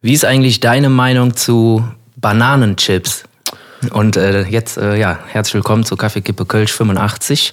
Wie 0.00 0.12
ist 0.12 0.24
eigentlich 0.24 0.60
deine 0.60 0.90
Meinung 0.90 1.34
zu 1.34 1.82
Bananenchips? 2.14 3.24
Und 3.92 4.16
äh, 4.16 4.42
jetzt, 4.42 4.76
äh, 4.76 4.96
ja, 4.96 5.18
herzlich 5.26 5.54
willkommen 5.54 5.84
zu 5.84 5.96
Kaffeekippe 5.96 6.44
Kölsch 6.44 6.72
85. 6.72 7.52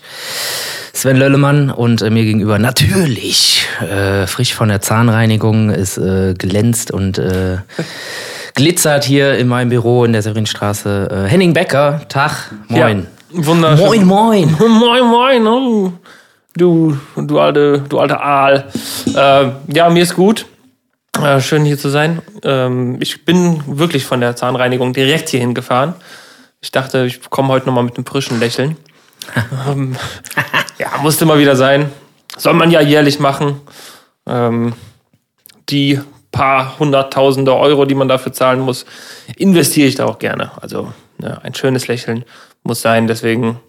Sven 0.94 1.18
Löllemann 1.18 1.72
und 1.72 2.04
äh, 2.04 2.12
mir 2.12 2.24
gegenüber 2.24 2.60
natürlich 2.60 3.66
äh, 3.82 4.28
frisch 4.28 4.54
von 4.54 4.70
der 4.70 4.80
Zahnreinigung, 4.80 5.72
ist 5.72 5.98
äh, 5.98 6.36
glänzt 6.38 6.92
und 6.92 7.18
äh, 7.18 7.58
glitzert 8.54 9.06
hier 9.06 9.40
in 9.40 9.48
meinem 9.48 9.70
Büro 9.70 10.06
in 10.06 10.14
der 10.14 10.22
Severinstraße. 10.22 11.26
Äh, 11.26 11.28
Henning 11.28 11.54
Becker, 11.54 12.02
Tag, 12.10 12.52
moin. 12.68 13.08
Ja, 13.32 13.46
wunderschön. 13.48 14.06
Moin, 14.06 14.06
moin. 14.06 14.56
moin, 14.60 15.04
moin. 15.04 15.48
Oh. 15.48 15.94
Du, 16.56 16.96
du 17.16 17.40
alte, 17.40 17.84
du 17.90 17.98
alter 17.98 18.22
Aal. 18.22 18.66
Äh, 19.08 19.74
ja, 19.74 19.90
mir 19.90 20.04
ist 20.04 20.14
gut. 20.14 20.46
Äh, 21.22 21.40
schön 21.40 21.64
hier 21.64 21.78
zu 21.78 21.90
sein. 21.90 22.22
Ähm, 22.44 22.98
ich 23.00 23.26
bin 23.26 23.64
wirklich 23.78 24.06
von 24.06 24.20
der 24.20 24.36
Zahnreinigung 24.36 24.94
direkt 24.94 25.30
hierhin 25.30 25.54
gefahren. 25.54 25.96
Ich 26.62 26.72
dachte, 26.72 27.06
ich 27.06 27.30
komme 27.30 27.50
heute 27.50 27.68
nochmal 27.68 27.84
mit 27.84 27.96
einem 27.96 28.06
frischen 28.06 28.40
Lächeln. 28.40 28.78
ähm, 29.70 29.96
ja, 30.78 30.98
musste 31.02 31.26
mal 31.26 31.40
wieder 31.40 31.56
sein. 31.56 31.92
Soll 32.38 32.54
man 32.54 32.70
ja 32.70 32.82
jährlich 32.82 33.20
machen. 33.20 33.62
Ähm, 34.28 34.74
die 35.70 36.02
paar 36.32 36.78
hunderttausende 36.80 37.56
Euro, 37.56 37.86
die 37.86 37.96
man 37.96 38.10
dafür 38.10 38.34
zahlen 38.34 38.60
muss, 38.60 38.86
investiere 39.38 39.88
ich 39.88 39.96
da 39.96 40.06
auch 40.06 40.20
gerne. 40.20 40.52
Also 40.62 40.92
ja, 41.22 41.38
ein 41.44 41.56
schönes 41.56 41.88
Lächeln 41.88 42.26
muss 42.66 42.82
sein. 42.82 43.08
Deswegen, 43.08 43.60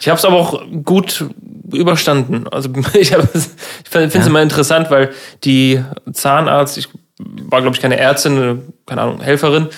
ich 0.00 0.08
habe 0.08 0.18
es 0.18 0.24
aber 0.24 0.36
auch 0.36 0.62
gut 0.84 1.26
überstanden. 1.72 2.46
Also 2.48 2.70
ich, 2.94 3.12
ich 3.12 3.88
finde 3.90 4.06
es 4.06 4.14
ja. 4.14 4.26
immer 4.26 4.42
interessant, 4.42 4.90
weil 4.90 5.10
die 5.44 5.82
Zahnarzt, 6.12 6.78
ich 6.78 6.88
war 7.18 7.60
glaube 7.60 7.76
ich 7.76 7.82
keine 7.82 7.98
Ärztin, 7.98 8.72
keine 8.86 9.02
Ahnung, 9.02 9.20
Helferin, 9.20 9.68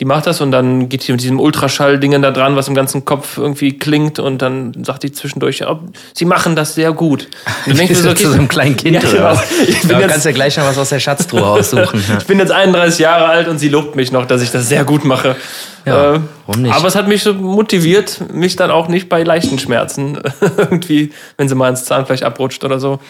die 0.00 0.06
macht 0.06 0.26
das 0.26 0.40
und 0.40 0.50
dann 0.50 0.88
geht 0.88 1.06
die 1.06 1.12
mit 1.12 1.20
diesem 1.20 1.38
Ultraschall-Dingen 1.38 2.22
da 2.22 2.30
dran, 2.30 2.56
was 2.56 2.68
im 2.68 2.74
ganzen 2.74 3.04
Kopf 3.04 3.36
irgendwie 3.36 3.76
klingt 3.76 4.18
und 4.18 4.40
dann 4.40 4.72
sagt 4.82 5.02
die 5.02 5.12
zwischendurch, 5.12 5.62
oh, 5.66 5.78
sie 6.14 6.24
machen 6.24 6.56
das 6.56 6.74
sehr 6.74 6.92
gut. 6.92 7.28
Und 7.66 7.76
denkst 7.76 7.92
du 7.94 8.02
so, 8.02 8.10
okay, 8.10 8.22
zu 8.22 8.30
so 8.30 8.38
einem 8.38 8.48
kleinen 8.48 8.78
Kind 8.78 9.02
ja, 9.02 9.10
oder 9.10 9.44
Ich 9.68 9.82
bin 9.82 9.90
ja, 9.90 10.00
jetzt, 10.00 10.10
kannst 10.10 10.24
ja 10.24 10.32
gleich 10.32 10.56
noch 10.56 10.64
was 10.64 10.78
aus 10.78 10.88
der 10.88 11.00
Schatztruhe 11.00 11.44
aussuchen. 11.46 12.02
ich 12.18 12.26
bin 12.26 12.38
jetzt 12.38 12.50
31 12.50 12.98
Jahre 12.98 13.26
alt 13.26 13.46
und 13.46 13.58
sie 13.58 13.68
lobt 13.68 13.94
mich 13.94 14.10
noch, 14.10 14.24
dass 14.24 14.40
ich 14.40 14.50
das 14.50 14.70
sehr 14.70 14.84
gut 14.84 15.04
mache. 15.04 15.36
Ja, 15.84 16.14
äh, 16.14 16.20
warum 16.46 16.62
nicht? 16.62 16.74
Aber 16.74 16.88
es 16.88 16.94
hat 16.94 17.06
mich 17.06 17.22
so 17.22 17.34
motiviert, 17.34 18.22
mich 18.32 18.56
dann 18.56 18.70
auch 18.70 18.88
nicht 18.88 19.10
bei 19.10 19.22
leichten 19.22 19.58
Schmerzen 19.58 20.18
irgendwie, 20.56 21.12
wenn 21.36 21.46
sie 21.46 21.54
mal 21.54 21.68
ins 21.68 21.84
Zahnfleisch 21.84 22.22
abrutscht 22.22 22.64
oder 22.64 22.80
so, 22.80 23.00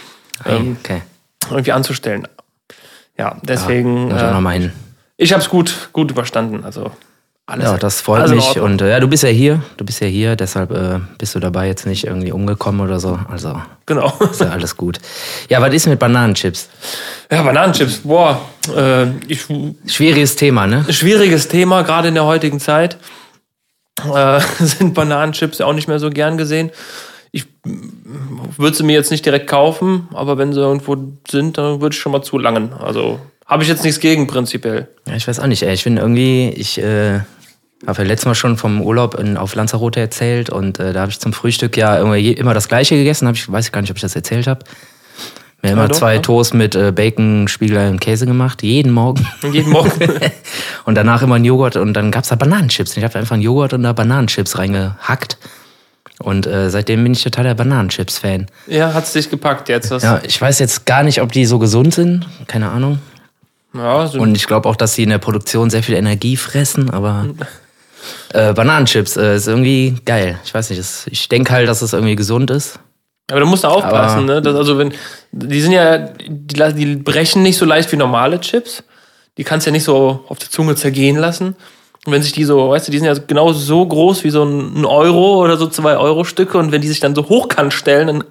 ähm, 0.44 0.77
okay. 0.82 1.02
irgendwie 1.50 1.70
anzustellen. 1.70 2.27
Ja, 3.16 3.36
deswegen. 3.42 4.10
Ja, 4.10 4.36
äh, 4.36 4.41
meinen. 4.41 4.89
Ich 5.20 5.34
habe 5.34 5.42
es 5.42 5.50
gut, 5.50 5.90
gut 5.92 6.10
überstanden. 6.10 6.64
Also 6.64 6.92
alles. 7.44 7.66
Ja, 7.66 7.76
das 7.76 8.00
freut 8.00 8.30
mich. 8.30 8.58
Und 8.58 8.80
äh, 8.80 8.88
ja, 8.88 9.00
du 9.00 9.06
bist 9.06 9.22
ja 9.22 9.28
hier, 9.28 9.62
du 9.76 9.84
bist 9.84 10.00
ja 10.00 10.06
hier, 10.06 10.34
deshalb 10.34 10.70
äh, 10.70 10.98
bist 11.18 11.34
du 11.34 11.40
dabei 11.40 11.66
jetzt 11.66 11.84
nicht 11.84 12.06
irgendwie 12.06 12.32
umgekommen 12.32 12.80
oder 12.80 12.98
so. 13.00 13.18
Also 13.28 13.60
genau. 13.84 14.14
ist 14.30 14.41
ja 14.41 14.48
alles 14.48 14.78
gut. 14.78 14.98
Ja, 15.50 15.60
was 15.60 15.74
ist 15.74 15.86
mit 15.88 15.98
Bananenchips? 15.98 16.70
Ja, 17.30 17.42
Bananenchips, 17.42 17.98
boah. 17.98 18.41
Äh, 18.74 19.08
ich, 19.28 19.44
Schwieriges 19.86 20.36
Thema, 20.36 20.66
ne? 20.66 20.86
Schwieriges 20.88 21.48
Thema, 21.48 21.82
gerade 21.82 22.08
in 22.08 22.14
der 22.14 22.24
heutigen 22.24 22.58
Zeit. 22.58 22.96
Äh, 24.14 24.41
sind 24.58 24.94
Bananenchips 24.94 25.58
ja 25.58 25.66
auch 25.66 25.74
nicht 25.74 25.86
mehr 25.86 25.98
so 25.98 26.08
gern 26.08 26.38
gesehen. 26.38 26.70
Ich 27.30 27.44
würde 28.56 28.74
sie 28.74 28.84
mir 28.84 28.94
jetzt 28.94 29.10
nicht 29.10 29.26
direkt 29.26 29.48
kaufen, 29.48 30.08
aber 30.14 30.38
wenn 30.38 30.54
sie 30.54 30.60
irgendwo 30.60 30.96
sind, 31.28 31.58
dann 31.58 31.82
würde 31.82 31.94
ich 31.94 32.00
schon 32.00 32.12
mal 32.12 32.22
zulangen. 32.22 32.72
Also 32.72 33.20
habe 33.50 33.64
ich 33.64 33.68
jetzt 33.68 33.82
nichts 33.82 33.98
gegen 33.98 34.28
prinzipiell. 34.28 34.88
Ja, 35.06 35.16
ich 35.16 35.26
weiß 35.26 35.40
auch 35.40 35.46
nicht, 35.46 35.62
ey. 35.62 35.74
Ich 35.74 35.82
finde 35.82 36.00
irgendwie, 36.00 36.50
ich 36.50 36.78
äh, 36.78 37.20
habe 37.86 38.02
ja 38.02 38.04
letztes 38.04 38.26
Mal 38.26 38.36
schon 38.36 38.56
vom 38.56 38.80
Urlaub 38.80 39.16
in, 39.16 39.36
auf 39.36 39.56
Lanzarote 39.56 39.98
erzählt 39.98 40.50
und 40.50 40.78
äh, 40.78 40.92
da 40.92 41.00
habe 41.00 41.10
ich 41.10 41.18
zum 41.18 41.32
Frühstück 41.32 41.76
ja 41.76 41.98
irgendwie 41.98 42.32
immer 42.32 42.54
das 42.54 42.69
Gleiche 42.69 42.94
gegessen. 42.94 43.26
Hab 43.26 43.34
ich 43.34 43.50
weiß 43.50 43.72
gar 43.72 43.80
nicht, 43.80 43.91
ob 43.91 43.97
ich 43.97 44.02
das 44.02 44.14
erzählt 44.14 44.47
habe. 44.47 44.64
Mir 45.62 45.70
ja, 45.70 45.75
immer 45.75 45.88
doch, 45.88 45.97
zwei 45.97 46.14
ja. 46.14 46.20
Toast 46.20 46.54
mit 46.54 46.76
äh, 46.76 46.92
Bacon, 46.92 47.48
Spiegelei 47.48 47.91
und 47.91 48.00
Käse 48.00 48.25
gemacht, 48.25 48.62
jeden 48.62 48.92
Morgen. 48.92 49.26
Jeden 49.52 49.70
Morgen. 49.70 49.91
und 50.84 50.94
danach 50.94 51.22
immer 51.22 51.34
ein 51.34 51.44
Joghurt 51.44 51.76
und 51.76 51.92
dann 51.92 52.10
gab's 52.10 52.28
da 52.28 52.36
Bananenchips. 52.36 52.96
Ich 52.96 53.04
habe 53.04 53.19
einfach 53.19 53.34
einen 53.34 53.42
Joghurt 53.42 53.72
und 53.75 53.82
da 53.82 53.92
Bananenchips 53.92 54.56
reingehackt. 54.56 55.36
Und 56.19 56.46
äh, 56.46 56.70
seitdem 56.70 57.02
bin 57.02 57.12
ich 57.12 57.22
total 57.22 57.44
der 57.44 57.54
Bananenchips-Fan. 57.54 58.46
Ja, 58.66 58.94
hat's 58.94 59.12
dich 59.12 59.28
gepackt 59.28 59.69
jetzt? 59.70 59.91
Was? 59.91 60.02
Ja, 60.02 60.20
ich 60.22 60.41
weiß 60.41 60.58
jetzt 60.58 60.84
gar 60.86 61.02
nicht, 61.02 61.20
ob 61.22 61.32
die 61.32 61.46
so 61.46 61.58
gesund 61.58 61.94
sind. 61.94 62.26
Keine 62.46 62.70
Ahnung. 62.70 62.98
Ja, 63.75 64.06
so 64.06 64.20
Und 64.20 64.36
ich 64.36 64.47
glaube 64.47 64.69
auch, 64.69 64.76
dass 64.76 64.94
sie 64.94 65.04
in 65.04 65.10
der 65.10 65.19
Produktion 65.19 65.70
sehr 65.70 65.82
viel 65.82 65.94
Energie 65.94 66.36
fressen, 66.36 66.91
aber 66.91 67.26
äh, 68.32 68.53
Bananenchips 68.53 69.16
äh, 69.16 69.36
ist 69.36 69.47
irgendwie 69.47 69.97
geil. 70.04 70.38
Ich 70.44 70.53
weiß 70.53 70.70
nicht, 70.70 70.81
das, 70.81 71.06
ich 71.10 71.28
denke 71.28 71.53
halt, 71.53 71.69
dass 71.69 71.82
es 71.82 71.92
irgendwie 71.92 72.16
gesund 72.16 72.50
ist. 72.50 72.81
Aber 73.31 73.41
du 73.41 73.47
musst 73.47 73.62
da 73.62 73.69
aufpassen, 73.69 74.25
aber, 74.25 74.34
ne? 74.34 74.42
Das, 74.42 74.56
also 74.56 74.76
wenn, 74.76 74.92
die 75.31 75.60
sind 75.60 75.72
ja, 75.72 75.98
die, 75.98 76.75
die 76.75 76.97
brechen 76.97 77.42
nicht 77.42 77.58
so 77.58 77.64
leicht 77.64 77.91
wie 77.92 77.97
normale 77.97 78.41
Chips. 78.41 78.82
Die 79.38 79.44
kannst 79.44 79.66
du 79.66 79.70
ja 79.70 79.72
nicht 79.72 79.84
so 79.84 80.25
auf 80.28 80.38
der 80.38 80.50
Zunge 80.50 80.75
zergehen 80.75 81.16
lassen. 81.16 81.54
Und 82.06 82.12
wenn 82.12 82.22
sich 82.22 82.32
die 82.32 82.44
so, 82.44 82.70
weißt 82.70 82.88
du, 82.88 82.92
die 82.92 82.98
sind 82.98 83.06
ja 83.06 83.14
genau 83.14 83.52
so 83.52 83.87
groß 83.87 84.25
wie 84.25 84.31
so 84.31 84.42
ein 84.42 84.84
Euro 84.84 85.42
oder 85.42 85.56
so 85.56 85.66
zwei 85.69 85.97
Euro 85.97 86.25
Stücke 86.25 86.58
und 86.58 86.72
wenn 86.72 86.81
die 86.81 86.88
sich 86.88 87.00
dann 87.00 87.14
so 87.14 87.28
hochkant 87.28 87.72
stellen, 87.72 88.06
dann 88.06 88.25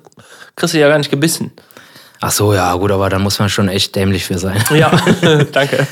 kriegst 0.56 0.73
du 0.73 0.79
ja 0.79 0.89
gar 0.89 0.97
nicht 0.97 1.11
gebissen. 1.11 1.51
Ach 2.22 2.31
so, 2.31 2.53
ja, 2.53 2.74
gut, 2.75 2.91
aber 2.91 3.09
da 3.09 3.18
muss 3.18 3.40
man 3.40 3.47
schon 3.47 3.69
echt 3.69 3.96
dämlich 3.96 4.25
für 4.25 4.38
sein. 4.38 4.62
Ja, 4.75 4.91
danke. 5.52 5.88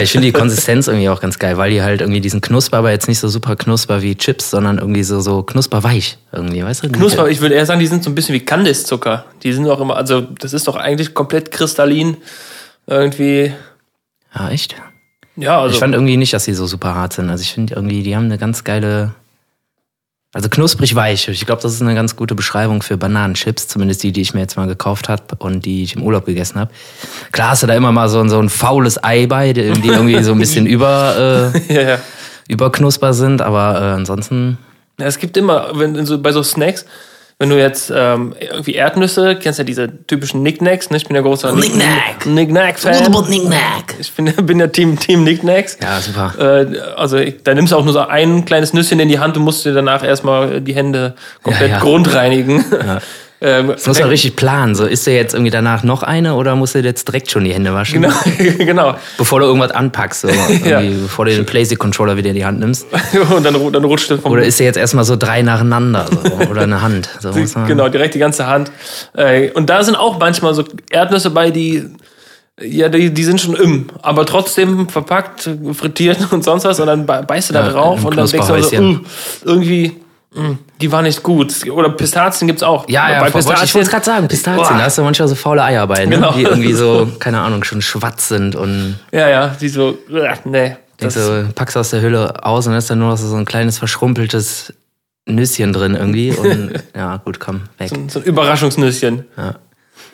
Ich 0.00 0.12
finde 0.12 0.26
die 0.26 0.32
Konsistenz 0.32 0.86
irgendwie 0.86 1.08
auch 1.08 1.20
ganz 1.20 1.38
geil, 1.38 1.56
weil 1.56 1.70
die 1.70 1.82
halt 1.82 2.00
irgendwie 2.00 2.20
diesen 2.20 2.40
Knusper, 2.40 2.78
aber 2.78 2.92
jetzt 2.92 3.08
nicht 3.08 3.18
so 3.18 3.28
super 3.28 3.56
knusper 3.56 4.00
wie 4.00 4.14
Chips, 4.14 4.50
sondern 4.50 4.78
irgendwie 4.78 5.02
so, 5.02 5.20
so 5.20 5.42
knusperweich 5.42 6.18
irgendwie, 6.30 6.62
weißt 6.62 6.84
du? 6.84 6.90
Knusper, 6.90 7.28
ich 7.28 7.40
würde 7.40 7.56
eher 7.56 7.66
sagen, 7.66 7.80
die 7.80 7.88
sind 7.88 8.04
so 8.04 8.10
ein 8.10 8.14
bisschen 8.14 8.34
wie 8.34 8.40
Kandiszucker. 8.40 9.24
Die 9.42 9.52
sind 9.52 9.68
auch 9.68 9.80
immer, 9.80 9.96
also 9.96 10.20
das 10.20 10.52
ist 10.52 10.68
doch 10.68 10.76
eigentlich 10.76 11.12
komplett 11.12 11.50
kristallin. 11.50 12.18
Irgendwie. 12.86 13.52
Ja, 14.34 14.50
echt? 14.50 14.76
Ja, 15.36 15.60
also. 15.60 15.74
Ich 15.74 15.80
fand 15.80 15.94
irgendwie 15.94 16.16
nicht, 16.16 16.32
dass 16.32 16.44
sie 16.44 16.54
so 16.54 16.66
super 16.66 16.94
hart 16.94 17.14
sind. 17.14 17.30
Also 17.30 17.42
ich 17.42 17.52
finde 17.52 17.74
irgendwie, 17.74 18.02
die 18.02 18.14
haben 18.14 18.26
eine 18.26 18.38
ganz 18.38 18.64
geile. 18.64 19.14
Also 20.34 20.48
knusprig 20.48 20.96
weich. 20.96 21.28
Ich 21.28 21.46
glaube, 21.46 21.62
das 21.62 21.72
ist 21.72 21.80
eine 21.80 21.94
ganz 21.94 22.16
gute 22.16 22.34
Beschreibung 22.34 22.82
für 22.82 22.96
Bananenchips, 22.96 23.68
zumindest 23.68 24.02
die, 24.02 24.10
die 24.10 24.20
ich 24.20 24.34
mir 24.34 24.40
jetzt 24.40 24.56
mal 24.56 24.66
gekauft 24.66 25.08
habe 25.08 25.22
und 25.38 25.64
die 25.64 25.84
ich 25.84 25.94
im 25.94 26.02
Urlaub 26.02 26.26
gegessen 26.26 26.58
habe. 26.58 26.72
Klar 27.30 27.50
hast 27.50 27.62
du 27.62 27.68
da 27.68 27.74
immer 27.76 27.92
mal 27.92 28.08
so, 28.08 28.26
so 28.26 28.40
ein 28.40 28.48
faules 28.48 29.02
Ei 29.02 29.26
bei, 29.26 29.52
die 29.52 29.60
irgendwie 29.60 30.20
so 30.24 30.32
ein 30.32 30.38
bisschen 30.40 30.66
über, 30.66 31.52
äh, 31.54 31.72
ja, 31.72 31.82
ja. 31.82 31.98
überknusper 32.48 33.14
sind, 33.14 33.42
aber 33.42 33.80
äh, 33.80 33.84
ansonsten. 33.94 34.58
Ja, 34.98 35.06
es 35.06 35.18
gibt 35.18 35.36
immer, 35.36 35.70
wenn 35.74 36.04
so, 36.04 36.20
bei 36.20 36.32
so 36.32 36.42
Snacks, 36.42 36.84
wenn 37.44 37.50
du 37.50 37.58
jetzt 37.58 37.92
ähm, 37.94 38.34
irgendwie 38.40 38.72
Erdnüsse, 38.72 39.36
kennst 39.36 39.58
ja 39.58 39.66
diese 39.66 40.06
typischen 40.06 40.42
Nicknacks, 40.42 40.88
ne? 40.88 40.96
Ich 40.96 41.06
bin 41.06 41.14
ja 41.14 41.20
großer 41.20 41.54
Nicknack. 41.54 42.24
Nicknack-Fan. 42.24 43.12
Nicknack? 43.28 43.96
Ich 43.98 44.10
bin, 44.14 44.32
bin 44.46 44.60
ja 44.60 44.68
Team, 44.68 44.98
Team 44.98 45.24
Nicknacks. 45.24 45.76
Ja, 45.82 46.00
super. 46.00 46.32
Äh, 46.38 46.78
also 46.96 47.18
da 47.42 47.52
nimmst 47.52 47.74
du 47.74 47.76
auch 47.76 47.84
nur 47.84 47.92
so 47.92 48.00
ein 48.00 48.46
kleines 48.46 48.72
Nüsschen 48.72 48.98
in 48.98 49.10
die 49.10 49.18
Hand 49.18 49.36
und 49.36 49.42
musst 49.42 49.62
dir 49.66 49.74
danach 49.74 50.02
erstmal 50.02 50.62
die 50.62 50.74
Hände 50.74 51.16
komplett 51.42 51.68
ja, 51.68 51.76
ja. 51.76 51.82
grundreinigen. 51.82 52.64
Ja. 52.72 52.98
Ähm, 53.44 53.68
das 53.68 53.86
muss 53.86 54.00
man 54.00 54.08
richtig 54.08 54.36
planen. 54.36 54.74
So, 54.74 54.86
ist 54.86 55.06
der 55.06 55.14
jetzt 55.14 55.34
irgendwie 55.34 55.50
danach 55.50 55.82
noch 55.82 56.02
eine 56.02 56.34
oder 56.34 56.56
musst 56.56 56.74
du 56.74 56.78
jetzt 56.78 57.06
direkt 57.06 57.30
schon 57.30 57.44
die 57.44 57.52
Hände 57.52 57.74
waschen? 57.74 58.00
Genau. 58.00 58.14
genau. 58.58 58.96
Bevor 59.18 59.40
du 59.40 59.46
irgendwas 59.46 59.70
anpackst, 59.70 60.22
so, 60.22 60.28
ja. 60.64 60.80
bevor 60.80 61.26
du 61.26 61.32
den 61.32 61.44
PlayStation-Controller 61.44 62.16
wieder 62.16 62.30
in 62.30 62.36
die 62.36 62.44
Hand 62.46 62.60
nimmst. 62.60 62.86
Und 63.36 63.44
dann, 63.44 63.72
dann 63.72 63.84
rutscht 63.84 64.10
das 64.10 64.20
vom 64.20 64.32
Oder 64.32 64.44
ist 64.44 64.58
der 64.60 64.66
jetzt 64.66 64.78
erstmal 64.78 65.04
so 65.04 65.16
drei 65.16 65.42
nacheinander 65.42 66.06
so, 66.08 66.50
oder 66.50 66.62
eine 66.62 66.80
Hand? 66.80 67.10
So, 67.20 67.32
genau, 67.66 67.90
direkt 67.90 68.14
die 68.14 68.18
ganze 68.18 68.46
Hand. 68.46 68.72
Äh, 69.14 69.50
und 69.50 69.68
da 69.68 69.82
sind 69.84 69.96
auch 69.96 70.18
manchmal 70.18 70.54
so 70.54 70.64
Erdnüsse 70.90 71.30
bei, 71.30 71.50
die 71.50 71.84
ja, 72.60 72.88
die, 72.88 73.12
die 73.12 73.24
sind 73.24 73.40
schon 73.40 73.56
im, 73.56 73.88
aber 74.00 74.24
trotzdem 74.24 74.88
verpackt, 74.88 75.50
frittiert 75.72 76.32
und 76.32 76.44
sonst 76.44 76.64
was 76.64 76.78
und 76.78 76.86
dann 76.86 77.04
beißt 77.04 77.50
du 77.50 77.54
da 77.54 77.66
ja, 77.66 77.72
drauf 77.72 78.04
und 78.04 78.16
dann 78.16 78.28
denkst 78.28 78.46
du 78.46 78.62
so, 78.62 78.76
uh, 78.76 79.00
irgendwie 79.44 80.03
die 80.80 80.90
war 80.90 81.02
nicht 81.02 81.22
gut. 81.22 81.68
Oder 81.70 81.90
Pistazien 81.90 82.48
gibt's 82.48 82.62
auch. 82.62 82.88
Ja, 82.88 83.10
ja, 83.10 83.20
bei 83.20 83.30
Pistazien, 83.30 83.64
ich 83.64 83.74
wollte 83.74 83.90
gerade 83.90 84.04
sagen, 84.04 84.28
Pistazien, 84.28 84.78
da 84.78 84.84
hast 84.84 84.98
du 84.98 85.02
manchmal 85.02 85.28
so 85.28 85.34
faule 85.34 85.62
Eier 85.62 85.86
bei, 85.86 86.04
ne? 86.04 86.16
genau. 86.16 86.32
die 86.32 86.42
irgendwie 86.42 86.72
so, 86.72 87.08
keine 87.18 87.40
Ahnung, 87.40 87.62
schon 87.64 87.82
schwatz 87.82 88.28
sind 88.28 88.56
und. 88.56 88.98
Ja, 89.12 89.28
ja, 89.28 89.48
die 89.60 89.68
so, 89.68 89.98
äh, 90.12 90.34
nee. 90.44 90.76
Das 90.98 91.14
so, 91.14 91.44
packst 91.54 91.76
aus 91.76 91.90
der 91.90 92.02
Hülle 92.02 92.44
aus 92.44 92.66
und 92.66 92.72
dann 92.72 92.78
ist 92.78 92.90
dann 92.90 92.98
nur 92.98 93.10
noch 93.10 93.16
so 93.16 93.34
ein 93.34 93.44
kleines 93.44 93.78
verschrumpeltes 93.78 94.72
Nüsschen 95.26 95.72
drin 95.72 95.94
irgendwie. 95.94 96.32
Und 96.32 96.72
ja, 96.96 97.16
gut, 97.18 97.40
komm, 97.40 97.62
weg. 97.78 97.90
So, 97.90 97.96
so 98.08 98.18
ein 98.20 98.24
Überraschungsnüsschen. 98.24 99.24
Ja. 99.36 99.56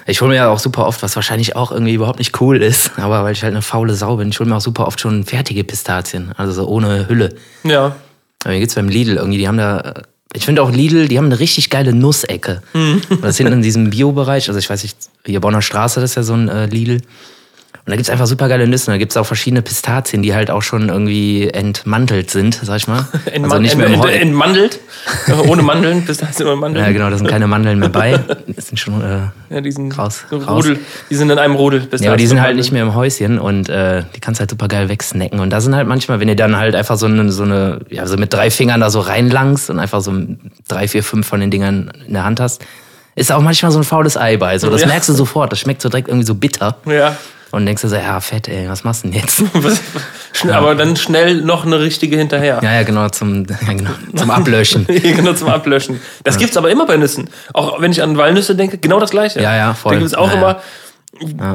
Ich 0.07 0.21
hole 0.21 0.31
mir 0.31 0.37
ja 0.37 0.49
auch 0.49 0.59
super 0.59 0.87
oft, 0.87 1.03
was 1.03 1.15
wahrscheinlich 1.17 1.57
auch 1.57 1.71
irgendwie 1.71 1.95
überhaupt 1.95 2.19
nicht 2.19 2.41
cool 2.41 2.63
ist, 2.63 2.93
aber 2.97 3.23
weil 3.25 3.33
ich 3.33 3.43
halt 3.43 3.53
eine 3.53 3.63
faule 3.63 3.95
Sau 3.95 4.17
bin, 4.17 4.29
ich 4.29 4.41
hole 4.41 4.49
mir 4.49 4.57
auch 4.57 4.61
super 4.61 4.87
oft 4.87 5.01
schon 5.01 5.25
fertige 5.25 5.65
Pistazien, 5.65 6.33
also 6.37 6.53
so 6.53 6.67
ohne 6.67 7.09
Hülle. 7.09 7.35
Ja. 7.65 7.97
Aber 8.43 8.53
hier 8.53 8.61
geht's 8.61 8.75
beim 8.75 8.89
Lidl 8.89 9.17
irgendwie, 9.17 9.39
die 9.39 9.49
haben 9.49 9.59
da, 9.59 10.03
ich 10.33 10.45
finde 10.45 10.63
auch 10.63 10.71
Lidl, 10.71 11.09
die 11.09 11.19
haben 11.19 11.27
eine 11.27 11.41
richtig 11.41 11.71
geile 11.71 11.93
Nussecke. 11.93 12.63
Mhm. 12.73 13.03
Das 13.21 13.37
hinten 13.37 13.55
in 13.55 13.63
diesem 13.63 13.91
Bio-Bereich, 13.91 14.49
also 14.49 14.59
ich 14.59 14.71
weiß 14.71 14.83
nicht, 14.83 14.97
hier 15.27 15.41
Bonner 15.41 15.63
Straße, 15.63 16.01
das 16.01 16.11
ist 16.11 16.17
ja 16.17 16.23
so 16.23 16.35
ein 16.35 16.49
äh, 16.49 16.67
Lidl. 16.67 17.01
Und 17.91 17.95
da 17.95 17.97
gibt's 17.97 18.11
einfach 18.11 18.29
super 18.29 18.49
geile 18.49 18.69
Nüsse. 18.69 18.93
Da 18.93 18.99
gibt's 18.99 19.17
auch 19.17 19.27
verschiedene 19.27 19.63
Pistazien, 19.63 20.23
die 20.23 20.33
halt 20.33 20.49
auch 20.49 20.63
schon 20.63 20.91
irgendwie 20.91 21.49
entmantelt 21.49 22.31
sind, 22.31 22.55
sag 22.63 22.77
ich 22.77 22.87
mal. 22.87 23.09
Entman 23.25 23.51
also 23.51 23.63
nicht 23.63 23.77
mehr 23.77 23.89
im 23.89 23.95
ent 23.95 24.23
entmandelt? 24.23 24.79
ohne 25.49 25.63
Mandeln, 25.63 26.05
Pistazien 26.05 26.47
ohne 26.47 26.55
Mandeln? 26.55 26.87
Ja, 26.87 26.93
genau, 26.93 27.11
da 27.11 27.19
sind 27.19 27.27
keine 27.27 27.49
Mandeln 27.49 27.81
mehr 27.81 27.89
bei. 27.89 28.17
Das 28.47 28.69
sind 28.69 28.79
schon 28.79 29.01
äh, 29.01 29.53
ja, 29.53 29.61
die 29.61 29.73
sind 29.73 29.99
raus, 29.99 30.25
raus. 30.31 30.47
Rudel. 30.47 30.79
Die 31.11 31.17
sind 31.17 31.31
in 31.31 31.39
einem 31.41 31.57
Rudel. 31.57 31.81
Pistazien 31.81 32.05
ja, 32.05 32.11
aber 32.11 32.19
die 32.19 32.29
sind 32.29 32.41
halt 32.41 32.55
nicht 32.55 32.71
mehr 32.71 32.85
im 32.85 32.95
Häuschen 32.95 33.41
und 33.41 33.69
äh, 33.69 34.05
die 34.15 34.21
kannst 34.21 34.39
halt 34.39 34.51
super 34.51 34.69
geil 34.69 34.89
wegsnacken. 34.89 35.41
Und 35.41 35.51
da 35.51 35.61
sind 35.61 35.75
halt 35.75 35.89
manchmal, 35.89 36.21
wenn 36.21 36.29
ihr 36.29 36.37
dann 36.37 36.57
halt 36.57 36.77
einfach 36.77 36.97
so 36.97 37.07
eine, 37.07 37.33
so 37.33 37.43
eine, 37.43 37.81
ja, 37.89 38.07
so 38.07 38.17
mit 38.17 38.33
drei 38.33 38.53
Fingern 38.53 38.79
da 38.79 38.91
so 38.91 39.01
reinlangst 39.01 39.69
und 39.69 39.81
einfach 39.81 40.01
so 40.01 40.13
drei, 40.69 40.87
vier, 40.87 41.03
fünf 41.03 41.27
von 41.27 41.41
den 41.41 41.51
Dingern 41.51 41.91
in 42.07 42.13
der 42.13 42.25
Hand 42.25 42.39
hast, 42.39 42.65
ist 43.17 43.33
auch 43.33 43.43
manchmal 43.43 43.73
so 43.73 43.79
ein 43.79 43.85
faules 43.85 44.17
Ei 44.17 44.37
bei. 44.37 44.59
So, 44.59 44.71
das 44.71 44.83
ja. 44.83 44.87
merkst 44.87 45.09
du 45.09 45.13
sofort. 45.13 45.51
Das 45.51 45.59
schmeckt 45.59 45.83
so 45.83 45.89
direkt 45.89 46.07
irgendwie 46.07 46.27
so 46.27 46.37
bitter. 46.37 46.77
Ja. 46.87 47.17
Und 47.53 47.67
denkst 47.67 47.83
du 47.83 47.89
so, 47.89 47.97
ja, 47.97 48.21
fett, 48.21 48.49
ey, 48.49 48.69
was 48.69 48.85
machst 48.85 49.05
du 49.05 49.09
denn 49.09 49.21
jetzt? 49.21 49.43
Aber 50.51 50.75
dann 50.75 50.97
schnell 50.97 51.43
noch 51.43 51.67
eine 51.67 51.81
richtige 51.81 52.17
hinterher. 52.17 52.61
Ja, 52.63 52.73
ja, 52.73 52.83
genau, 52.85 53.09
zum, 53.09 53.45
ja, 53.67 53.73
genau, 53.73 53.91
zum 54.15 54.31
Ablöschen. 54.31 54.87
genau, 54.87 55.33
zum 55.33 55.49
Ablöschen. 55.49 56.01
Das 56.25 56.37
ja. 56.37 56.41
gibt's 56.41 56.57
aber 56.57 56.71
immer 56.71 56.87
bei 56.87 56.97
Nüssen. 56.97 57.29
Auch 57.53 57.81
wenn 57.81 57.91
ich 57.91 58.03
an 58.03 58.17
Walnüsse 58.17 58.55
denke, 58.55 58.79
genau 58.79 59.01
das 59.01 59.11
Gleiche. 59.11 59.43
Ja, 59.43 59.57
ja, 59.57 59.75
voll. 59.75 59.95
Da 59.95 59.99
gibt 59.99 60.09
es 60.09 60.15
auch 60.15 60.33
immer 60.33 60.61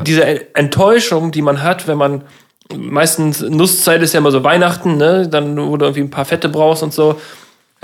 diese 0.06 0.56
Enttäuschung, 0.56 1.32
die 1.32 1.42
man 1.42 1.64
hat, 1.64 1.88
wenn 1.88 1.98
man 1.98 2.24
meistens 2.76 3.42
Nusszeit 3.42 4.02
ist 4.02 4.14
ja 4.14 4.20
immer 4.20 4.32
so 4.32 4.44
Weihnachten, 4.44 4.98
ne? 4.98 5.28
Dann, 5.28 5.58
wo 5.58 5.78
du 5.78 5.86
irgendwie 5.86 6.02
ein 6.02 6.10
paar 6.10 6.26
Fette 6.26 6.50
brauchst 6.50 6.84
und 6.84 6.94
so. 6.94 7.20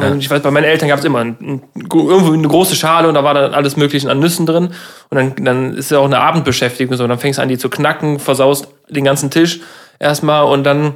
Ja. 0.02 0.16
Ich 0.16 0.30
weiß, 0.30 0.42
bei 0.42 0.52
meinen 0.52 0.66
Eltern 0.66 0.90
gab 0.90 1.00
es 1.00 1.06
immer 1.06 1.20
ein, 1.20 1.38
ein, 1.42 1.62
irgendwo 1.76 2.34
eine 2.34 2.48
große 2.48 2.76
Schale 2.76 3.08
und 3.08 3.14
da 3.14 3.24
war 3.24 3.34
dann 3.34 3.54
alles 3.54 3.78
Mögliche 3.78 4.10
an 4.10 4.20
Nüssen 4.20 4.46
drin. 4.46 4.74
Und 5.10 5.18
dann, 5.18 5.36
dann 5.44 5.74
ist 5.76 5.92
ja 5.92 6.00
auch 6.00 6.06
eine 6.06 6.20
Abendbeschäftigung 6.20 6.96
so. 6.96 7.08
Dann 7.08 7.20
fängst 7.20 7.40
du 7.40 7.44
an, 7.44 7.50
die 7.50 7.58
zu 7.58 7.70
knacken, 7.70 8.20
versaust 8.20 8.68
den 8.90 9.04
ganzen 9.04 9.30
Tisch 9.30 9.62
erstmal 10.00 10.46
und 10.46 10.64
dann 10.64 10.96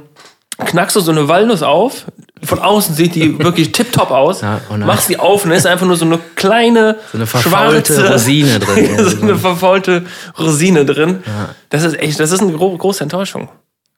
knackst 0.58 0.96
du 0.96 1.00
so 1.00 1.10
eine 1.10 1.28
Walnuss 1.28 1.62
auf. 1.62 2.06
Von 2.42 2.58
außen 2.58 2.94
sieht 2.94 3.14
die 3.14 3.38
wirklich 3.42 3.72
tipptopp 3.72 4.10
aus. 4.10 4.42
Ja, 4.42 4.60
machst 4.78 5.08
die 5.08 5.18
auf 5.18 5.44
und 5.44 5.50
da 5.50 5.56
ist 5.56 5.66
einfach 5.66 5.86
nur 5.86 5.96
so 5.96 6.04
eine 6.04 6.18
kleine, 6.34 6.96
so 7.12 7.18
eine 7.18 7.26
verfaulte 7.26 7.94
schwarze, 7.94 8.12
Rosine 8.12 8.58
drin. 8.58 8.98
so 9.08 9.22
eine 9.22 9.36
verfaulte 9.36 10.04
Rosine 10.38 10.84
drin. 10.84 11.22
Ja. 11.26 11.54
Das 11.70 11.82
ist 11.82 11.98
echt, 11.98 12.20
das 12.20 12.32
ist 12.32 12.40
eine 12.40 12.52
gro 12.52 12.76
große 12.76 13.02
Enttäuschung. 13.02 13.48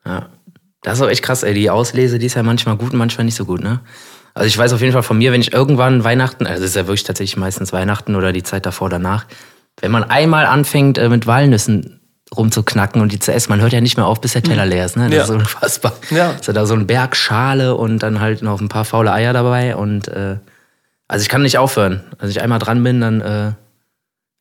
Ja. 0.06 0.28
Das 0.82 0.98
ist 0.98 1.04
auch 1.04 1.10
echt 1.10 1.22
krass, 1.22 1.42
ey. 1.42 1.54
Die 1.54 1.70
Auslese, 1.70 2.18
die 2.18 2.26
ist 2.26 2.34
ja 2.34 2.42
manchmal 2.42 2.76
gut 2.76 2.92
und 2.92 2.98
manchmal 2.98 3.24
nicht 3.24 3.34
so 3.34 3.44
gut, 3.44 3.60
ne? 3.60 3.80
Also 4.38 4.46
ich 4.46 4.56
weiß 4.56 4.72
auf 4.72 4.80
jeden 4.80 4.92
Fall 4.92 5.02
von 5.02 5.18
mir, 5.18 5.32
wenn 5.32 5.40
ich 5.40 5.52
irgendwann 5.52 6.04
Weihnachten, 6.04 6.46
also 6.46 6.62
es 6.62 6.70
ist 6.70 6.76
ja 6.76 6.86
wirklich 6.86 7.04
tatsächlich 7.04 7.36
meistens 7.36 7.72
Weihnachten 7.72 8.14
oder 8.14 8.32
die 8.32 8.44
Zeit 8.44 8.66
davor, 8.66 8.88
danach, 8.88 9.26
wenn 9.80 9.90
man 9.90 10.04
einmal 10.04 10.46
anfängt 10.46 10.96
äh, 10.96 11.08
mit 11.08 11.26
Walnüssen 11.26 12.00
rumzuknacken 12.36 13.00
und 13.00 13.12
die 13.12 13.18
zu 13.18 13.32
essen, 13.32 13.50
man 13.50 13.60
hört 13.60 13.72
ja 13.72 13.80
nicht 13.80 13.96
mehr 13.96 14.06
auf, 14.06 14.20
bis 14.20 14.34
der 14.34 14.42
Teller 14.42 14.66
leer 14.66 14.84
ist. 14.84 14.96
Ne? 14.96 15.10
Das 15.10 15.16
ja. 15.16 15.24
ist 15.24 15.30
unfassbar. 15.42 15.94
Ja. 16.10 16.32
Ist 16.32 16.46
ja 16.46 16.52
da 16.52 16.66
so 16.66 16.74
ein 16.74 16.86
Berg 16.86 17.16
Schale 17.16 17.74
und 17.74 18.02
dann 18.02 18.20
halt 18.20 18.42
noch 18.42 18.60
ein 18.60 18.68
paar 18.68 18.84
faule 18.84 19.12
Eier 19.12 19.32
dabei 19.32 19.74
und 19.74 20.08
äh, 20.08 20.36
also 21.08 21.22
ich 21.22 21.28
kann 21.28 21.42
nicht 21.42 21.58
aufhören. 21.58 22.04
Also 22.18 22.30
ich 22.30 22.40
einmal 22.40 22.58
dran 22.58 22.82
bin, 22.82 23.00
dann 23.00 23.20
äh, 23.20 23.52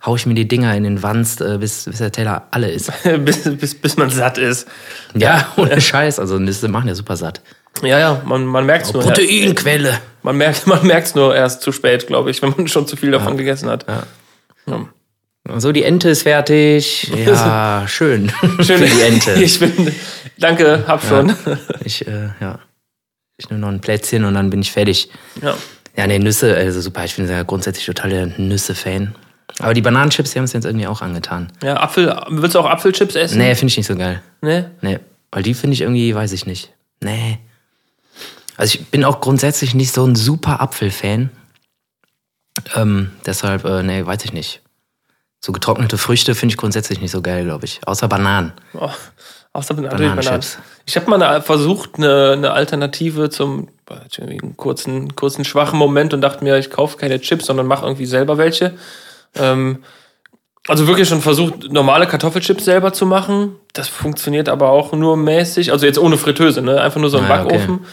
hau 0.06 0.16
ich 0.16 0.26
mir 0.26 0.36
die 0.36 0.48
Dinger 0.48 0.76
in 0.76 0.84
den 0.84 1.02
Wanst, 1.02 1.42
äh, 1.42 1.58
bis, 1.58 1.86
bis 1.86 1.98
der 1.98 2.12
Teller 2.12 2.48
alle 2.52 2.70
ist. 2.70 2.92
bis, 3.26 3.44
bis, 3.58 3.74
bis 3.74 3.98
man 3.98 4.10
satt 4.10 4.38
ist. 4.38 4.68
Ja, 5.16 5.48
ohne 5.56 5.80
Scheiß. 5.80 6.20
Also 6.20 6.38
Nüsse 6.38 6.68
machen 6.68 6.88
ja 6.88 6.96
super 6.96 7.16
satt. 7.16 7.42
Ja, 7.82 8.00
ja, 8.00 8.22
man, 8.26 8.46
man 8.46 8.66
merkt 8.66 8.86
es 8.86 8.94
nur. 8.94 9.04
Proteinquelle. 9.04 10.00
Man 10.24 10.38
merkt 10.38 10.68
man 10.68 10.86
merkt's 10.86 11.16
nur 11.16 11.36
erst 11.36 11.62
zu 11.62 11.72
spät, 11.72 12.08
glaube 12.08 12.32
ich, 12.32 12.42
wenn 12.42 12.54
man 12.58 12.68
schon 12.68 12.88
zu 12.88 12.96
viel 12.96 13.12
davon 13.12 13.34
ja. 13.34 13.38
gegessen 13.38 13.70
hat. 13.70 13.86
Ja. 13.88 14.04
ja. 14.68 15.60
So, 15.60 15.72
die 15.72 15.84
Ente 15.84 16.10
ist 16.10 16.24
fertig. 16.24 17.10
Ja, 17.26 17.86
schön. 17.88 18.32
Schön, 18.62 18.82
die 18.82 19.02
Ente. 19.02 19.34
Ich 19.42 19.60
bin, 19.60 19.94
danke, 20.38 20.84
hab 20.88 21.04
schon. 21.04 21.34
Ich, 21.86 22.06
äh, 22.06 22.30
ja. 22.42 22.60
Ich 23.38 23.50
nehme 23.50 23.62
noch 23.62 23.70
ein 23.70 23.80
Plätzchen 23.80 24.26
und 24.26 24.34
dann 24.34 24.50
bin 24.50 24.62
ich 24.62 24.72
fertig. 24.72 25.10
Ja. 25.42 25.56
Ja, 25.96 26.06
nee, 26.06 26.20
Nüsse, 26.20 26.56
also 26.56 26.82
super. 26.82 27.06
Ich 27.06 27.16
bin 27.16 27.28
ja 27.30 27.44
grundsätzlich 27.44 27.86
total 27.86 28.10
der 28.10 28.28
Nüsse-Fan. 28.28 29.16
Aber 29.60 29.74
die 29.74 29.82
Bananenchips, 29.82 30.32
die 30.32 30.40
haben 30.40 30.46
es 30.46 30.54
jetzt 30.54 30.66
irgendwie 30.66 30.88
auch 30.88 31.02
angetan. 31.02 31.52
Ja, 31.64 31.78
Apfel, 31.78 32.16
willst 32.30 32.56
du 32.56 32.60
auch 32.60 32.70
Apfelchips 32.70 33.16
essen? 33.16 33.40
Nee, 33.40 33.56
finde 33.56 33.72
ich 33.72 33.78
nicht 33.78 33.88
so 33.88 33.96
geil. 33.96 34.22
Nee? 34.42 34.66
Nee. 34.82 35.00
Weil 35.32 35.44
die 35.44 35.54
finde 35.54 35.74
ich 35.74 35.82
irgendwie, 35.82 36.14
weiß 36.14 36.34
ich 36.34 36.46
nicht. 36.46 36.74
Nee. 37.02 37.40
Also 38.58 38.80
ich 38.80 38.88
bin 38.88 39.06
auch 39.06 39.22
grundsätzlich 39.22 39.76
nicht 39.76 39.94
so 39.94 40.04
ein 40.04 40.16
super 40.16 40.60
Apfelfan. 40.62 41.30
Ähm, 42.76 43.12
deshalb, 43.26 43.66
äh, 43.66 43.84
nee, 43.84 44.06
weiß 44.06 44.26
ich 44.26 44.34
nicht. 44.34 44.62
So 45.40 45.52
getrocknete 45.52 46.00
Früchte 46.00 46.34
finde 46.34 46.54
ich 46.54 46.58
grundsätzlich 46.58 47.00
nicht 47.00 47.12
so 47.12 47.22
geil, 47.22 47.46
glaube 47.46 47.66
ich. 47.66 47.80
Außer 47.86 48.08
Bananen. 48.08 48.54
Oh, 48.74 48.90
außer 49.54 49.76
Bananen. 49.76 50.16
Bananen. 50.16 50.44
Ich 50.88 50.96
habe 50.96 51.10
mal 51.10 51.42
versucht, 51.44 51.98
eine, 51.98 52.32
eine 52.32 52.52
Alternative 52.52 53.30
zum 53.30 53.68
einen 54.20 54.58
kurzen, 54.58 55.16
kurzen 55.16 55.46
schwachen 55.46 55.78
Moment 55.78 56.14
und 56.16 56.22
dachte 56.22 56.44
mir, 56.44 56.58
ich 56.58 56.72
kaufe 56.72 56.98
keine 56.98 57.22
Chips, 57.22 57.46
sondern 57.46 57.68
mache 57.68 57.86
irgendwie 57.86 58.08
selber 58.08 58.40
welche. 58.40 58.74
Ähm, 59.36 59.84
also 60.68 60.88
wirklich 60.88 61.08
schon 61.08 61.22
versucht, 61.22 61.72
normale 61.72 62.08
Kartoffelchips 62.08 62.66
selber 62.66 62.92
zu 62.92 63.06
machen. 63.06 63.56
Das 63.74 63.88
funktioniert 63.88 64.50
aber 64.50 64.70
auch 64.70 64.92
nur 64.92 65.16
mäßig. 65.16 65.72
Also 65.72 65.86
jetzt 65.86 66.00
ohne 66.00 66.18
Fritteuse, 66.18 66.62
ne? 66.62 66.82
Einfach 66.82 67.00
nur 67.00 67.10
so 67.10 67.20
ein 67.20 67.26
ah, 67.26 67.28
Backofen. 67.28 67.76
Okay. 67.76 67.86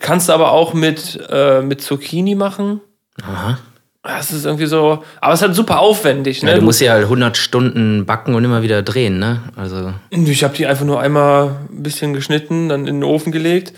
Kannst 0.00 0.28
du 0.28 0.32
aber 0.32 0.52
auch 0.52 0.74
mit, 0.74 1.18
äh, 1.30 1.62
mit 1.62 1.80
Zucchini 1.80 2.34
machen. 2.34 2.80
Aha. 3.22 3.58
Das 4.02 4.30
ist 4.30 4.46
irgendwie 4.46 4.66
so, 4.66 5.02
aber 5.20 5.34
es 5.34 5.40
ist 5.40 5.46
halt 5.46 5.56
super 5.56 5.80
aufwendig. 5.80 6.42
Ne? 6.42 6.50
Ja, 6.52 6.56
du 6.56 6.62
musst 6.62 6.80
ja 6.80 6.92
halt 6.92 7.04
100 7.04 7.36
Stunden 7.36 8.06
backen 8.06 8.34
und 8.34 8.44
immer 8.44 8.62
wieder 8.62 8.82
drehen, 8.82 9.18
ne? 9.18 9.42
Also. 9.56 9.92
Ich 10.10 10.44
habe 10.44 10.56
die 10.56 10.66
einfach 10.66 10.84
nur 10.84 11.00
einmal 11.00 11.56
ein 11.70 11.82
bisschen 11.82 12.14
geschnitten, 12.14 12.68
dann 12.68 12.86
in 12.86 13.00
den 13.00 13.04
Ofen 13.04 13.32
gelegt. 13.32 13.74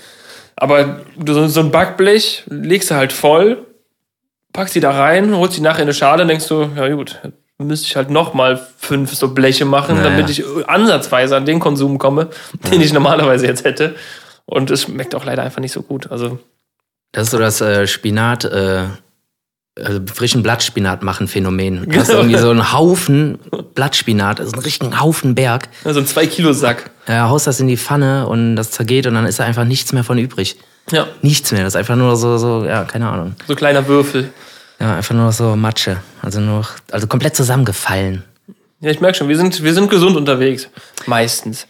Aber 0.56 1.00
so 1.26 1.60
ein 1.60 1.70
Backblech 1.70 2.44
legst 2.48 2.90
du 2.90 2.94
halt 2.94 3.12
voll, 3.12 3.66
packst 4.52 4.74
die 4.74 4.80
da 4.80 4.90
rein, 4.90 5.34
holst 5.34 5.56
die 5.56 5.62
nachher 5.62 5.80
in 5.80 5.84
eine 5.84 5.94
Schale, 5.94 6.26
denkst 6.26 6.48
du, 6.48 6.68
ja 6.76 6.86
gut, 6.94 7.18
müsste 7.56 7.86
ich 7.86 7.96
halt 7.96 8.10
noch 8.10 8.34
mal 8.34 8.60
fünf 8.76 9.14
so 9.14 9.28
Bleche 9.32 9.64
machen, 9.64 9.96
naja. 9.96 10.10
damit 10.10 10.30
ich 10.30 10.44
ansatzweise 10.66 11.36
an 11.36 11.46
den 11.46 11.60
Konsum 11.60 11.98
komme, 11.98 12.28
den 12.70 12.80
ich 12.80 12.92
normalerweise 12.92 13.46
jetzt 13.46 13.64
hätte. 13.64 13.94
Und 14.50 14.70
es 14.70 14.82
schmeckt 14.82 15.14
auch 15.14 15.24
leider 15.24 15.42
einfach 15.42 15.60
nicht 15.60 15.72
so 15.72 15.82
gut. 15.82 16.10
Also 16.10 16.38
das 17.12 17.24
ist 17.24 17.30
so 17.30 17.38
das 17.38 17.60
äh, 17.60 17.86
Spinat, 17.86 18.44
äh, 18.44 18.84
also 19.76 20.00
frischen 20.12 20.42
Blattspinat 20.42 21.02
machen 21.02 21.28
Phänomen. 21.28 21.84
Du 21.88 21.98
hast 21.98 22.10
irgendwie 22.10 22.38
so 22.38 22.50
einen 22.50 22.72
Haufen 22.72 23.38
Blattspinat, 23.74 24.40
also 24.40 24.52
einen 24.52 24.62
richtigen 24.62 25.00
Haufen 25.00 25.34
Berg. 25.34 25.68
Also 25.84 26.00
ein 26.00 26.06
2 26.06 26.26
Kilo 26.26 26.52
Sack. 26.52 26.90
Ja, 27.06 27.28
haust 27.28 27.46
das 27.46 27.60
in 27.60 27.68
die 27.68 27.76
Pfanne 27.76 28.26
und 28.26 28.56
das 28.56 28.72
zergeht 28.72 29.06
und 29.06 29.14
dann 29.14 29.26
ist 29.26 29.38
da 29.38 29.44
einfach 29.44 29.64
nichts 29.64 29.92
mehr 29.92 30.04
von 30.04 30.18
übrig. 30.18 30.56
Ja. 30.90 31.06
Nichts 31.22 31.52
mehr. 31.52 31.62
Das 31.62 31.74
ist 31.74 31.78
einfach 31.78 31.96
nur 31.96 32.16
so, 32.16 32.36
so, 32.36 32.64
ja, 32.64 32.84
keine 32.84 33.08
Ahnung. 33.08 33.36
So 33.46 33.54
kleiner 33.54 33.86
Würfel. 33.86 34.32
Ja, 34.80 34.96
einfach 34.96 35.14
nur 35.14 35.30
so 35.30 35.56
Matsche. 35.56 35.98
Also 36.22 36.40
nur, 36.40 36.66
also 36.90 37.06
komplett 37.06 37.36
zusammengefallen. 37.36 38.24
Ja, 38.80 38.90
ich 38.90 39.00
merke 39.00 39.18
schon, 39.18 39.28
wir 39.28 39.36
sind, 39.36 39.62
wir 39.62 39.74
sind 39.74 39.90
gesund 39.90 40.16
unterwegs. 40.16 40.68
Meistens. 41.06 41.66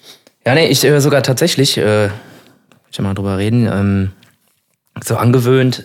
Ja, 0.47 0.55
nee, 0.55 0.69
ich 0.69 0.85
äh, 0.85 1.00
sogar 1.00 1.23
tatsächlich, 1.23 1.76
äh, 1.76 2.09
ich 2.90 2.99
mal 3.00 3.14
drüber 3.14 3.38
reden, 3.38 3.66
ähm, 3.66 4.12
so 5.02 5.16
angewöhnt, 5.16 5.85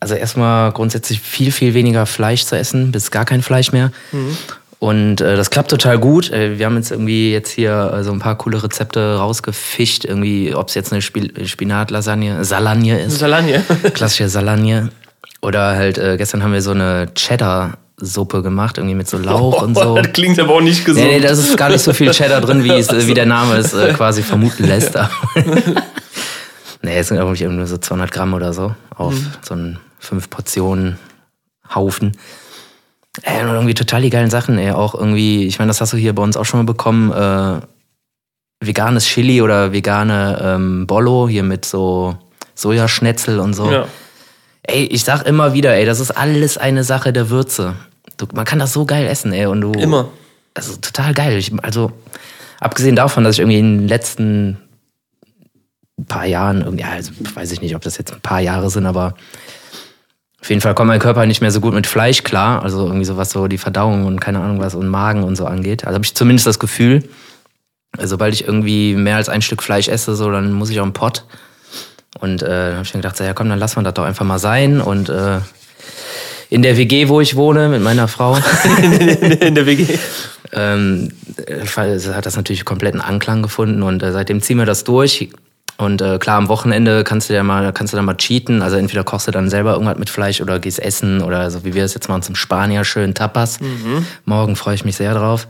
also 0.00 0.14
erstmal 0.14 0.72
grundsätzlich 0.72 1.20
viel, 1.20 1.50
viel 1.50 1.74
weniger 1.74 2.06
Fleisch 2.06 2.44
zu 2.44 2.56
essen, 2.56 2.92
bis 2.92 3.10
gar 3.10 3.24
kein 3.24 3.42
Fleisch 3.42 3.72
mehr. 3.72 3.92
Mhm. 4.12 4.36
Und 4.78 5.20
äh, 5.22 5.36
das 5.36 5.50
klappt 5.50 5.70
total 5.70 5.98
gut. 5.98 6.30
Äh, 6.30 6.58
wir 6.58 6.66
haben 6.66 6.76
jetzt 6.76 6.90
irgendwie 6.90 7.32
jetzt 7.32 7.50
hier 7.50 7.94
äh, 7.94 8.04
so 8.04 8.12
ein 8.12 8.18
paar 8.18 8.36
coole 8.36 8.62
Rezepte 8.62 9.16
rausgefischt. 9.16 10.04
Irgendwie, 10.04 10.54
ob 10.54 10.68
es 10.68 10.74
jetzt 10.74 10.92
eine 10.92 11.00
Spil 11.00 11.32
Spinatlasagne, 11.46 12.44
Salagne 12.44 13.00
ist. 13.00 13.18
Salagne. 13.18 13.64
Klassische 13.94 14.28
Salagne. 14.28 14.90
Oder 15.40 15.76
halt, 15.76 15.96
äh, 15.96 16.16
gestern 16.18 16.42
haben 16.42 16.52
wir 16.52 16.60
so 16.60 16.72
eine 16.72 17.08
Cheddar 17.14 17.78
Suppe 17.98 18.42
gemacht, 18.42 18.76
irgendwie 18.76 18.94
mit 18.94 19.08
so 19.08 19.16
Lauch 19.16 19.62
oh, 19.62 19.64
und 19.64 19.74
so. 19.74 19.96
Das 19.96 20.12
klingt 20.12 20.38
aber 20.38 20.54
auch 20.54 20.60
nicht 20.60 20.84
gesund. 20.84 21.06
Nee, 21.06 21.14
nee, 21.14 21.20
da 21.20 21.30
ist 21.30 21.56
gar 21.56 21.70
nicht 21.70 21.80
so 21.80 21.94
viel 21.94 22.10
Cheddar 22.10 22.42
drin, 22.42 22.62
wie, 22.62 22.72
es, 22.72 22.90
wie 23.06 23.14
der 23.14 23.24
Name 23.24 23.54
es 23.56 23.72
äh, 23.72 23.94
quasi 23.94 24.22
vermuten 24.22 24.64
lässt. 24.64 24.92
nee, 26.86 26.98
es 26.98 27.08
sind 27.08 27.18
irgendwie 27.18 27.44
nur 27.44 27.66
so 27.66 27.76
200 27.76 28.10
Gramm 28.10 28.34
oder 28.34 28.52
so 28.52 28.74
auf 28.94 29.14
mhm. 29.14 29.32
so 29.42 29.54
einen 29.54 29.78
fünf 29.98 30.30
Portionen 30.30 30.98
Haufen. 31.74 32.16
Ey, 33.22 33.42
und 33.42 33.48
irgendwie 33.50 33.74
total 33.74 34.02
die 34.02 34.10
geilen 34.10 34.30
Sachen, 34.30 34.58
ey. 34.58 34.70
Auch 34.70 34.94
irgendwie, 34.94 35.46
ich 35.46 35.58
meine, 35.58 35.68
das 35.68 35.80
hast 35.80 35.92
du 35.92 35.96
hier 35.96 36.14
bei 36.14 36.22
uns 36.22 36.36
auch 36.36 36.44
schon 36.44 36.60
mal 36.60 36.66
bekommen, 36.66 37.12
äh, 37.12 37.60
veganes 38.60 39.04
Chili 39.04 39.42
oder 39.42 39.72
vegane 39.72 40.38
ähm, 40.42 40.86
Bollo 40.86 41.28
hier 41.28 41.42
mit 41.42 41.64
so 41.64 42.16
Sojaschnetzel 42.54 43.40
und 43.40 43.54
so. 43.54 43.70
Ja. 43.70 43.86
Ey, 44.62 44.84
ich 44.84 45.04
sag 45.04 45.26
immer 45.26 45.54
wieder, 45.54 45.74
ey, 45.74 45.84
das 45.84 46.00
ist 46.00 46.10
alles 46.10 46.58
eine 46.58 46.84
Sache 46.84 47.12
der 47.12 47.30
Würze. 47.30 47.74
Du, 48.16 48.26
man 48.32 48.44
kann 48.44 48.58
das 48.58 48.72
so 48.72 48.84
geil 48.84 49.06
essen, 49.06 49.32
ey. 49.32 49.46
Und 49.46 49.60
du, 49.60 49.72
immer. 49.72 50.08
Also 50.54 50.76
total 50.76 51.14
geil. 51.14 51.36
Ich, 51.38 51.52
also, 51.62 51.92
abgesehen 52.60 52.96
davon, 52.96 53.24
dass 53.24 53.34
ich 53.34 53.40
irgendwie 53.40 53.58
in 53.58 53.78
den 53.78 53.88
letzten 53.88 54.58
paar 56.04 56.26
Jahren, 56.26 56.76
ja, 56.76 56.90
also 56.90 57.12
weiß 57.34 57.52
ich 57.52 57.62
nicht, 57.62 57.74
ob 57.74 57.82
das 57.82 57.96
jetzt 57.96 58.12
ein 58.12 58.20
paar 58.20 58.40
Jahre 58.40 58.68
sind, 58.68 58.84
aber 58.84 59.14
auf 60.40 60.50
jeden 60.50 60.60
Fall 60.60 60.74
kommt 60.74 60.88
mein 60.88 61.00
Körper 61.00 61.26
nicht 61.26 61.40
mehr 61.40 61.50
so 61.50 61.60
gut 61.60 61.74
mit 61.74 61.86
Fleisch 61.86 62.22
klar. 62.22 62.62
Also 62.62 62.86
irgendwie 62.86 63.04
so 63.04 63.16
was 63.16 63.30
so 63.30 63.48
die 63.48 63.58
Verdauung 63.58 64.04
und 64.04 64.20
keine 64.20 64.40
Ahnung 64.40 64.60
was 64.60 64.74
und 64.74 64.86
Magen 64.86 65.24
und 65.24 65.34
so 65.34 65.46
angeht. 65.46 65.84
Also 65.84 65.94
habe 65.94 66.04
ich 66.04 66.14
zumindest 66.14 66.46
das 66.46 66.58
Gefühl. 66.58 67.02
sobald 67.98 68.34
ich 68.34 68.46
irgendwie 68.46 68.94
mehr 68.94 69.16
als 69.16 69.28
ein 69.28 69.42
Stück 69.42 69.62
Fleisch 69.62 69.88
esse, 69.88 70.14
so, 70.14 70.30
dann 70.30 70.52
muss 70.52 70.70
ich 70.70 70.78
auch 70.78 70.84
einen 70.84 70.92
Pott. 70.92 71.24
Und 72.20 72.42
äh, 72.42 72.46
dann 72.46 72.74
habe 72.74 72.84
ich 72.84 72.94
mir 72.94 73.00
gedacht, 73.00 73.16
so, 73.16 73.24
ja 73.24 73.34
komm, 73.34 73.48
dann 73.48 73.58
lassen 73.58 73.76
wir 73.76 73.82
das 73.82 73.94
doch 73.94 74.04
einfach 74.04 74.24
mal 74.24 74.38
sein. 74.38 74.80
Und 74.80 75.08
äh, 75.08 75.40
in 76.48 76.62
der 76.62 76.76
WG, 76.76 77.08
wo 77.08 77.20
ich 77.20 77.36
wohne, 77.36 77.68
mit 77.68 77.82
meiner 77.82 78.06
Frau. 78.06 78.36
in 79.40 79.54
der 79.54 79.66
WG. 79.66 79.98
ähm, 80.52 81.10
hat 81.74 82.26
das 82.26 82.36
natürlich 82.36 82.64
kompletten 82.64 83.00
Anklang 83.00 83.42
gefunden 83.42 83.82
und 83.82 84.02
äh, 84.02 84.12
seitdem 84.12 84.40
ziehen 84.40 84.58
wir 84.58 84.66
das 84.66 84.84
durch. 84.84 85.30
Und 85.78 86.00
äh, 86.00 86.18
klar, 86.18 86.38
am 86.38 86.48
Wochenende 86.48 87.04
kannst 87.04 87.28
du 87.28 87.34
ja 87.34 87.42
mal, 87.42 87.72
kannst 87.72 87.92
du 87.92 87.96
dann 87.96 88.06
mal 88.06 88.16
cheaten. 88.16 88.62
Also 88.62 88.76
entweder 88.76 89.04
kochst 89.04 89.28
du 89.28 89.30
dann 89.30 89.50
selber 89.50 89.72
irgendwas 89.72 89.98
mit 89.98 90.08
Fleisch 90.08 90.40
oder 90.40 90.58
gehst 90.58 90.80
essen 90.80 91.22
oder 91.22 91.50
so 91.50 91.64
wie 91.64 91.74
wir 91.74 91.84
es 91.84 91.94
jetzt 91.94 92.08
machen 92.08 92.22
zum 92.22 92.34
Spanier 92.34 92.84
schön 92.84 93.14
Tapas. 93.14 93.60
Mhm. 93.60 94.06
Morgen 94.24 94.56
freue 94.56 94.74
ich 94.74 94.84
mich 94.84 94.96
sehr 94.96 95.14
drauf. 95.14 95.46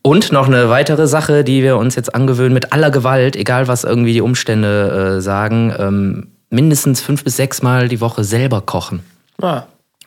Und 0.00 0.32
noch 0.32 0.46
eine 0.46 0.68
weitere 0.68 1.06
Sache, 1.06 1.44
die 1.44 1.62
wir 1.62 1.76
uns 1.76 1.94
jetzt 1.94 2.14
angewöhnen, 2.14 2.52
mit 2.52 2.72
aller 2.72 2.90
Gewalt, 2.90 3.36
egal 3.36 3.68
was 3.68 3.84
irgendwie 3.84 4.12
die 4.12 4.20
Umstände 4.20 5.16
äh, 5.16 5.20
sagen, 5.22 5.74
ähm, 5.78 6.26
mindestens 6.50 7.00
fünf 7.00 7.24
bis 7.24 7.36
sechs 7.36 7.62
Mal 7.62 7.88
die 7.88 8.00
Woche 8.00 8.22
selber 8.22 8.60
kochen. 8.60 9.00
Ah. 9.40 9.62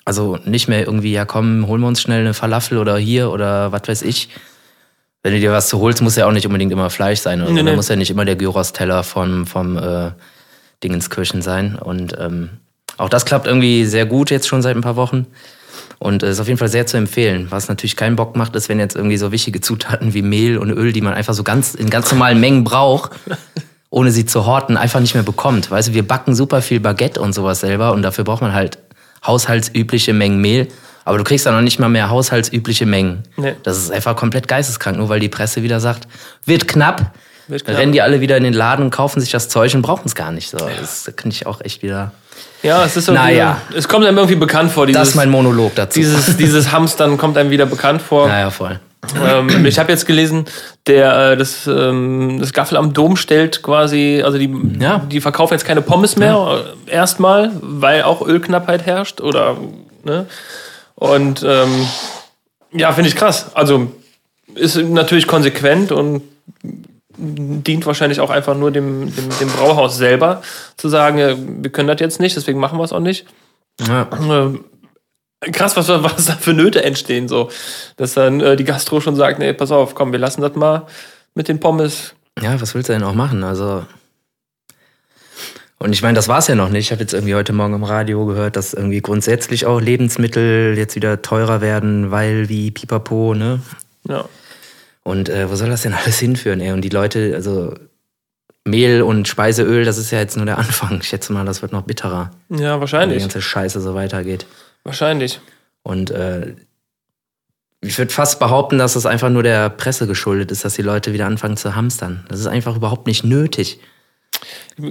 Also 0.06 0.38
nicht 0.46 0.67
mehr 0.67 0.86
irgendwie, 0.86 1.12
ja 1.12 1.25
komm, 1.25 1.67
holen 1.67 1.82
wir 1.82 1.88
uns 1.88 2.01
schnell 2.01 2.22
eine 2.22 2.34
Falafel 2.34 2.77
oder 2.77 2.98
hier 2.98 3.32
oder 3.32 3.72
was 3.72 3.82
weiß 3.88 4.01
ich. 4.03 4.29
Wenn 5.24 5.33
du 5.33 5.39
dir 5.39 5.51
was 5.51 5.67
zu 5.67 5.79
holst, 5.79 6.01
muss 6.01 6.15
ja 6.15 6.27
auch 6.27 6.31
nicht 6.31 6.45
unbedingt 6.45 6.71
immer 6.71 6.89
Fleisch 6.89 7.19
sein. 7.19 7.41
Oder 7.41 7.51
nee, 7.51 7.63
nee. 7.63 7.75
muss 7.75 7.89
ja 7.89 7.95
nicht 7.95 8.12
immer 8.12 8.25
der 8.25 8.36
Gyros-Teller 8.36 9.03
vom, 9.03 9.45
vom 9.45 9.77
äh, 9.77 10.12
Dingenskirchen 10.83 11.41
sein. 11.41 11.75
Und 11.75 12.15
ähm, 12.19 12.50
auch 12.97 13.09
das 13.09 13.25
klappt 13.25 13.47
irgendwie 13.47 13.86
sehr 13.86 14.05
gut 14.05 14.29
jetzt 14.29 14.47
schon 14.47 14.62
seit 14.62 14.75
ein 14.75 14.81
paar 14.81 14.95
Wochen. 14.95 15.27
Und 16.00 16.24
äh, 16.24 16.29
ist 16.29 16.39
auf 16.39 16.47
jeden 16.47 16.59
Fall 16.59 16.69
sehr 16.69 16.86
zu 16.86 16.97
empfehlen. 16.97 17.47
Was 17.50 17.67
natürlich 17.67 17.95
keinen 17.95 18.15
Bock 18.15 18.36
macht, 18.36 18.55
ist, 18.55 18.69
wenn 18.69 18.79
jetzt 18.79 18.95
irgendwie 18.95 19.17
so 19.17 19.31
wichtige 19.31 19.62
Zutaten 19.62 20.13
wie 20.13 20.21
Mehl 20.21 20.57
und 20.57 20.69
Öl, 20.71 20.93
die 20.93 21.01
man 21.01 21.13
einfach 21.13 21.33
so 21.33 21.43
ganz 21.43 21.74
in 21.74 21.89
ganz 21.89 22.12
normalen 22.12 22.39
Mengen 22.39 22.63
braucht, 22.63 23.12
ohne 23.89 24.12
sie 24.12 24.25
zu 24.25 24.45
horten, 24.45 24.77
einfach 24.77 25.00
nicht 25.00 25.15
mehr 25.15 25.24
bekommt. 25.24 25.71
Weißt 25.71 25.89
du, 25.89 25.93
wir 25.93 26.07
backen 26.07 26.36
super 26.36 26.62
viel 26.62 26.79
Baguette 26.79 27.19
und 27.19 27.33
sowas 27.33 27.62
selber 27.62 27.93
und 27.93 28.01
dafür 28.03 28.24
braucht 28.24 28.41
man 28.41 28.53
halt 28.53 28.77
haushaltsübliche 29.25 30.13
Mengen 30.13 30.39
Mehl. 30.39 30.67
Aber 31.07 31.17
du 31.17 31.23
kriegst 31.23 31.45
dann 31.45 31.55
noch 31.55 31.61
nicht 31.61 31.79
mal 31.79 31.87
mehr 31.87 32.09
haushaltsübliche 32.09 32.85
Mengen. 32.85 33.23
Nee. 33.37 33.55
Das 33.63 33.77
ist 33.77 33.93
einfach 33.93 34.17
komplett 34.17 34.49
geisteskrank, 34.49 34.97
nur 34.97 35.07
weil 35.07 35.21
die 35.21 35.29
Presse 35.29 35.63
wieder 35.63 35.79
sagt, 35.79 36.05
wird 36.45 36.67
knapp. 36.67 37.13
Wird 37.47 37.63
knapp. 37.63 37.77
rennen 37.77 37.93
die 37.93 38.01
alle 38.01 38.19
wieder 38.19 38.35
in 38.35 38.43
den 38.43 38.51
Laden 38.51 38.83
und 38.83 38.91
kaufen 38.91 39.21
sich 39.21 39.31
das 39.31 39.47
Zeug 39.47 39.73
und 39.73 39.83
brauchen 39.83 40.01
es 40.05 40.15
gar 40.15 40.33
nicht. 40.33 40.49
So, 40.49 40.57
das 40.57 41.09
kann 41.15 41.31
ich 41.31 41.45
auch 41.45 41.61
echt 41.61 41.81
wieder. 41.81 42.11
Ja, 42.61 42.83
es 42.83 42.97
ist 42.97 43.09
naja. 43.09 43.61
es 43.73 43.87
kommt 43.87 44.05
einem 44.05 44.17
irgendwie 44.17 44.35
bekannt 44.35 44.69
vor. 44.69 44.85
Dieses, 44.85 44.99
das 44.99 45.09
ist 45.09 45.15
mein 45.15 45.29
Monolog 45.29 45.75
dazu. 45.75 45.97
Dieses, 45.97 46.35
dieses 46.37 46.73
Hamstern 46.73 47.17
kommt 47.17 47.37
einem 47.37 47.51
wieder 47.51 47.67
bekannt 47.67 48.01
vor. 48.01 48.27
Naja, 48.27 48.49
voll. 48.49 48.77
Ähm, 49.23 49.65
ich 49.65 49.79
habe 49.79 49.89
jetzt 49.89 50.07
gelesen, 50.07 50.43
der 50.87 51.31
äh, 51.31 51.37
das, 51.37 51.67
ähm, 51.67 52.35
das 52.41 52.51
Gaffel 52.51 52.75
am 52.75 52.91
Dom 52.93 53.15
stellt 53.15 53.63
quasi, 53.63 54.21
also 54.25 54.37
die, 54.37 54.53
ja. 54.77 54.99
die 55.09 55.21
verkaufen 55.21 55.53
jetzt 55.53 55.63
keine 55.63 55.81
Pommes 55.81 56.17
mehr 56.17 56.33
ja. 56.33 56.57
Äh, 56.57 56.95
erstmal, 56.95 57.51
weil 57.61 58.03
auch 58.03 58.27
Ölknappheit 58.27 58.85
herrscht 58.85 59.21
oder 59.21 59.55
ne? 60.03 60.25
Und 60.99 61.43
ähm, 61.47 61.87
ja, 62.71 62.91
finde 62.91 63.09
ich 63.09 63.15
krass. 63.15 63.55
Also 63.55 63.91
ist 64.55 64.75
natürlich 64.77 65.27
konsequent 65.27 65.91
und 65.91 66.23
dient 67.17 67.85
wahrscheinlich 67.85 68.19
auch 68.19 68.29
einfach 68.29 68.55
nur 68.55 68.71
dem, 68.71 69.13
dem, 69.15 69.29
dem 69.39 69.49
Brauhaus 69.49 69.97
selber, 69.97 70.41
zu 70.75 70.89
sagen, 70.89 71.63
wir 71.63 71.71
können 71.71 71.87
das 71.87 71.99
jetzt 71.99 72.19
nicht, 72.19 72.35
deswegen 72.35 72.59
machen 72.59 72.77
wir 72.79 72.83
es 72.83 72.93
auch 72.93 72.99
nicht. 72.99 73.25
Ja. 73.87 74.07
Ähm, 74.19 74.65
krass, 75.51 75.77
was, 75.77 75.87
was 75.89 76.25
da 76.25 76.33
für 76.33 76.53
Nöte 76.53 76.83
entstehen, 76.83 77.27
so. 77.27 77.49
Dass 77.95 78.13
dann 78.13 78.41
äh, 78.41 78.55
die 78.55 78.63
Gastro 78.63 78.99
schon 78.99 79.15
sagt, 79.15 79.39
nee, 79.39 79.53
pass 79.53 79.71
auf, 79.71 79.93
komm, 79.93 80.11
wir 80.11 80.19
lassen 80.19 80.41
das 80.41 80.55
mal 80.55 80.87
mit 81.35 81.47
den 81.47 81.59
Pommes. 81.59 82.15
Ja, 82.41 82.59
was 82.59 82.73
willst 82.73 82.89
du 82.89 82.93
denn 82.93 83.03
auch 83.03 83.13
machen? 83.13 83.43
Also. 83.43 83.85
Und 85.79 85.93
ich 85.93 86.01
meine, 86.01 86.15
das 86.15 86.27
war 86.27 86.39
es 86.39 86.48
ja 86.48 86.55
noch 86.55 86.69
nicht. 86.69 86.86
Ich 86.86 86.91
habe 86.91 87.01
jetzt 87.01 87.13
irgendwie 87.13 87.36
heute 87.36 87.53
Morgen 87.53 87.75
im 87.75 87.84
Radio 87.84 88.25
gehört, 88.25 88.55
dass 88.55 88.74
irgendwie 88.74 89.01
grundsätzlich 89.01 89.65
auch 89.65 89.79
Lebensmittel 89.79 90.75
jetzt 90.75 90.96
wieder 90.96 91.22
teurer 91.22 91.62
werden, 91.62 92.10
weil 92.10 92.50
wie 92.50 92.72
Pipapo, 92.72 93.36
ne? 93.36 93.62
Ja. 94.07 94.25
Und 95.03 95.29
äh, 95.29 95.50
wo 95.50 95.55
soll 95.55 95.69
das 95.69 95.84
denn 95.84 95.93
alles 96.05 96.19
hinführen, 96.19 96.62
ey? 96.62 96.72
Und 96.72 96.81
die 96.81 96.89
Leute, 96.89 97.34
also 97.36 97.75
Mehl 98.65 99.01
und 99.01 99.27
Speiseöl, 99.27 99.86
das 99.86 99.98
ist 99.98 100.12
ja 100.12 100.19
jetzt 100.19 100.36
nur 100.36 100.46
der 100.46 100.57
Anfang. 100.57 101.00
Ich 101.01 101.10
schätze 101.10 101.31
mal, 101.31 101.46
das 101.46 101.62
wird 101.62 101.72
noch 101.72 101.84
bitterer. 101.84 102.31
Ja, 102.50 102.79
wahrscheinlich. 102.79 103.22
Wenn 103.22 103.29
die 103.29 103.34
ganze 103.34 103.41
Scheiße 103.41 103.79
so 103.79 103.93
weitergeht. 103.93 104.48
Wahrscheinlich. 104.84 105.41
Und 105.84 106.10
äh, 106.10 106.55
ich 107.81 107.98
würde 107.98 108.12
fast 108.12 108.39
behaupten, 108.39 108.79
dass 108.79 108.93
das 108.93 109.05
einfach 109.05 109.29
nur 109.29 109.43
der 109.43 109.69
Presse 109.69 110.07
geschuldet 110.07 110.51
ist, 110.51 110.65
dass 110.65 110.74
die 110.74 110.81
Leute 110.81 111.13
wieder 111.13 111.27
anfangen 111.27 111.55
zu 111.55 111.75
hamstern. 111.75 112.25
Das 112.29 112.39
ist 112.39 112.48
einfach 112.48 112.75
überhaupt 112.75 113.05
nicht 113.05 113.24
nötig. 113.24 113.79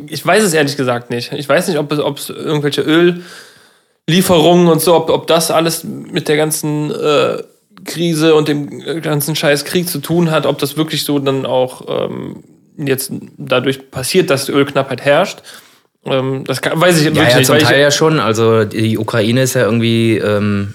Ich 0.09 0.25
weiß 0.25 0.43
es 0.43 0.53
ehrlich 0.53 0.77
gesagt 0.77 1.11
nicht. 1.11 1.33
Ich 1.33 1.49
weiß 1.49 1.69
nicht, 1.69 1.79
ob 1.79 1.93
es, 1.93 1.99
ob 1.99 2.19
es 2.19 2.31
irgendwelche 2.31 2.83
Öllieferungen 4.07 4.69
und 4.69 4.81
so, 4.81 4.95
ob, 4.95 5.11
ob 5.11 5.27
das 5.27 5.51
alles 5.51 5.85
mit 5.85 6.29
der 6.29 6.37
ganzen 6.37 6.91
äh, 6.91 7.43
Krise 7.85 8.35
und 8.35 8.49
dem 8.49 9.03
ganzen 9.03 9.37
Scheiß 9.37 9.65
Krieg 9.65 9.89
zu 9.89 9.99
tun 9.99 10.31
hat, 10.31 10.47
ob 10.47 10.59
das 10.59 10.77
wirklich 10.77 11.05
so 11.05 11.19
dann 11.19 11.47
auch 11.47 11.83
ähm, 11.89 12.43
jetzt 12.77 13.13
dadurch 13.39 13.91
passiert, 13.91 14.31
dass 14.31 14.49
Ölknappheit 14.49 15.03
herrscht. 15.03 15.43
Ähm, 16.05 16.45
das 16.45 16.63
kann, 16.63 16.81
weiß 16.81 16.99
ich 16.99 17.05
ja, 17.05 17.15
wirklich 17.15 17.31
ja, 17.31 17.39
nicht. 17.39 17.47
Zum 17.47 17.59
Teil 17.59 17.81
ja 17.81 17.91
schon. 17.91 18.21
Also 18.21 18.65
die 18.65 18.99
Ukraine 18.99 19.43
ist 19.43 19.55
ja 19.55 19.63
irgendwie, 19.63 20.17
ähm, 20.19 20.75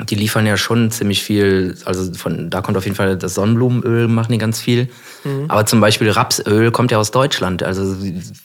die 0.00 0.14
liefern 0.14 0.46
ja 0.46 0.56
schon 0.56 0.90
ziemlich 0.90 1.22
viel. 1.22 1.76
Also 1.84 2.12
von 2.14 2.50
da 2.50 2.60
kommt 2.60 2.76
auf 2.76 2.84
jeden 2.84 2.96
Fall 2.96 3.16
das 3.16 3.34
Sonnenblumenöl, 3.34 4.08
machen 4.08 4.32
die 4.32 4.38
ganz 4.38 4.60
viel. 4.60 4.88
Mhm. 5.24 5.46
Aber 5.48 5.66
zum 5.66 5.80
Beispiel 5.80 6.10
Rapsöl 6.10 6.70
kommt 6.70 6.90
ja 6.90 6.98
aus 6.98 7.10
Deutschland. 7.10 7.62
Also 7.62 7.96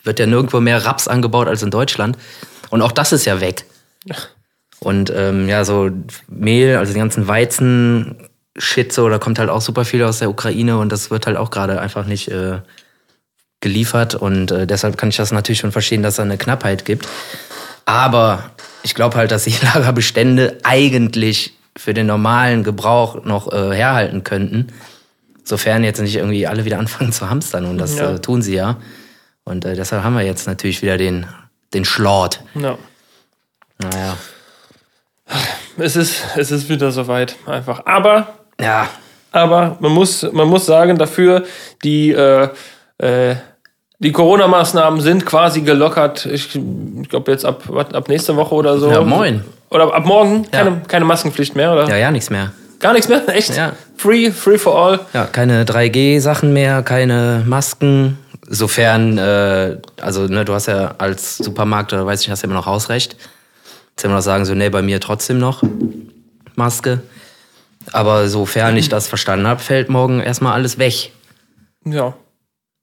wird 0.03 0.19
ja 0.19 0.25
nirgendwo 0.25 0.59
mehr 0.59 0.85
Raps 0.85 1.07
angebaut 1.07 1.47
als 1.47 1.63
in 1.63 1.71
Deutschland. 1.71 2.17
Und 2.69 2.81
auch 2.81 2.91
das 2.91 3.11
ist 3.11 3.25
ja 3.25 3.39
weg. 3.41 3.65
Und 4.79 5.11
ähm, 5.15 5.49
ja, 5.49 5.65
so 5.65 5.89
Mehl, 6.27 6.77
also 6.77 6.93
die 6.93 6.99
ganzen 6.99 7.27
Weizen-Shit, 7.27 8.93
so, 8.93 9.09
da 9.09 9.17
kommt 9.17 9.39
halt 9.39 9.49
auch 9.49 9.61
super 9.61 9.85
viel 9.85 10.03
aus 10.03 10.19
der 10.19 10.29
Ukraine 10.29 10.77
und 10.77 10.91
das 10.91 11.09
wird 11.09 11.25
halt 11.25 11.37
auch 11.37 11.49
gerade 11.49 11.79
einfach 11.81 12.05
nicht 12.05 12.29
äh, 12.29 12.59
geliefert. 13.61 14.15
Und 14.15 14.51
äh, 14.51 14.67
deshalb 14.67 14.97
kann 14.97 15.09
ich 15.09 15.17
das 15.17 15.31
natürlich 15.31 15.59
schon 15.59 15.71
verstehen, 15.71 16.03
dass 16.03 16.15
es 16.15 16.19
eine 16.19 16.37
Knappheit 16.37 16.85
gibt. 16.85 17.07
Aber 17.85 18.51
ich 18.83 18.95
glaube 18.95 19.17
halt, 19.17 19.31
dass 19.31 19.43
die 19.43 19.55
Lagerbestände 19.61 20.57
eigentlich 20.63 21.53
für 21.75 21.93
den 21.93 22.07
normalen 22.07 22.63
Gebrauch 22.63 23.23
noch 23.23 23.51
äh, 23.51 23.75
herhalten 23.75 24.23
könnten. 24.23 24.67
Sofern 25.43 25.83
jetzt 25.83 26.01
nicht 26.01 26.15
irgendwie 26.15 26.47
alle 26.47 26.65
wieder 26.65 26.79
anfangen 26.79 27.11
zu 27.11 27.29
hamstern. 27.29 27.65
Und 27.65 27.77
das 27.77 27.97
ja. 27.97 28.15
äh, 28.15 28.19
tun 28.19 28.41
sie 28.41 28.55
ja. 28.55 28.77
Und 29.43 29.63
äh, 29.65 29.75
deshalb 29.75 30.03
haben 30.03 30.15
wir 30.15 30.23
jetzt 30.23 30.47
natürlich 30.47 30.81
wieder 30.81 30.97
den, 30.97 31.25
den 31.73 31.85
Schlort. 31.85 32.43
Ja. 32.55 32.77
Naja. 33.77 34.17
Es 35.77 35.95
ist, 35.95 36.23
es 36.35 36.51
ist 36.51 36.69
wieder 36.69 36.91
soweit, 36.91 37.35
einfach. 37.45 37.85
Aber, 37.85 38.39
ja. 38.59 38.89
aber 39.31 39.77
man 39.79 39.91
muss, 39.91 40.23
man 40.31 40.47
muss 40.47 40.65
sagen, 40.65 40.97
dafür, 40.97 41.45
die, 41.83 42.11
äh, 42.11 42.49
äh, 42.97 43.35
die 43.99 44.11
Corona-Maßnahmen 44.11 45.01
sind 45.01 45.25
quasi 45.25 45.61
gelockert. 45.61 46.25
Ich, 46.27 46.55
ich 46.55 47.09
glaube 47.09 47.31
jetzt 47.31 47.45
ab, 47.45 47.63
ab 47.71 48.09
nächste 48.09 48.35
Woche 48.35 48.53
oder 48.55 48.77
so. 48.77 48.91
Ja, 48.91 49.01
moin. 49.01 49.43
Oder 49.69 49.93
ab 49.93 50.05
morgen 50.05 50.49
keine, 50.49 50.69
ja. 50.69 50.81
keine 50.87 51.05
Maskenpflicht 51.05 51.55
mehr, 51.55 51.73
oder? 51.73 51.89
Ja, 51.89 51.97
ja, 51.97 52.11
nichts 52.11 52.29
mehr. 52.29 52.51
Gar 52.79 52.93
nichts 52.93 53.09
mehr? 53.09 53.27
Echt? 53.35 53.55
Ja. 53.55 53.73
Free, 53.97 54.31
free 54.31 54.57
for 54.57 54.77
all? 54.77 54.99
Ja, 55.13 55.25
keine 55.25 55.63
3G-Sachen 55.65 56.53
mehr, 56.53 56.83
keine 56.83 57.43
Masken. 57.45 58.19
Sofern, 58.49 59.17
äh, 59.17 59.77
also 59.99 60.27
ne, 60.27 60.45
du 60.45 60.53
hast 60.53 60.67
ja 60.67 60.95
als 60.99 61.37
Supermarkt, 61.37 61.91
oder 61.91 62.05
weiß 62.05 62.21
ich, 62.21 62.29
hast 62.29 62.43
ja 62.43 62.45
immer 62.45 62.55
noch 62.55 62.67
Hausrecht. 62.67 63.17
Jetzt 63.89 64.05
immer 64.05 64.15
noch 64.15 64.21
sagen, 64.21 64.45
so, 64.45 64.53
nee, 64.53 64.69
bei 64.69 64.83
mir 64.83 65.01
trotzdem 65.01 65.39
noch 65.39 65.63
Maske. 66.55 67.01
Aber 67.91 68.27
sofern 68.27 68.77
ich 68.77 68.89
das 68.89 69.07
verstanden 69.07 69.47
habe, 69.47 69.59
fällt 69.59 69.89
morgen 69.89 70.19
erstmal 70.19 70.53
alles 70.53 70.77
weg. 70.77 71.11
Ja. 71.83 72.13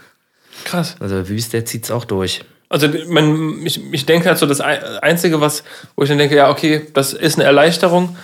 Krass. 0.64 0.96
Also 1.00 1.28
Wüst, 1.28 1.52
der 1.52 1.66
zieht 1.66 1.84
es 1.84 1.90
auch 1.90 2.04
durch. 2.04 2.44
Also 2.70 2.88
man, 3.08 3.66
ich, 3.66 3.80
ich 3.92 4.06
denke 4.06 4.28
halt 4.28 4.38
so, 4.38 4.46
das 4.46 4.60
Einzige, 4.60 5.40
was, 5.40 5.64
wo 5.94 6.02
ich 6.02 6.08
dann 6.08 6.18
denke, 6.18 6.36
ja, 6.36 6.50
okay, 6.50 6.86
das 6.94 7.12
ist 7.12 7.36
eine 7.36 7.44
Erleichterung 7.44 8.16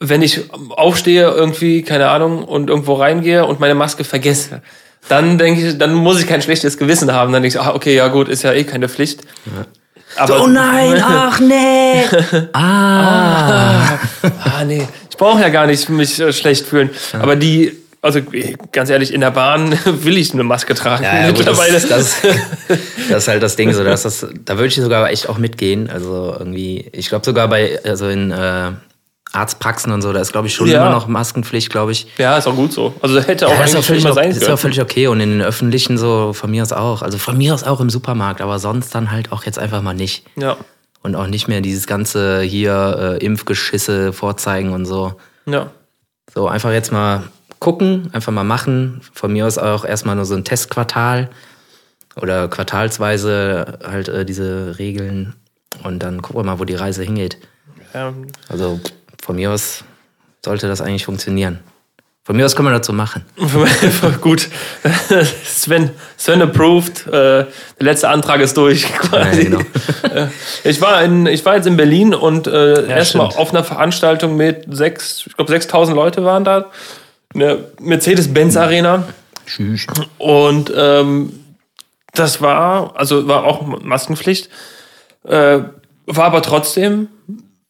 wenn 0.00 0.22
ich 0.22 0.50
aufstehe 0.70 1.30
irgendwie, 1.30 1.82
keine 1.82 2.08
Ahnung, 2.08 2.44
und 2.44 2.70
irgendwo 2.70 2.94
reingehe 2.94 3.46
und 3.46 3.60
meine 3.60 3.74
Maske 3.74 4.04
vergesse, 4.04 4.62
dann 5.08 5.38
denke 5.38 5.68
ich, 5.68 5.78
dann 5.78 5.94
muss 5.94 6.20
ich 6.20 6.26
kein 6.26 6.42
schlechtes 6.42 6.78
Gewissen 6.78 7.12
haben. 7.12 7.32
Dann 7.32 7.42
denke 7.42 7.58
ich, 7.58 7.62
ah, 7.62 7.74
okay, 7.74 7.94
ja 7.94 8.08
gut, 8.08 8.28
ist 8.28 8.42
ja 8.42 8.52
eh 8.52 8.64
keine 8.64 8.88
Pflicht. 8.88 9.22
Ja. 9.46 9.66
Aber, 10.16 10.38
so, 10.38 10.44
oh 10.44 10.46
nein, 10.46 11.02
ach 11.02 11.40
nee. 11.40 12.04
ah. 12.52 13.82
ah. 13.82 13.98
ah 14.22 14.64
nee. 14.64 14.86
Ich 15.10 15.16
brauche 15.16 15.40
ja 15.40 15.48
gar 15.48 15.66
nicht 15.66 15.88
mich 15.88 16.20
äh, 16.20 16.32
schlecht 16.32 16.66
fühlen. 16.66 16.90
Ja. 17.12 17.20
Aber 17.20 17.36
die 17.36 17.72
also 18.04 18.20
ganz 18.70 18.90
ehrlich, 18.90 19.14
in 19.14 19.22
der 19.22 19.30
Bahn 19.30 19.78
will 19.86 20.18
ich 20.18 20.34
eine 20.34 20.44
Maske 20.44 20.74
tragen 20.74 21.04
ja, 21.04 21.20
ja, 21.22 21.26
mittlerweile. 21.28 21.72
Das, 21.72 21.88
das, 21.88 22.16
das, 23.08 23.22
ist 23.22 23.28
halt 23.28 23.42
das 23.42 23.56
Ding, 23.56 23.72
so, 23.72 23.82
dass 23.82 24.02
das, 24.02 24.26
da 24.44 24.56
würde 24.56 24.66
ich 24.66 24.74
sogar 24.74 25.08
echt 25.08 25.28
auch 25.30 25.38
mitgehen. 25.38 25.88
Also 25.88 26.36
irgendwie, 26.38 26.90
ich 26.92 27.08
glaube 27.08 27.24
sogar 27.24 27.48
bei, 27.48 27.80
also 27.82 28.08
in 28.08 28.30
äh, 28.30 28.72
Arztpraxen 29.34 29.92
und 29.92 30.02
so, 30.02 30.12
da 30.12 30.20
ist 30.20 30.32
glaube 30.32 30.46
ich 30.46 30.54
schon 30.54 30.68
ja. 30.68 30.80
immer 30.80 30.90
noch 30.90 31.06
Maskenpflicht, 31.06 31.70
glaube 31.70 31.92
ich. 31.92 32.06
Ja, 32.18 32.36
ist 32.36 32.46
auch 32.46 32.54
gut 32.54 32.72
so. 32.72 32.94
Also 33.00 33.20
hätte 33.20 33.46
auch 33.46 33.52
ja, 33.52 33.60
eigentlich 33.60 33.84
völlig, 33.84 34.02
sein 34.02 34.14
können. 34.14 34.30
Ist 34.30 34.48
auch 34.48 34.58
völlig 34.58 34.80
okay 34.80 35.06
und 35.08 35.20
in 35.20 35.30
den 35.30 35.42
öffentlichen 35.42 35.98
so 35.98 36.32
von 36.32 36.50
mir 36.50 36.62
aus 36.62 36.72
auch. 36.72 37.02
Also 37.02 37.18
von 37.18 37.36
mir 37.36 37.54
aus 37.54 37.64
auch 37.64 37.80
im 37.80 37.90
Supermarkt, 37.90 38.40
aber 38.40 38.58
sonst 38.58 38.94
dann 38.94 39.10
halt 39.10 39.32
auch 39.32 39.44
jetzt 39.44 39.58
einfach 39.58 39.82
mal 39.82 39.94
nicht. 39.94 40.24
Ja. 40.36 40.56
Und 41.02 41.16
auch 41.16 41.26
nicht 41.26 41.48
mehr 41.48 41.60
dieses 41.60 41.86
ganze 41.86 42.40
hier 42.40 43.18
äh, 43.20 43.24
Impfgeschisse 43.24 44.12
vorzeigen 44.12 44.72
und 44.72 44.86
so. 44.86 45.14
Ja. 45.46 45.70
So 46.32 46.48
einfach 46.48 46.72
jetzt 46.72 46.92
mal 46.92 47.24
gucken, 47.58 48.10
einfach 48.12 48.32
mal 48.32 48.44
machen. 48.44 49.00
Von 49.12 49.32
mir 49.32 49.46
aus 49.46 49.58
auch 49.58 49.84
erstmal 49.84 50.16
nur 50.16 50.24
so 50.24 50.34
ein 50.34 50.44
Testquartal 50.44 51.28
oder 52.16 52.48
quartalsweise 52.48 53.78
halt 53.84 54.08
äh, 54.08 54.24
diese 54.24 54.78
Regeln 54.78 55.34
und 55.82 56.02
dann 56.02 56.22
gucken 56.22 56.40
wir 56.40 56.44
mal, 56.44 56.58
wo 56.58 56.64
die 56.64 56.74
Reise 56.74 57.02
hingeht. 57.02 57.38
Ähm. 57.92 58.26
Also 58.48 58.80
von 59.24 59.36
mir 59.36 59.50
aus 59.50 59.84
sollte 60.44 60.68
das 60.68 60.82
eigentlich 60.82 61.06
funktionieren. 61.06 61.60
Von 62.24 62.36
mir 62.36 62.44
aus 62.44 62.54
können 62.54 62.68
wir 62.68 62.72
dazu 62.72 62.92
machen. 62.92 63.24
Gut. 64.20 64.48
Sven, 65.44 65.90
Sven 66.18 66.42
approved. 66.42 67.06
Äh, 67.06 67.10
der 67.10 67.46
letzte 67.78 68.10
Antrag 68.10 68.40
ist 68.40 68.56
durch. 68.56 68.84
Quasi. 68.98 69.44
Ja, 69.44 69.44
genau. 69.44 69.60
Äh, 70.14 70.28
ich, 70.64 70.80
war 70.82 71.02
in, 71.02 71.26
ich 71.26 71.44
war 71.44 71.56
jetzt 71.56 71.66
in 71.66 71.76
Berlin 71.76 72.14
und 72.14 72.46
äh, 72.46 72.82
ja, 72.82 72.96
erstmal 72.96 73.28
auf 73.28 73.50
einer 73.50 73.64
Veranstaltung 73.64 74.36
mit 74.36 74.64
sechs, 74.74 75.24
ich 75.26 75.36
glaube 75.36 75.50
6000 75.50 75.96
Leute 75.96 76.24
waren 76.24 76.44
da 76.44 76.70
eine 77.34 77.64
Mercedes-Benz-Arena. 77.80 79.04
Tschüss. 79.46 79.86
Und 80.18 80.72
ähm, 80.76 81.32
das 82.12 82.42
war, 82.42 82.92
also 82.96 83.26
war 83.26 83.44
auch 83.44 83.62
Maskenpflicht, 83.82 84.50
äh, 85.24 85.60
war 86.06 86.24
aber 86.24 86.42
trotzdem 86.42 87.08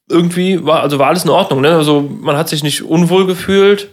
irgendwie, 0.09 0.65
war, 0.65 0.83
also 0.83 0.99
war 0.99 1.09
alles 1.09 1.25
in 1.25 1.31
Ordnung. 1.31 1.61
Ne? 1.61 1.75
Also 1.75 2.01
man 2.01 2.37
hat 2.37 2.49
sich 2.49 2.63
nicht 2.63 2.83
unwohl 2.83 3.27
gefühlt. 3.27 3.91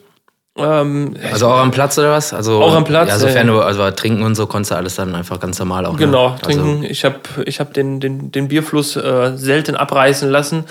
Ähm, 0.58 1.16
also 1.32 1.48
auch 1.48 1.60
am 1.60 1.72
Platz 1.72 1.98
oder 1.98 2.12
was? 2.12 2.34
Also, 2.34 2.62
auch 2.62 2.76
am 2.76 2.84
Platz. 2.84 3.10
Ja, 3.10 3.18
sofern 3.18 3.48
du, 3.48 3.62
also 3.62 3.90
trinken 3.92 4.24
und 4.24 4.36
so 4.36 4.48
konntest 4.48 4.72
du 4.72 4.76
alles 4.76 4.96
dann 4.96 5.16
einfach 5.16 5.40
ganz 5.40 5.58
normal 5.60 5.86
auch. 5.86 5.94
Ne? 5.94 6.00
Genau, 6.00 6.32
ne? 6.32 6.40
trinken. 6.42 6.70
Also, 6.78 6.84
ich 6.84 7.06
habe 7.06 7.20
ich 7.46 7.60
hab 7.62 7.74
den, 7.74 8.02
den, 8.02 8.32
den 8.32 8.50
Bierfluss 8.50 8.98
äh, 8.98 9.32
selten 9.36 9.76
abreißen 9.76 10.30
lassen, 10.30 10.66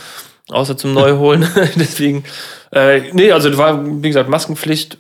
außer 0.51 0.77
zum 0.77 0.93
Neuholen. 0.93 1.49
Deswegen, 1.77 2.25
äh, 2.73 3.11
nee, 3.13 3.33
also 3.33 3.57
war, 3.57 3.85
wie 4.03 4.09
gesagt, 4.09 4.29
Maskenpflicht 4.29 4.99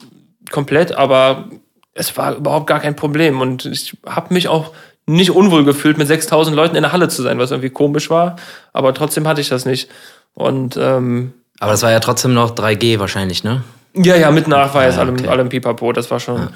komplett, 0.50 0.92
aber 0.92 1.50
es 1.92 2.16
war 2.16 2.36
überhaupt 2.36 2.66
gar 2.66 2.80
kein 2.80 2.96
Problem. 2.96 3.42
Und 3.42 3.66
ich 3.66 3.98
habe 4.06 4.32
mich 4.32 4.48
auch 4.48 4.72
nicht 5.06 5.32
unwohl 5.32 5.64
gefühlt, 5.64 5.98
mit 5.98 6.06
6000 6.06 6.56
Leuten 6.56 6.76
in 6.76 6.82
der 6.82 6.92
Halle 6.92 7.08
zu 7.08 7.22
sein, 7.22 7.38
was 7.38 7.50
irgendwie 7.50 7.70
komisch 7.70 8.08
war. 8.08 8.36
Aber 8.72 8.94
trotzdem 8.94 9.26
hatte 9.28 9.40
ich 9.40 9.48
das 9.48 9.66
nicht. 9.66 9.90
Und, 10.34 10.76
ähm, 10.76 11.32
aber 11.58 11.72
es 11.72 11.82
war 11.82 11.90
ja 11.90 12.00
trotzdem 12.00 12.34
noch 12.34 12.54
3G 12.54 12.98
wahrscheinlich, 12.98 13.44
ne? 13.44 13.62
Ja, 13.94 14.16
ja, 14.16 14.30
mit 14.30 14.48
Nachweis, 14.48 14.96
ja, 14.96 15.02
okay. 15.02 15.10
allem, 15.12 15.28
allem 15.28 15.48
Pipapo, 15.48 15.92
das 15.92 16.10
war 16.10 16.20
schon, 16.20 16.38
ja. 16.38 16.48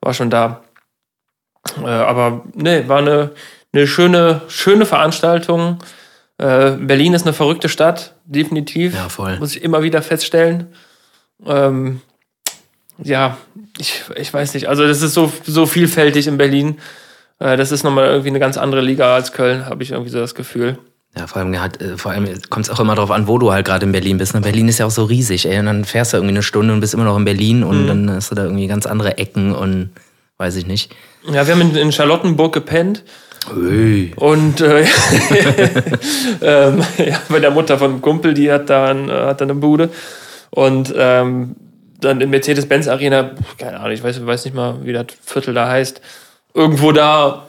war 0.00 0.14
schon 0.14 0.30
da. 0.30 0.62
Äh, 1.82 1.88
aber 1.88 2.42
nee, 2.54 2.86
war 2.86 2.98
eine, 2.98 3.30
eine 3.72 3.86
schöne, 3.86 4.42
schöne 4.48 4.86
Veranstaltung. 4.86 5.78
Äh, 6.38 6.72
Berlin 6.72 7.14
ist 7.14 7.22
eine 7.22 7.32
verrückte 7.32 7.68
Stadt, 7.68 8.14
definitiv. 8.24 8.94
Ja, 8.94 9.08
voll. 9.08 9.38
Muss 9.38 9.56
ich 9.56 9.62
immer 9.62 9.82
wieder 9.82 10.02
feststellen. 10.02 10.68
Ähm, 11.46 12.00
ja, 12.98 13.38
ich, 13.78 14.02
ich 14.16 14.32
weiß 14.32 14.54
nicht. 14.54 14.68
Also 14.68 14.86
das 14.86 15.02
ist 15.02 15.14
so, 15.14 15.32
so 15.44 15.66
vielfältig 15.66 16.26
in 16.26 16.36
Berlin. 16.36 16.78
Äh, 17.38 17.56
das 17.56 17.72
ist 17.72 17.84
nochmal 17.84 18.06
irgendwie 18.06 18.28
eine 18.28 18.38
ganz 18.38 18.58
andere 18.58 18.80
Liga 18.80 19.14
als 19.14 19.32
Köln, 19.32 19.66
habe 19.66 19.82
ich 19.82 19.92
irgendwie 19.92 20.10
so 20.10 20.18
das 20.18 20.34
Gefühl. 20.34 20.78
Ja, 21.16 21.26
vor 21.26 21.42
allem, 21.42 21.60
halt, 21.60 21.78
vor 21.96 22.12
allem 22.12 22.26
kommt 22.48 22.66
es 22.66 22.70
auch 22.70 22.80
immer 22.80 22.94
darauf 22.94 23.10
an, 23.10 23.28
wo 23.28 23.36
du 23.38 23.52
halt 23.52 23.66
gerade 23.66 23.84
in 23.84 23.92
Berlin 23.92 24.16
bist. 24.16 24.34
Ne? 24.34 24.40
Berlin 24.40 24.68
ist 24.68 24.78
ja 24.78 24.86
auch 24.86 24.90
so 24.90 25.04
riesig, 25.04 25.46
ey. 25.46 25.58
Und 25.58 25.66
dann 25.66 25.84
fährst 25.84 26.12
du 26.12 26.16
irgendwie 26.16 26.34
eine 26.34 26.42
Stunde 26.42 26.72
und 26.72 26.80
bist 26.80 26.94
immer 26.94 27.04
noch 27.04 27.18
in 27.18 27.24
Berlin 27.26 27.62
und 27.64 27.82
mhm. 27.82 27.86
dann 27.86 28.10
hast 28.10 28.30
du 28.30 28.34
da 28.34 28.44
irgendwie 28.44 28.66
ganz 28.66 28.86
andere 28.86 29.18
Ecken 29.18 29.54
und 29.54 29.90
weiß 30.38 30.56
ich 30.56 30.66
nicht. 30.66 30.94
Ja, 31.30 31.46
wir 31.46 31.54
haben 31.54 31.60
in, 31.60 31.76
in 31.76 31.92
Charlottenburg 31.92 32.54
gepennt. 32.54 33.04
Ui. 33.54 34.12
Und 34.16 34.60
äh, 34.60 34.82
ähm, 36.42 36.82
ja, 36.96 37.20
bei 37.28 37.40
der 37.40 37.50
Mutter 37.50 37.76
von 37.76 37.90
einem 37.90 38.00
Kumpel, 38.00 38.32
die 38.32 38.50
hat 38.50 38.70
da, 38.70 38.86
ein, 38.86 39.10
hat 39.10 39.40
da 39.40 39.44
eine 39.44 39.54
Bude. 39.54 39.90
Und 40.50 40.94
ähm, 40.96 41.56
dann 42.00 42.20
in 42.20 42.30
Mercedes-Benz 42.30 42.88
Arena, 42.88 43.32
keine 43.58 43.80
Ahnung, 43.80 43.92
ich 43.92 44.02
weiß, 44.02 44.24
weiß 44.24 44.44
nicht 44.44 44.54
mal, 44.54 44.78
wie 44.84 44.92
das 44.92 45.06
Viertel 45.24 45.54
da 45.54 45.68
heißt, 45.68 46.00
irgendwo 46.54 46.92
da 46.92 47.48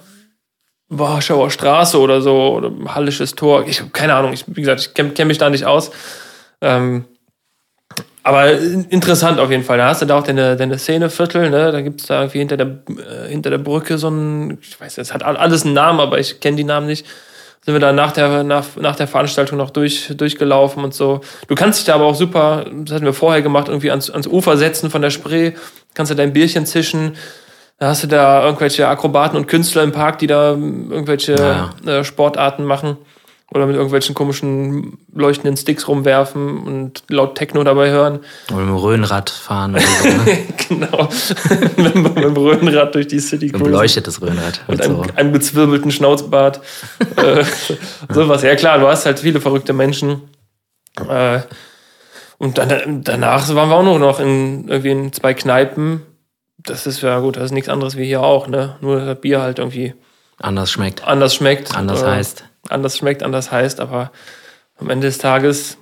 Warschauer 0.97 1.49
Straße 1.49 1.99
oder 1.99 2.21
so, 2.21 2.55
oder 2.55 2.71
Hallisches 2.93 3.35
Tor, 3.35 3.65
ich 3.67 3.79
habe 3.79 3.91
keine 3.91 4.15
Ahnung, 4.15 4.33
ich, 4.33 4.45
wie 4.47 4.61
gesagt, 4.61 4.81
ich 4.81 4.93
kenne 4.93 5.11
kenn 5.11 5.27
mich 5.27 5.37
da 5.37 5.49
nicht 5.49 5.65
aus. 5.65 5.91
Ähm, 6.61 7.05
aber 8.23 8.51
interessant 8.53 9.39
auf 9.39 9.51
jeden 9.51 9.63
Fall. 9.63 9.77
Da 9.77 9.89
hast 9.89 10.01
du 10.01 10.05
da 10.05 10.17
auch 10.17 10.23
deine, 10.23 10.55
deine 10.55 10.79
Szeneviertel, 10.79 11.49
ne? 11.49 11.71
Da 11.73 11.81
gibt's 11.81 12.05
da 12.05 12.21
irgendwie 12.21 12.39
hinter 12.39 12.55
der, 12.55 12.67
äh, 12.67 13.27
hinter 13.29 13.49
der 13.49 13.57
Brücke 13.57 13.97
so 13.97 14.09
ein, 14.09 14.59
ich 14.61 14.79
weiß, 14.79 14.97
es 14.97 15.13
hat 15.13 15.23
alles 15.23 15.65
einen 15.65 15.73
Namen, 15.73 15.99
aber 15.99 16.19
ich 16.19 16.39
kenne 16.39 16.55
die 16.55 16.63
Namen 16.63 16.87
nicht 16.87 17.05
sind 17.65 17.73
wir 17.73 17.79
dann 17.79 17.95
nach 17.95 18.11
der, 18.11 18.43
nach, 18.43 18.75
nach 18.75 18.95
der 18.97 19.07
Veranstaltung 19.07 19.57
noch 19.57 19.69
durch, 19.69 20.11
durchgelaufen 20.17 20.83
und 20.83 20.93
so. 20.93 21.21
Du 21.47 21.55
kannst 21.55 21.79
dich 21.79 21.85
da 21.85 21.95
aber 21.95 22.05
auch 22.05 22.15
super, 22.15 22.65
das 22.83 22.93
hatten 22.93 23.05
wir 23.05 23.13
vorher 23.13 23.41
gemacht, 23.41 23.69
irgendwie 23.69 23.89
ans, 23.89 24.09
ans 24.09 24.27
Ufer 24.27 24.57
setzen 24.57 24.89
von 24.89 25.01
der 25.01 25.11
Spree, 25.11 25.53
kannst 25.93 26.11
du 26.11 26.15
dein 26.15 26.33
Bierchen 26.33 26.65
zischen. 26.65 27.15
Da 27.79 27.87
hast 27.89 28.03
du 28.03 28.07
da 28.07 28.45
irgendwelche 28.45 28.87
Akrobaten 28.87 29.37
und 29.37 29.47
Künstler 29.47 29.83
im 29.83 29.91
Park, 29.91 30.19
die 30.19 30.27
da 30.27 30.51
irgendwelche 30.51 31.35
ja. 31.35 31.91
äh, 31.91 32.03
Sportarten 32.03 32.63
machen 32.63 32.97
oder 33.53 33.67
mit 33.67 33.75
irgendwelchen 33.75 34.15
komischen 34.15 34.97
leuchtenden 35.13 35.57
Sticks 35.57 35.87
rumwerfen 35.87 36.63
und 36.63 37.03
laut 37.09 37.35
Techno 37.35 37.63
dabei 37.63 37.91
hören. 37.91 38.19
Oder 38.49 38.61
mit 38.61 38.69
dem 38.69 38.77
Röhnrad 38.77 39.29
fahren. 39.29 39.75
Oder 39.75 39.81
so, 39.81 40.07
ne? 40.07 40.37
genau. 40.69 41.09
mit, 41.77 42.17
dem 42.17 42.35
Röhnrad 42.35 42.95
durch 42.95 43.07
die 43.07 43.19
City 43.19 43.49
cruisen. 43.49 43.65
Ein 43.65 43.71
beleuchtetes 43.71 44.21
Röhnrad. 44.21 44.61
Mit 44.67 44.81
einem, 44.81 44.95
so. 44.95 45.05
einem 45.15 45.33
gezwirbelten 45.33 45.91
Schnauzbart. 45.91 46.61
äh, 47.17 47.43
sowas. 48.09 48.41
Ja 48.41 48.55
klar, 48.55 48.79
du 48.79 48.87
hast 48.87 49.05
halt 49.05 49.19
viele 49.19 49.39
verrückte 49.39 49.73
Menschen. 49.73 50.21
Äh, 51.07 51.41
und 52.39 52.57
dann, 52.57 53.03
danach 53.03 53.47
waren 53.53 53.69
wir 53.69 53.75
auch 53.75 53.99
noch 53.99 54.19
in, 54.19 54.67
irgendwie 54.67 54.91
in 54.91 55.13
zwei 55.13 55.35
Kneipen. 55.35 56.01
Das 56.65 56.87
ist 56.87 57.01
ja 57.01 57.19
gut, 57.19 57.37
das 57.37 57.45
ist 57.45 57.51
nichts 57.51 57.69
anderes 57.69 57.97
wie 57.97 58.05
hier 58.05 58.21
auch, 58.21 58.47
ne? 58.47 58.77
Nur 58.81 58.99
das 59.05 59.19
Bier 59.19 59.41
halt 59.41 59.59
irgendwie 59.59 59.93
anders 60.39 60.71
schmeckt. 60.71 61.05
Anders 61.05 61.35
schmeckt. 61.35 61.75
Anders 61.75 62.01
äh, 62.01 62.07
heißt 62.07 62.43
anders 62.69 62.97
schmeckt, 62.97 63.23
anders 63.23 63.51
heißt, 63.51 63.79
aber 63.79 64.11
am 64.77 64.89
Ende 64.89 65.07
des 65.07 65.17
Tages 65.17 65.77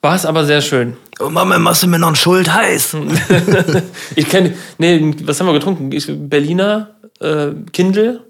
war 0.00 0.14
es 0.14 0.26
aber 0.26 0.44
sehr 0.44 0.60
schön. 0.60 0.96
Oh 1.20 1.30
Mama, 1.30 1.58
machst 1.58 1.82
du 1.82 1.86
mir 1.86 1.98
noch 1.98 2.08
einen 2.08 2.16
Schuld 2.16 2.52
heiß? 2.52 2.96
ich 4.16 4.28
kenne, 4.28 4.54
nee, 4.78 5.14
was 5.24 5.40
haben 5.40 5.46
wir 5.46 5.54
getrunken? 5.54 5.90
Berliner 6.28 6.96
äh, 7.20 7.48
Kindle. 7.72 8.20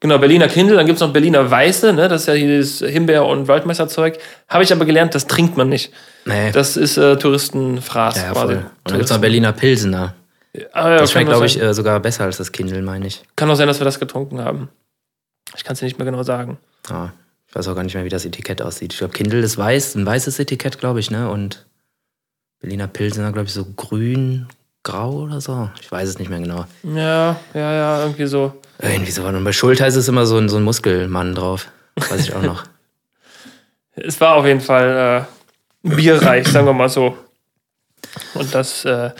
Genau, 0.00 0.18
Berliner 0.18 0.48
Kindle, 0.48 0.76
dann 0.76 0.86
gibt 0.86 0.96
es 0.96 1.00
noch 1.00 1.12
Berliner 1.12 1.48
Weiße, 1.48 1.92
ne? 1.92 2.08
das 2.08 2.22
ist 2.22 2.26
ja 2.28 2.34
dieses 2.34 2.80
Himbeer- 2.80 3.26
und 3.26 3.46
Waldmeisterzeug. 3.46 4.18
Habe 4.48 4.64
ich 4.64 4.72
aber 4.72 4.84
gelernt, 4.84 5.14
das 5.14 5.28
trinkt 5.28 5.56
man 5.56 5.68
nicht. 5.68 5.92
Nee. 6.24 6.50
Das 6.50 6.76
ist 6.76 6.96
äh, 6.96 7.16
Touristenfraß. 7.16 8.16
Ja, 8.16 8.34
voll. 8.34 8.54
Und 8.54 8.64
dann 8.84 8.94
gibt 8.94 9.04
es 9.04 9.10
noch 9.10 9.20
Berliner 9.20 9.52
Pilsener. 9.52 10.14
Ah, 10.72 10.90
ja, 10.90 10.98
das 10.98 11.12
schmeckt, 11.12 11.28
glaube 11.28 11.46
ich, 11.46 11.60
äh, 11.60 11.72
sogar 11.72 11.98
besser 12.00 12.24
als 12.24 12.36
das 12.36 12.52
Kindle, 12.52 12.82
meine 12.82 13.06
ich. 13.06 13.22
Kann 13.36 13.50
auch 13.50 13.54
sein, 13.54 13.68
dass 13.68 13.80
wir 13.80 13.86
das 13.86 13.98
getrunken 13.98 14.40
haben. 14.40 14.68
Ich 15.56 15.64
kann 15.64 15.74
es 15.74 15.80
dir 15.80 15.86
nicht 15.86 15.98
mehr 15.98 16.04
genau 16.04 16.22
sagen. 16.22 16.58
Ah, 16.88 17.10
ich 17.48 17.54
weiß 17.54 17.68
auch 17.68 17.74
gar 17.74 17.82
nicht 17.82 17.94
mehr, 17.94 18.04
wie 18.04 18.10
das 18.10 18.24
Etikett 18.24 18.60
aussieht. 18.60 18.92
Ich 18.92 18.98
glaube, 18.98 19.14
Kindle 19.14 19.40
ist 19.40 19.56
weiß, 19.56 19.94
ein 19.94 20.04
weißes 20.04 20.38
Etikett, 20.38 20.78
glaube 20.78 21.00
ich, 21.00 21.10
ne? 21.10 21.30
Und 21.30 21.66
Berliner 22.60 22.86
Pilsener, 22.86 23.32
glaube 23.32 23.46
ich, 23.46 23.54
so 23.54 23.64
grün, 23.64 24.46
grau 24.82 25.22
oder 25.22 25.40
so. 25.40 25.70
Ich 25.80 25.90
weiß 25.90 26.08
es 26.08 26.18
nicht 26.18 26.28
mehr 26.28 26.40
genau. 26.40 26.66
Ja, 26.82 27.40
ja, 27.54 27.72
ja, 27.72 28.02
irgendwie 28.02 28.26
so. 28.26 28.52
Irgendwie 28.78 29.10
so. 29.10 29.24
Und 29.24 29.44
bei 29.44 29.52
Schuld 29.52 29.80
heißt 29.80 29.96
es 29.96 30.08
immer 30.08 30.26
so 30.26 30.36
ein, 30.36 30.48
so 30.48 30.58
ein 30.58 30.62
Muskelmann 30.64 31.34
drauf. 31.34 31.68
weiß 31.96 32.20
ich 32.20 32.34
auch 32.34 32.42
noch. 32.42 32.64
es 33.94 34.20
war 34.20 34.34
auf 34.34 34.46
jeden 34.46 34.60
Fall 34.60 35.26
äh, 35.82 35.88
bierreich, 35.94 36.46
sagen 36.48 36.66
wir 36.66 36.72
mal 36.72 36.88
so. 36.88 37.16
Und 38.34 38.54
das, 38.54 38.84
äh, 38.84 39.10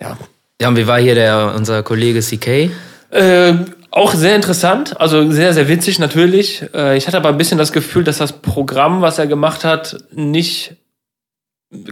ja. 0.00 0.16
Ja, 0.60 0.68
und 0.68 0.76
wie 0.76 0.86
war 0.86 0.98
hier 1.00 1.14
der, 1.14 1.54
unser 1.56 1.82
Kollege 1.82 2.20
CK? 2.20 2.70
Äh, 3.10 3.54
auch 3.90 4.12
sehr 4.14 4.34
interessant, 4.36 5.00
also 5.00 5.30
sehr, 5.30 5.54
sehr 5.54 5.68
witzig 5.68 5.98
natürlich. 5.98 6.64
Äh, 6.74 6.96
ich 6.96 7.06
hatte 7.06 7.16
aber 7.16 7.28
ein 7.30 7.38
bisschen 7.38 7.58
das 7.58 7.72
Gefühl, 7.72 8.04
dass 8.04 8.18
das 8.18 8.32
Programm, 8.32 9.00
was 9.00 9.18
er 9.18 9.26
gemacht 9.26 9.64
hat, 9.64 9.96
nicht, 10.12 10.74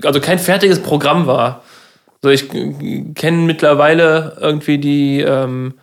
also 0.04 0.20
kein 0.20 0.38
fertiges 0.38 0.80
Programm 0.82 1.26
war. 1.26 1.62
So, 2.22 2.30
ich 2.30 2.48
kenne 2.48 3.38
mittlerweile 3.44 4.36
irgendwie 4.40 4.78
die, 4.78 5.20
ähm, 5.20 5.74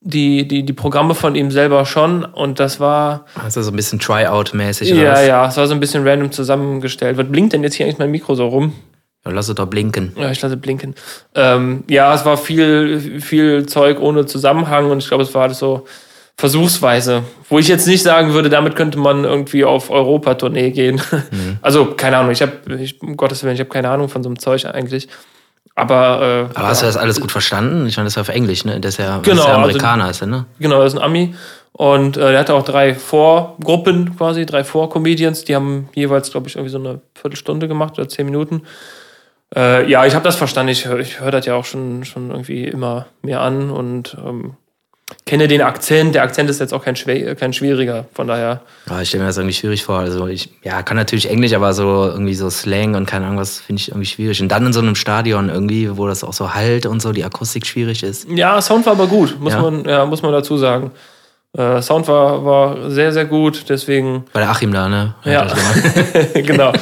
die, 0.00 0.48
die, 0.48 0.64
die 0.64 0.72
Programme 0.72 1.14
von 1.14 1.36
ihm 1.36 1.50
selber 1.52 1.86
schon 1.86 2.24
und 2.24 2.58
das 2.58 2.80
war. 2.80 3.26
Also 3.42 3.62
so 3.62 3.70
ein 3.70 3.76
bisschen 3.76 4.00
Tryout-mäßig, 4.00 4.90
Ja, 4.90 5.12
was? 5.12 5.26
ja, 5.26 5.48
es 5.48 5.56
war 5.56 5.66
so 5.68 5.74
ein 5.74 5.80
bisschen 5.80 6.06
random 6.06 6.32
zusammengestellt. 6.32 7.16
Was 7.16 7.28
blinkt 7.28 7.52
denn 7.52 7.62
jetzt 7.62 7.74
hier 7.76 7.86
eigentlich 7.86 7.98
mein 7.98 8.10
Mikro 8.10 8.34
so 8.34 8.48
rum? 8.48 8.72
Ja, 9.24 9.30
lass 9.30 9.48
es 9.48 9.54
doch 9.54 9.66
blinken. 9.66 10.12
Ja, 10.16 10.30
ich 10.30 10.40
lasse 10.40 10.56
blinken. 10.56 10.94
Ähm, 11.34 11.84
ja, 11.88 12.12
es 12.14 12.24
war 12.24 12.36
viel, 12.36 13.20
viel 13.20 13.66
Zeug 13.66 14.00
ohne 14.00 14.26
Zusammenhang 14.26 14.90
und 14.90 14.98
ich 14.98 15.08
glaube, 15.08 15.22
es 15.22 15.34
war 15.34 15.42
alles 15.42 15.58
so 15.58 15.86
versuchsweise. 16.36 17.22
Wo 17.48 17.58
ich 17.58 17.68
jetzt 17.68 17.86
nicht 17.86 18.02
sagen 18.02 18.32
würde, 18.32 18.50
damit 18.50 18.74
könnte 18.74 18.98
man 18.98 19.24
irgendwie 19.24 19.64
auf 19.64 19.90
Europa-Tournee 19.90 20.70
gehen. 20.70 21.00
Mhm. 21.30 21.58
Also, 21.62 21.86
keine 21.86 22.16
Ahnung, 22.16 22.32
ich 22.32 22.42
habe, 22.42 22.52
um 23.00 23.16
Gottes 23.16 23.44
Willen, 23.44 23.54
ich 23.54 23.60
habe 23.60 23.70
keine 23.70 23.90
Ahnung 23.90 24.08
von 24.08 24.22
so 24.22 24.28
einem 24.28 24.38
Zeug 24.38 24.64
eigentlich. 24.66 25.08
Aber, 25.74 26.48
äh, 26.52 26.58
Aber 26.58 26.68
hast 26.68 26.82
du 26.82 26.86
das 26.86 26.96
alles 26.96 27.20
gut 27.20 27.30
verstanden? 27.30 27.86
Ich 27.86 27.96
meine, 27.96 28.06
das 28.06 28.12
ist 28.12 28.16
ja 28.16 28.22
auf 28.22 28.28
Englisch, 28.28 28.64
ne? 28.64 28.80
Das 28.80 28.94
ist 28.94 28.98
ja, 28.98 29.18
genau, 29.18 29.42
ist 29.42 29.48
ja 29.48 29.54
Amerikaner, 29.54 30.04
also, 30.04 30.16
ist 30.16 30.22
er, 30.22 30.26
ne? 30.26 30.46
Genau, 30.58 30.82
das 30.82 30.94
ist 30.94 30.98
ein 30.98 31.04
Ami. 31.04 31.34
Und 31.72 32.16
äh, 32.16 32.32
er 32.32 32.40
hatte 32.40 32.54
auch 32.54 32.64
drei 32.64 32.94
Vorgruppen 32.94 34.16
quasi, 34.16 34.44
drei 34.44 34.64
Vorcomedians, 34.64 35.44
die 35.44 35.54
haben 35.54 35.88
jeweils, 35.94 36.30
glaube 36.30 36.48
ich, 36.48 36.56
irgendwie 36.56 36.72
so 36.72 36.78
eine 36.78 37.00
Viertelstunde 37.14 37.68
gemacht 37.68 37.98
oder 37.98 38.08
zehn 38.08 38.26
Minuten. 38.26 38.62
Äh, 39.54 39.90
ja, 39.90 40.06
ich 40.06 40.14
habe 40.14 40.24
das 40.24 40.36
verstanden. 40.36 40.70
Ich, 40.72 40.86
ich 40.86 41.20
höre 41.20 41.30
das 41.30 41.46
ja 41.46 41.54
auch 41.54 41.64
schon, 41.64 42.04
schon 42.04 42.30
irgendwie 42.30 42.64
immer 42.64 43.06
mehr 43.22 43.40
an 43.40 43.70
und 43.70 44.16
ähm, 44.24 44.56
kenne 45.26 45.48
den 45.48 45.60
Akzent. 45.60 46.14
Der 46.14 46.22
Akzent 46.22 46.48
ist 46.48 46.60
jetzt 46.60 46.72
auch 46.72 46.84
kein, 46.84 46.96
schwer, 46.96 47.34
kein 47.34 47.52
schwieriger, 47.52 48.06
von 48.14 48.26
daher. 48.26 48.62
Ja, 48.88 49.00
ich 49.00 49.08
stelle 49.08 49.24
mir 49.24 49.28
das 49.28 49.36
irgendwie 49.36 49.54
schwierig 49.54 49.84
vor. 49.84 49.98
Also 49.98 50.26
ich 50.26 50.50
ja, 50.62 50.82
kann 50.82 50.96
natürlich 50.96 51.28
Englisch, 51.28 51.52
aber 51.52 51.74
so 51.74 52.06
irgendwie 52.06 52.34
so 52.34 52.48
Slang 52.50 52.94
und 52.94 53.06
keine 53.06 53.26
Ahnung 53.26 53.38
was 53.38 53.60
finde 53.60 53.80
ich 53.80 53.88
irgendwie 53.88 54.06
schwierig. 54.06 54.40
Und 54.40 54.48
dann 54.48 54.66
in 54.66 54.72
so 54.72 54.80
einem 54.80 54.94
Stadion 54.94 55.48
irgendwie, 55.48 55.96
wo 55.96 56.06
das 56.06 56.24
auch 56.24 56.32
so 56.32 56.54
halt 56.54 56.86
und 56.86 57.00
so, 57.00 57.12
die 57.12 57.24
Akustik 57.24 57.66
schwierig 57.66 58.02
ist. 58.02 58.28
Ja, 58.30 58.60
Sound 58.60 58.86
war 58.86 58.94
aber 58.94 59.06
gut, 59.06 59.38
muss, 59.40 59.52
ja. 59.52 59.60
Man, 59.60 59.84
ja, 59.84 60.06
muss 60.06 60.22
man 60.22 60.32
dazu 60.32 60.56
sagen. 60.56 60.92
Äh, 61.56 61.82
Sound 61.82 62.08
war, 62.08 62.44
war 62.44 62.90
sehr, 62.90 63.12
sehr 63.12 63.26
gut, 63.26 63.66
deswegen. 63.68 64.24
Bei 64.32 64.40
der 64.40 64.50
Achim 64.50 64.72
da, 64.72 64.88
ne? 64.88 65.14
Ja, 65.24 65.46
genau. 66.34 66.72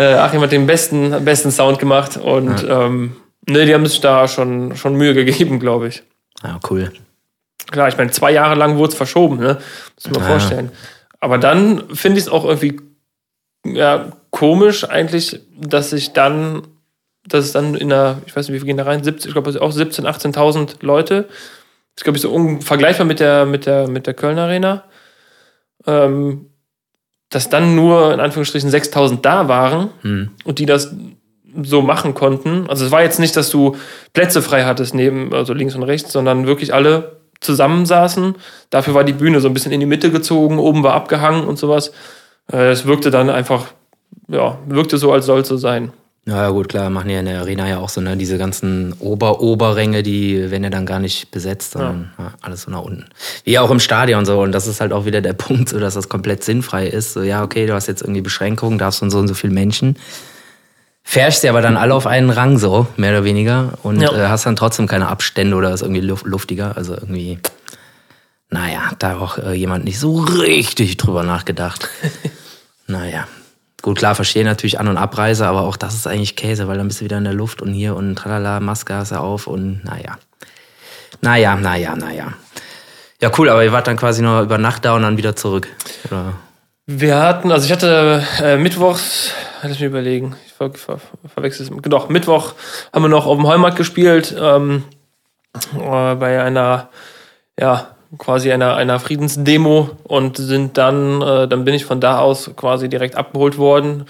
Äh, 0.00 0.14
Achim 0.14 0.40
hat 0.40 0.52
den 0.52 0.66
besten, 0.66 1.24
besten 1.24 1.50
Sound 1.50 1.78
gemacht 1.78 2.16
und 2.16 2.62
ja. 2.62 2.86
ähm, 2.86 3.16
ne, 3.46 3.66
die 3.66 3.74
haben 3.74 3.86
sich 3.86 4.00
da 4.00 4.28
schon, 4.28 4.76
schon 4.76 4.94
Mühe 4.94 5.12
gegeben, 5.14 5.60
glaube 5.60 5.88
ich. 5.88 6.02
Ja, 6.42 6.58
cool. 6.70 6.90
Klar, 7.70 7.88
ich 7.88 7.98
meine, 7.98 8.10
zwei 8.10 8.32
Jahre 8.32 8.54
lang 8.54 8.78
wurde 8.78 8.92
es 8.92 8.96
verschoben, 8.96 9.36
ne? 9.36 9.58
Muss 9.96 10.10
man 10.10 10.22
ja. 10.22 10.28
vorstellen. 10.28 10.72
Aber 11.20 11.36
dann 11.36 11.94
finde 11.94 12.18
ich 12.18 12.24
es 12.24 12.30
auch 12.30 12.44
irgendwie 12.46 12.80
ja, 13.66 14.12
komisch 14.30 14.88
eigentlich, 14.88 15.40
dass 15.54 15.92
ich 15.92 16.14
dann, 16.14 16.66
dass 17.26 17.44
es 17.44 17.52
dann 17.52 17.74
in 17.74 17.90
der, 17.90 18.22
ich 18.24 18.34
weiß 18.34 18.48
nicht, 18.48 18.54
wie 18.54 18.60
viel 18.60 18.66
gehen 18.66 18.78
da 18.78 18.84
rein, 18.84 19.04
70, 19.04 19.26
ich 19.26 19.32
glaube, 19.34 19.50
auch 19.60 19.72
17.000, 19.72 20.06
18.000 20.06 20.76
Leute 20.80 21.28
ist, 21.94 22.04
glaube 22.04 22.16
ich, 22.16 22.22
so 22.22 22.58
vergleichbar 22.60 23.06
mit 23.06 23.20
der, 23.20 23.44
mit 23.44 23.66
der, 23.66 23.86
mit 23.86 24.06
der 24.06 24.14
Köln 24.14 24.38
Arena. 24.38 24.84
Ähm, 25.86 26.46
dass 27.30 27.48
dann 27.48 27.74
nur 27.74 28.12
in 28.12 28.20
Anführungsstrichen 28.20 28.70
6000 28.70 29.24
da 29.24 29.48
waren 29.48 29.90
hm. 30.02 30.30
und 30.44 30.58
die 30.58 30.66
das 30.66 30.94
so 31.62 31.82
machen 31.82 32.14
konnten. 32.14 32.68
Also 32.68 32.84
es 32.84 32.90
war 32.90 33.02
jetzt 33.02 33.18
nicht, 33.18 33.36
dass 33.36 33.50
du 33.50 33.76
Plätze 34.12 34.42
frei 34.42 34.64
hattest 34.64 34.94
neben, 34.94 35.32
also 35.32 35.52
links 35.52 35.74
und 35.74 35.82
rechts, 35.82 36.12
sondern 36.12 36.46
wirklich 36.46 36.74
alle 36.74 37.20
zusammensaßen. 37.40 38.34
Dafür 38.68 38.94
war 38.94 39.04
die 39.04 39.12
Bühne 39.12 39.40
so 39.40 39.48
ein 39.48 39.54
bisschen 39.54 39.72
in 39.72 39.80
die 39.80 39.86
Mitte 39.86 40.10
gezogen, 40.10 40.58
oben 40.58 40.82
war 40.82 40.94
abgehangen 40.94 41.44
und 41.46 41.58
sowas. 41.58 41.92
Äh, 42.52 42.70
es 42.70 42.86
wirkte 42.86 43.10
dann 43.10 43.30
einfach, 43.30 43.66
ja, 44.28 44.58
wirkte 44.66 44.98
so, 44.98 45.12
als 45.12 45.26
soll 45.26 45.40
es 45.40 45.48
so 45.48 45.56
sein. 45.56 45.92
Ja, 46.26 46.50
gut, 46.50 46.68
klar, 46.68 46.90
machen 46.90 47.08
ja 47.08 47.20
in 47.20 47.26
der 47.26 47.40
Arena 47.40 47.66
ja 47.66 47.78
auch 47.78 47.88
so, 47.88 48.00
ne, 48.00 48.16
diese 48.16 48.36
ganzen 48.36 48.92
Ober-Oberränge, 49.00 50.02
die 50.02 50.50
werden 50.50 50.64
ja 50.64 50.70
dann 50.70 50.84
gar 50.84 50.98
nicht 50.98 51.30
besetzt, 51.30 51.72
sondern 51.72 52.12
ja. 52.18 52.24
Ja, 52.24 52.32
alles 52.42 52.62
so 52.62 52.70
nach 52.70 52.82
unten. 52.82 53.06
Wie 53.44 53.58
auch 53.58 53.70
im 53.70 53.80
Stadion 53.80 54.26
so. 54.26 54.40
Und 54.40 54.52
das 54.52 54.66
ist 54.66 54.80
halt 54.80 54.92
auch 54.92 55.06
wieder 55.06 55.22
der 55.22 55.32
Punkt, 55.34 55.70
so, 55.70 55.80
dass 55.80 55.94
das 55.94 56.08
komplett 56.08 56.44
sinnfrei 56.44 56.86
ist. 56.86 57.14
So, 57.14 57.22
ja, 57.22 57.42
okay, 57.42 57.66
du 57.66 57.72
hast 57.72 57.86
jetzt 57.86 58.02
irgendwie 58.02 58.20
Beschränkungen, 58.20 58.78
darfst 58.78 59.02
und 59.02 59.10
so 59.10 59.18
und 59.18 59.28
so 59.28 59.34
viele 59.34 59.54
Menschen. 59.54 59.96
Fährst 61.02 61.42
dir 61.42 61.50
aber 61.50 61.62
dann 61.62 61.78
alle 61.78 61.94
auf 61.94 62.06
einen 62.06 62.30
Rang 62.30 62.58
so, 62.58 62.86
mehr 62.96 63.12
oder 63.12 63.24
weniger. 63.24 63.72
Und 63.82 64.02
ja. 64.02 64.12
äh, 64.12 64.28
hast 64.28 64.44
dann 64.44 64.56
trotzdem 64.56 64.86
keine 64.86 65.08
Abstände 65.08 65.56
oder 65.56 65.72
ist 65.72 65.80
irgendwie 65.80 66.02
luftiger. 66.02 66.76
Also 66.76 66.94
irgendwie, 66.94 67.38
naja, 68.50 68.92
da 68.98 69.18
auch 69.18 69.38
äh, 69.38 69.54
jemand 69.54 69.84
nicht 69.86 69.98
so 69.98 70.20
richtig 70.20 70.98
drüber 70.98 71.22
nachgedacht. 71.22 71.88
naja, 72.86 73.26
Gut, 73.82 73.98
klar, 73.98 74.14
verstehe 74.14 74.44
natürlich 74.44 74.78
An- 74.78 74.88
und 74.88 74.98
Abreise, 74.98 75.46
aber 75.46 75.62
auch 75.62 75.76
das 75.76 75.94
ist 75.94 76.06
eigentlich 76.06 76.36
Käse, 76.36 76.68
weil 76.68 76.76
dann 76.76 76.88
bist 76.88 77.00
du 77.00 77.04
wieder 77.04 77.18
in 77.18 77.24
der 77.24 77.32
Luft 77.32 77.62
und 77.62 77.72
hier 77.72 77.96
und 77.96 78.16
tralala, 78.16 78.60
Maske 78.60 78.94
hast 78.94 79.12
du 79.12 79.16
auf 79.16 79.46
und 79.46 79.84
naja. 79.84 80.18
Naja, 81.22 81.56
naja, 81.56 81.96
naja. 81.96 82.34
Ja, 83.20 83.30
cool, 83.38 83.48
aber 83.48 83.64
ihr 83.64 83.72
wart 83.72 83.86
dann 83.86 83.96
quasi 83.96 84.22
nur 84.22 84.42
über 84.42 84.58
Nacht 84.58 84.84
da 84.84 84.94
und 84.94 85.02
dann 85.02 85.16
wieder 85.16 85.36
zurück, 85.36 85.68
oder? 86.10 86.34
Wir 86.86 87.18
hatten, 87.18 87.52
also 87.52 87.66
ich 87.66 87.72
hatte 87.72 88.24
äh, 88.42 88.56
mittwochs, 88.56 89.32
lass 89.62 89.72
mich 89.72 89.82
überlegen, 89.82 90.34
ich 90.46 90.52
ver, 90.52 90.72
ver, 90.72 90.98
verwechsel 91.32 91.66
es, 91.66 91.82
genau, 91.82 92.06
Mittwoch 92.08 92.54
haben 92.92 93.04
wir 93.04 93.08
noch 93.08 93.26
auf 93.26 93.36
dem 93.36 93.46
Heumarkt 93.46 93.76
gespielt, 93.76 94.34
ähm, 94.38 94.84
äh, 95.74 96.14
bei 96.16 96.42
einer, 96.42 96.88
ja, 97.58 97.94
quasi 98.18 98.52
einer, 98.52 98.76
einer 98.76 98.98
Friedensdemo 98.98 99.90
und 100.04 100.36
sind 100.36 100.76
dann, 100.78 101.22
äh, 101.22 101.48
dann 101.48 101.64
bin 101.64 101.74
ich 101.74 101.84
von 101.84 102.00
da 102.00 102.18
aus 102.18 102.50
quasi 102.56 102.88
direkt 102.88 103.16
abgeholt 103.16 103.58
worden. 103.58 104.06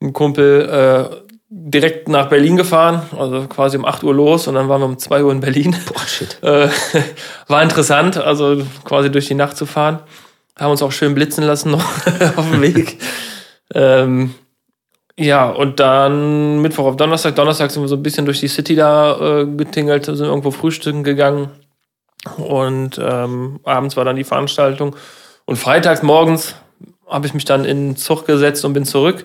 Ein 0.00 0.12
Kumpel 0.12 0.68
äh, 0.68 1.16
direkt 1.48 2.08
nach 2.08 2.28
Berlin 2.28 2.56
gefahren, 2.56 3.02
also 3.18 3.46
quasi 3.48 3.76
um 3.76 3.84
8 3.84 4.04
Uhr 4.04 4.14
los 4.14 4.46
und 4.46 4.54
dann 4.54 4.68
waren 4.68 4.80
wir 4.80 4.86
um 4.86 4.98
2 4.98 5.24
Uhr 5.24 5.32
in 5.32 5.40
Berlin. 5.40 5.76
Boah, 5.86 6.06
shit. 6.06 6.38
Äh, 6.42 6.68
war 7.48 7.62
interessant, 7.62 8.16
also 8.16 8.62
quasi 8.84 9.10
durch 9.10 9.26
die 9.26 9.34
Nacht 9.34 9.56
zu 9.56 9.66
fahren. 9.66 10.00
Haben 10.58 10.70
uns 10.72 10.82
auch 10.82 10.92
schön 10.92 11.14
blitzen 11.14 11.44
lassen 11.44 11.70
noch 11.70 11.84
auf 12.36 12.50
dem 12.50 12.62
Weg. 12.62 12.98
ähm, 13.74 14.34
ja, 15.18 15.50
und 15.50 15.80
dann 15.80 16.62
Mittwoch 16.62 16.86
auf 16.86 16.96
Donnerstag. 16.96 17.34
Donnerstag 17.34 17.70
sind 17.70 17.82
wir 17.82 17.88
so 17.88 17.96
ein 17.96 18.02
bisschen 18.02 18.24
durch 18.24 18.40
die 18.40 18.48
City 18.48 18.74
da 18.74 19.40
äh, 19.40 19.46
getingelt, 19.46 20.06
sind 20.06 20.20
irgendwo 20.20 20.50
frühstücken 20.50 21.04
gegangen. 21.04 21.50
Und 22.36 23.00
ähm, 23.02 23.60
abends 23.64 23.96
war 23.96 24.04
dann 24.04 24.16
die 24.16 24.24
Veranstaltung. 24.24 24.96
Und 25.46 25.56
freitags 25.56 26.02
morgens 26.02 26.54
habe 27.08 27.26
ich 27.26 27.34
mich 27.34 27.44
dann 27.44 27.64
in 27.64 27.88
den 27.88 27.96
Zug 27.96 28.26
gesetzt 28.26 28.64
und 28.64 28.72
bin 28.72 28.84
zurück. 28.84 29.24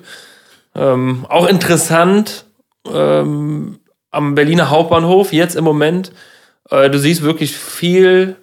Ähm, 0.73 1.25
auch 1.29 1.47
interessant, 1.47 2.45
ähm, 2.91 3.79
am 4.11 4.35
Berliner 4.35 4.69
Hauptbahnhof, 4.69 5.33
jetzt 5.33 5.55
im 5.55 5.63
Moment, 5.63 6.11
äh, 6.69 6.89
du 6.89 6.97
siehst 6.97 7.21
wirklich 7.21 7.55
viel. 7.55 8.37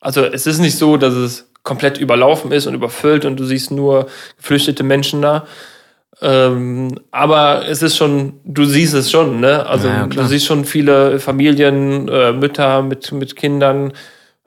Also 0.00 0.24
es 0.24 0.46
ist 0.46 0.58
nicht 0.58 0.78
so, 0.78 0.96
dass 0.96 1.14
es 1.14 1.50
komplett 1.62 1.98
überlaufen 1.98 2.52
ist 2.52 2.66
und 2.66 2.74
überfüllt 2.74 3.24
und 3.24 3.36
du 3.36 3.44
siehst 3.44 3.70
nur 3.70 4.06
geflüchtete 4.36 4.82
Menschen 4.82 5.22
da. 5.22 5.46
Ähm, 6.20 7.00
aber 7.10 7.66
es 7.68 7.82
ist 7.82 7.96
schon, 7.96 8.34
du 8.44 8.64
siehst 8.64 8.94
es 8.94 9.10
schon, 9.10 9.40
ne? 9.40 9.66
Also 9.66 9.88
ja, 9.88 10.06
du 10.06 10.24
siehst 10.24 10.46
schon 10.46 10.64
viele 10.64 11.18
Familien, 11.18 12.08
äh, 12.08 12.32
Mütter 12.32 12.82
mit, 12.82 13.10
mit 13.12 13.36
Kindern. 13.36 13.92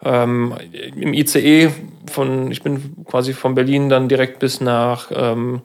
Ähm, 0.03 0.53
Im 0.95 1.13
ICE 1.13 1.71
von, 2.09 2.51
ich 2.51 2.61
bin 2.61 3.05
quasi 3.05 3.33
von 3.33 3.55
Berlin 3.55 3.89
dann 3.89 4.07
direkt 4.07 4.39
bis 4.39 4.61
nach, 4.61 5.11
ähm, 5.13 5.61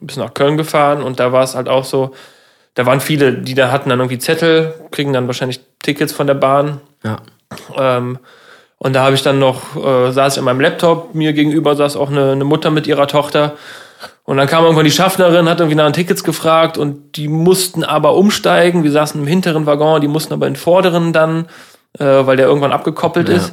bis 0.00 0.16
nach 0.16 0.34
Köln 0.34 0.56
gefahren 0.56 1.02
und 1.02 1.20
da 1.20 1.32
war 1.32 1.44
es 1.44 1.54
halt 1.54 1.68
auch 1.68 1.84
so, 1.84 2.12
da 2.74 2.84
waren 2.84 3.00
viele, 3.00 3.32
die 3.32 3.54
da 3.54 3.70
hatten 3.70 3.88
dann 3.88 4.00
irgendwie 4.00 4.18
Zettel, 4.18 4.74
kriegen 4.90 5.12
dann 5.12 5.28
wahrscheinlich 5.28 5.60
Tickets 5.82 6.12
von 6.12 6.26
der 6.26 6.34
Bahn. 6.34 6.80
Ja. 7.04 7.22
Ähm, 7.76 8.18
und 8.78 8.94
da 8.94 9.04
habe 9.04 9.14
ich 9.14 9.22
dann 9.22 9.38
noch, 9.38 9.76
äh, 9.76 10.12
saß 10.12 10.34
ich 10.34 10.38
an 10.38 10.44
meinem 10.44 10.60
Laptop, 10.60 11.14
mir 11.14 11.32
gegenüber 11.32 11.76
saß 11.76 11.96
auch 11.96 12.10
eine, 12.10 12.32
eine 12.32 12.44
Mutter 12.44 12.70
mit 12.70 12.86
ihrer 12.86 13.06
Tochter 13.06 13.54
und 14.24 14.36
dann 14.36 14.48
kam 14.48 14.64
irgendwann 14.64 14.84
die 14.84 14.90
Schaffnerin, 14.90 15.48
hat 15.48 15.60
irgendwie 15.60 15.76
nach 15.76 15.86
den 15.86 15.92
Tickets 15.92 16.24
gefragt 16.24 16.78
und 16.78 17.16
die 17.16 17.28
mussten 17.28 17.84
aber 17.84 18.14
umsteigen. 18.14 18.82
Wir 18.82 18.90
saßen 18.90 19.20
im 19.20 19.26
hinteren 19.26 19.66
Waggon, 19.66 20.00
die 20.00 20.08
mussten 20.08 20.32
aber 20.32 20.46
in 20.46 20.54
den 20.54 20.58
vorderen 20.58 21.12
dann, 21.12 21.46
äh, 21.98 22.04
weil 22.04 22.36
der 22.36 22.46
irgendwann 22.46 22.72
abgekoppelt 22.72 23.28
ja. 23.28 23.36
ist. 23.36 23.52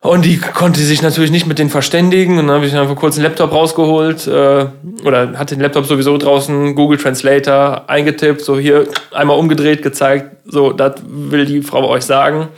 Und 0.00 0.24
die 0.24 0.38
konnte 0.38 0.80
sich 0.80 1.00
natürlich 1.00 1.30
nicht 1.30 1.46
mit 1.46 1.60
denen 1.60 1.70
verständigen. 1.70 2.40
Und 2.40 2.48
dann 2.48 2.56
habe 2.56 2.66
ich 2.66 2.74
einfach 2.74 2.96
kurz 2.96 3.14
einen 3.14 3.22
Laptop 3.22 3.52
rausgeholt 3.52 4.26
äh, 4.26 4.66
oder 5.04 5.38
hatte 5.38 5.54
den 5.54 5.60
Laptop 5.60 5.86
sowieso 5.86 6.18
draußen, 6.18 6.74
Google 6.74 6.98
Translator 6.98 7.84
eingetippt, 7.86 8.40
so 8.40 8.58
hier 8.58 8.88
einmal 9.12 9.38
umgedreht, 9.38 9.80
gezeigt, 9.80 10.38
so, 10.44 10.72
das 10.72 10.94
will 11.06 11.46
die 11.46 11.62
Frau 11.62 11.88
euch 11.88 12.02
sagen. 12.02 12.48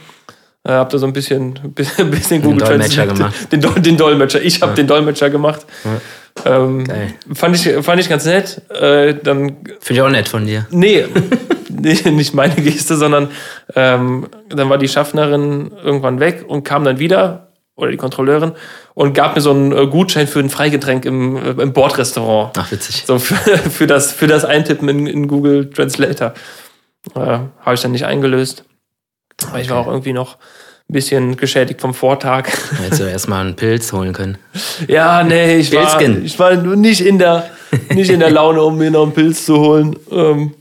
Äh, 0.66 0.72
hab 0.72 0.88
da 0.88 0.96
so 0.96 1.06
ein 1.06 1.12
bisschen, 1.12 1.60
bisschen 1.74 2.40
Google 2.40 2.58
den 2.60 2.68
Dolmetscher 2.68 3.06
gemacht. 3.08 3.52
Den, 3.52 3.60
den 3.60 3.96
Dolmetscher. 3.98 4.40
Ich 4.40 4.62
habe 4.62 4.72
ja. 4.72 4.76
den 4.76 4.86
Dolmetscher 4.86 5.28
gemacht. 5.28 5.66
Ja. 5.84 6.00
Ähm, 6.44 6.84
fand, 7.32 7.56
ich, 7.56 7.84
fand 7.84 8.00
ich 8.00 8.08
ganz 8.08 8.24
nett. 8.24 8.60
Äh, 8.70 9.14
dann 9.14 9.56
Finde 9.80 9.92
ich 9.92 10.00
auch 10.02 10.10
nett 10.10 10.28
von 10.28 10.46
dir. 10.46 10.66
Nee, 10.70 11.06
nee 11.68 12.10
nicht 12.10 12.34
meine 12.34 12.54
Geste, 12.56 12.96
sondern 12.96 13.28
ähm, 13.74 14.26
dann 14.48 14.68
war 14.68 14.78
die 14.78 14.88
Schaffnerin 14.88 15.70
irgendwann 15.82 16.20
weg 16.20 16.44
und 16.46 16.64
kam 16.64 16.84
dann 16.84 16.98
wieder, 16.98 17.52
oder 17.76 17.90
die 17.90 17.96
Kontrolleurin, 17.96 18.52
und 18.94 19.14
gab 19.14 19.36
mir 19.36 19.40
so 19.40 19.50
einen 19.50 19.72
äh, 19.72 19.86
Gutschein 19.86 20.26
für 20.26 20.40
ein 20.40 20.50
Freigetränk 20.50 21.04
im, 21.04 21.36
äh, 21.36 21.50
im 21.50 21.72
Bordrestaurant. 21.72 22.56
Ach, 22.58 22.70
witzig. 22.70 23.04
So 23.06 23.18
für, 23.18 23.36
für, 23.70 23.86
das, 23.86 24.12
für 24.12 24.26
das 24.26 24.44
Eintippen 24.44 24.88
in, 24.88 25.06
in 25.06 25.28
Google 25.28 25.70
Translator. 25.70 26.34
Äh, 27.14 27.20
Habe 27.20 27.74
ich 27.74 27.80
dann 27.80 27.92
nicht 27.92 28.06
eingelöst. 28.06 28.64
Aber 29.48 29.60
ich 29.60 29.70
war 29.70 29.78
auch 29.78 29.88
irgendwie 29.88 30.12
noch 30.12 30.38
ein 30.88 30.92
bisschen 30.92 31.36
geschädigt 31.36 31.80
vom 31.80 31.94
Vortag. 31.94 32.48
Hättest 32.82 33.00
du 33.00 33.04
erstmal 33.04 33.40
einen 33.40 33.56
Pilz 33.56 33.92
holen 33.92 34.12
können. 34.12 34.38
Ja, 34.86 35.22
nee, 35.22 35.56
ich 35.56 35.72
war, 35.72 36.00
ich 36.00 36.38
war 36.38 36.56
nicht 36.56 37.00
in 37.00 37.18
der, 37.18 37.50
nicht 37.90 38.10
in 38.10 38.20
der 38.20 38.30
Laune, 38.30 38.62
um 38.62 38.76
mir 38.76 38.90
noch 38.90 39.02
einen 39.02 39.12
Pilz 39.12 39.46
zu 39.46 39.58
holen. 39.58 39.96
Ähm, 40.10 40.54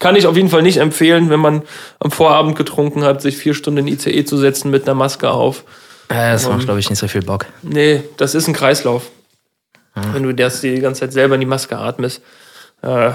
kann 0.00 0.16
ich 0.16 0.26
auf 0.26 0.36
jeden 0.36 0.48
Fall 0.48 0.62
nicht 0.62 0.78
empfehlen, 0.78 1.30
wenn 1.30 1.40
man 1.40 1.62
am 1.98 2.10
Vorabend 2.10 2.56
getrunken 2.56 3.04
hat, 3.04 3.22
sich 3.22 3.36
vier 3.36 3.54
Stunden 3.54 3.86
in 3.86 3.88
ICE 3.88 4.24
zu 4.24 4.36
setzen 4.36 4.70
mit 4.70 4.84
einer 4.84 4.94
Maske 4.94 5.30
auf. 5.30 5.64
Ja, 6.10 6.32
das 6.32 6.48
macht, 6.48 6.64
glaube 6.64 6.80
ich, 6.80 6.90
nicht 6.90 6.98
so 6.98 7.06
viel 7.06 7.22
Bock. 7.22 7.46
Nee, 7.62 8.02
das 8.16 8.34
ist 8.34 8.48
ein 8.48 8.54
Kreislauf. 8.54 9.10
Ja. 9.94 10.14
Wenn 10.14 10.24
du 10.24 10.34
das 10.34 10.60
die 10.60 10.80
ganze 10.80 11.00
Zeit 11.00 11.12
selber 11.12 11.34
in 11.34 11.40
die 11.40 11.46
Maske 11.46 11.76
atmest. 11.76 12.22
Äh, 12.82 13.12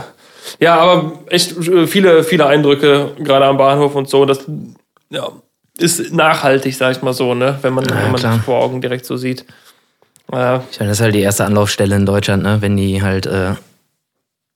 ja, 0.60 0.76
aber 0.78 1.20
echt 1.28 1.58
äh, 1.58 1.88
viele, 1.88 2.24
viele 2.24 2.46
Eindrücke, 2.46 3.12
gerade 3.20 3.46
am 3.46 3.58
Bahnhof 3.58 3.96
und 3.96 4.08
so. 4.08 4.26
Das 4.26 4.46
ja, 5.10 5.30
ist 5.78 6.14
nachhaltig, 6.14 6.76
sag 6.76 6.96
ich 6.96 7.02
mal 7.02 7.14
so, 7.14 7.34
ne? 7.34 7.60
wenn 7.62 7.74
man, 7.74 7.86
ja, 7.86 8.04
wenn 8.04 8.12
man 8.12 8.22
das 8.22 8.42
vor 8.44 8.62
Augen 8.62 8.82
direkt 8.82 9.06
so 9.06 9.18
sieht. 9.18 9.46
Äh, 10.32 10.60
ich 10.72 10.80
meine, 10.80 10.90
das 10.90 11.00
ist 11.00 11.02
halt 11.02 11.16
die 11.16 11.22
erste 11.22 11.46
Anlaufstelle 11.46 11.96
in 11.96 12.06
Deutschland, 12.06 12.44
ne? 12.44 12.62
wenn 12.62 12.78
die 12.78 13.02
halt 13.02 13.26
äh, 13.26 13.56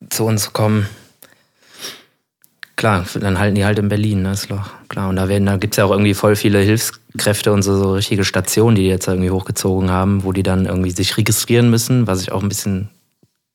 zu 0.08 0.24
uns 0.24 0.52
kommen. 0.52 0.88
Klar, 2.76 3.04
dann 3.20 3.38
halten 3.38 3.56
die 3.56 3.64
halt 3.66 3.78
in 3.78 3.90
Berlin, 3.90 4.22
ne? 4.22 4.32
ist 4.32 4.50
doch 4.50 4.70
klar. 4.88 5.10
Und 5.10 5.16
da, 5.16 5.28
werden, 5.28 5.44
da 5.44 5.56
gibt 5.56 5.74
es 5.74 5.76
ja 5.76 5.84
auch 5.84 5.90
irgendwie 5.90 6.14
voll 6.14 6.34
viele 6.34 6.60
Hilfskräfte 6.60 7.52
und 7.52 7.62
so, 7.62 7.76
so 7.76 7.92
richtige 7.92 8.24
Stationen, 8.24 8.74
die 8.74 8.82
die 8.82 8.88
jetzt 8.88 9.06
irgendwie 9.06 9.30
hochgezogen 9.30 9.90
haben, 9.90 10.24
wo 10.24 10.32
die 10.32 10.42
dann 10.42 10.64
irgendwie 10.64 10.90
sich 10.90 11.18
registrieren 11.18 11.68
müssen, 11.68 12.06
was 12.06 12.22
ich 12.22 12.32
auch 12.32 12.42
ein 12.42 12.48
bisschen 12.48 12.88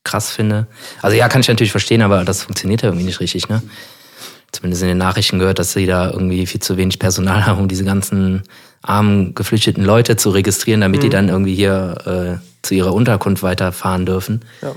krass 0.03 0.29
finde. 0.29 0.67
Also 1.01 1.17
ja, 1.17 1.27
kann 1.27 1.41
ich 1.41 1.47
natürlich 1.47 1.71
verstehen, 1.71 2.03
aber 2.03 2.23
das 2.23 2.43
funktioniert 2.43 2.83
ja 2.83 2.89
irgendwie 2.89 3.07
nicht 3.07 3.19
richtig, 3.19 3.49
ne? 3.49 3.63
Zumindest 4.55 4.83
in 4.83 4.87
den 4.89 4.97
Nachrichten 4.97 5.39
gehört, 5.39 5.59
dass 5.59 5.73
sie 5.73 5.85
da 5.85 6.09
irgendwie 6.09 6.45
viel 6.45 6.61
zu 6.61 6.77
wenig 6.77 6.97
Personal 6.97 7.45
haben, 7.47 7.59
um 7.59 7.67
diese 7.67 7.83
ganzen 7.83 8.43
armen, 8.81 9.35
geflüchteten 9.35 9.83
Leute 9.83 10.15
zu 10.15 10.29
registrieren, 10.29 10.81
damit 10.81 10.99
mhm. 10.99 11.03
die 11.03 11.09
dann 11.09 11.29
irgendwie 11.29 11.55
hier 11.55 12.39
äh, 12.41 12.65
zu 12.65 12.73
ihrer 12.73 12.93
Unterkunft 12.93 13.43
weiterfahren 13.43 14.05
dürfen. 14.05 14.41
Ja. 14.61 14.75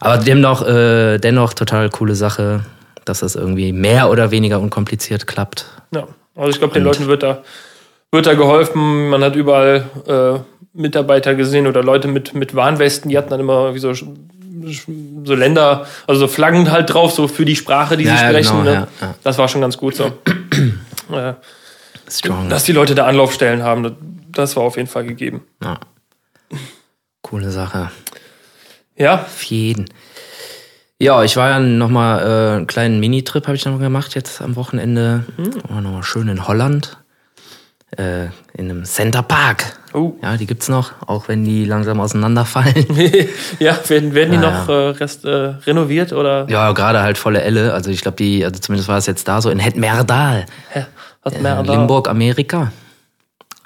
Aber 0.00 0.18
dennoch, 0.18 0.66
äh, 0.66 1.18
dennoch 1.18 1.52
total 1.52 1.90
coole 1.90 2.14
Sache, 2.14 2.64
dass 3.04 3.20
das 3.20 3.36
irgendwie 3.36 3.72
mehr 3.72 4.10
oder 4.10 4.30
weniger 4.30 4.60
unkompliziert 4.60 5.26
klappt. 5.26 5.66
Ja, 5.94 6.08
also 6.34 6.50
ich 6.50 6.58
glaube, 6.58 6.74
den 6.74 6.84
Leuten 6.84 7.06
wird 7.06 7.22
da, 7.22 7.42
wird 8.10 8.26
da 8.26 8.34
geholfen. 8.34 9.10
Man 9.10 9.22
hat 9.22 9.36
überall 9.36 9.84
äh, 10.06 10.40
Mitarbeiter 10.72 11.34
gesehen 11.34 11.66
oder 11.66 11.82
Leute 11.82 12.08
mit, 12.08 12.34
mit 12.34 12.54
Warnwesten, 12.54 13.10
die 13.10 13.18
hatten 13.18 13.30
dann 13.30 13.40
immer 13.40 13.74
wie 13.74 13.78
so, 13.78 13.92
so 15.24 15.34
Länder, 15.34 15.86
also 16.06 16.20
so 16.20 16.28
Flaggen 16.28 16.70
halt 16.70 16.92
drauf, 16.92 17.12
so 17.12 17.28
für 17.28 17.44
die 17.44 17.56
Sprache, 17.56 17.96
die 17.96 18.04
ja, 18.04 18.16
sie 18.16 18.24
sprechen. 18.24 18.58
Genau, 18.58 18.62
ne? 18.62 18.72
ja, 18.72 18.88
ja. 19.00 19.14
Das 19.22 19.38
war 19.38 19.48
schon 19.48 19.60
ganz 19.60 19.76
gut 19.76 19.96
so. 19.96 20.04
äh. 21.12 21.34
Dass 22.48 22.64
die 22.64 22.72
Leute 22.72 22.96
da 22.96 23.06
Anlaufstellen 23.06 23.62
haben, 23.62 23.96
das 24.32 24.56
war 24.56 24.64
auf 24.64 24.76
jeden 24.76 24.88
Fall 24.88 25.04
gegeben. 25.04 25.42
Coole 27.22 27.50
Sache. 27.50 27.90
Ja. 28.96 29.22
Auf 29.22 29.42
jeden. 29.44 29.86
Ja, 30.98 31.22
ich 31.22 31.36
war 31.36 31.48
ja 31.48 31.60
nochmal 31.60 32.20
äh, 32.20 32.56
einen 32.56 32.66
kleinen 32.66 33.00
Minitrip 33.00 33.46
habe 33.46 33.56
ich 33.56 33.64
noch 33.64 33.78
gemacht 33.78 34.14
jetzt 34.14 34.42
am 34.42 34.56
Wochenende. 34.56 35.24
Mhm. 35.36 35.54
War 35.68 35.80
nochmal 35.80 36.02
schön 36.02 36.28
in 36.28 36.46
Holland. 36.46 36.98
Äh, 37.96 38.26
in 38.54 38.70
einem 38.70 38.84
Center 38.84 39.22
Park. 39.22 39.76
Oh. 39.92 40.12
Ja, 40.22 40.36
die 40.36 40.46
gibt's 40.46 40.68
noch, 40.68 40.92
auch 41.06 41.26
wenn 41.26 41.44
die 41.44 41.64
langsam 41.64 41.98
auseinanderfallen. 41.98 42.86
ja, 43.58 43.76
werden, 43.88 44.14
werden 44.14 44.30
die 44.30 44.36
ja, 44.36 44.50
noch 44.50 44.68
äh, 44.68 44.90
rest, 44.90 45.24
äh, 45.24 45.54
renoviert 45.66 46.12
oder? 46.12 46.48
Ja, 46.48 46.70
gerade 46.70 47.02
halt 47.02 47.18
volle 47.18 47.42
Elle. 47.42 47.74
Also 47.74 47.90
ich 47.90 48.02
glaube, 48.02 48.16
die, 48.16 48.44
also 48.44 48.60
zumindest 48.60 48.88
war 48.88 48.98
es 48.98 49.06
jetzt 49.06 49.26
da 49.26 49.42
so 49.42 49.50
in 49.50 49.58
Hetmerdal. 49.58 50.46
Hetmerdal. 51.24 51.66
Limburg, 51.66 52.08
Amerika. 52.08 52.70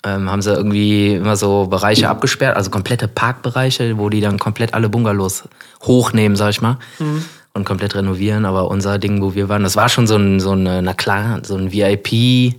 Ähm, 0.07 0.31
haben 0.31 0.41
sie 0.41 0.55
irgendwie 0.55 1.15
immer 1.15 1.37
so 1.37 1.67
Bereiche 1.67 2.09
abgesperrt, 2.09 2.57
also 2.57 2.71
komplette 2.71 3.09
Parkbereiche, 3.09 3.99
wo 3.99 4.09
die 4.09 4.23
dann 4.23 4.39
komplett 4.39 4.73
alle 4.73 4.89
Bungalows 4.89 5.45
hochnehmen, 5.83 6.37
sag 6.37 6.51
ich 6.51 6.63
mal. 6.63 6.79
Mhm. 6.99 7.27
Und 7.53 7.65
komplett 7.65 7.95
renovieren. 7.95 8.47
Aber 8.47 8.71
unser 8.71 8.99
Ding, 8.99 9.21
wo 9.21 9.35
wir 9.35 9.51
waren, 9.51 9.63
das 9.63 9.77
war 9.77 9.91
schon 9.91 10.07
so 10.07 10.17
ein, 10.17 10.41
so 10.41 10.53
ein 10.53 10.63
na 10.63 10.95
klar, 10.95 11.41
so 11.45 11.57
ein 11.57 11.73
VIP 11.73 12.55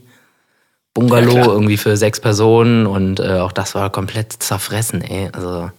Bungalow 0.95 1.35
ja, 1.35 1.45
irgendwie 1.45 1.77
für 1.77 1.97
sechs 1.97 2.21
Personen 2.21 2.87
und 2.87 3.19
äh, 3.19 3.39
auch 3.39 3.51
das 3.51 3.75
war 3.75 3.91
komplett 3.91 4.31
zerfressen, 4.31 5.01
ey. 5.01 5.29
Also, 5.33 5.69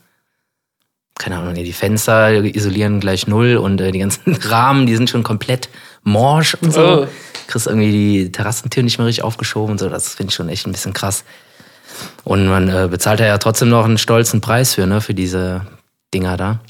keine 1.19 1.39
Ahnung, 1.39 1.55
die 1.55 1.73
Fenster 1.73 2.45
isolieren 2.45 3.01
gleich 3.01 3.27
null 3.27 3.57
und 3.57 3.81
äh, 3.81 3.91
die 3.93 3.99
ganzen 3.99 4.35
Rahmen, 4.43 4.87
die 4.87 4.95
sind 4.95 5.09
schon 5.09 5.23
komplett 5.23 5.71
morsch 6.03 6.55
und 6.61 6.73
so. 6.73 7.03
Oh. 7.03 7.07
Kriegst 7.47 7.67
irgendwie 7.67 7.91
die 7.91 8.33
Terrassentür 8.33 8.83
nicht 8.83 8.99
mehr 8.99 9.07
richtig 9.07 9.25
aufgeschoben 9.25 9.73
und 9.73 9.79
so. 9.79 9.89
Das 9.89 10.15
finde 10.15 10.31
ich 10.31 10.35
schon 10.35 10.51
echt 10.51 10.67
ein 10.67 10.73
bisschen 10.73 10.93
krass. 10.93 11.25
Und 12.25 12.47
man 12.47 12.69
äh, 12.69 12.89
bezahlt 12.91 13.21
ja 13.21 13.39
trotzdem 13.39 13.71
noch 13.71 13.87
einen 13.87 13.99
stolzen 13.99 14.43
Preis 14.43 14.75
für, 14.75 14.87
ne, 14.87 15.01
für 15.01 15.15
diese 15.15 15.67
Dinger 16.13 16.37
da. 16.37 16.61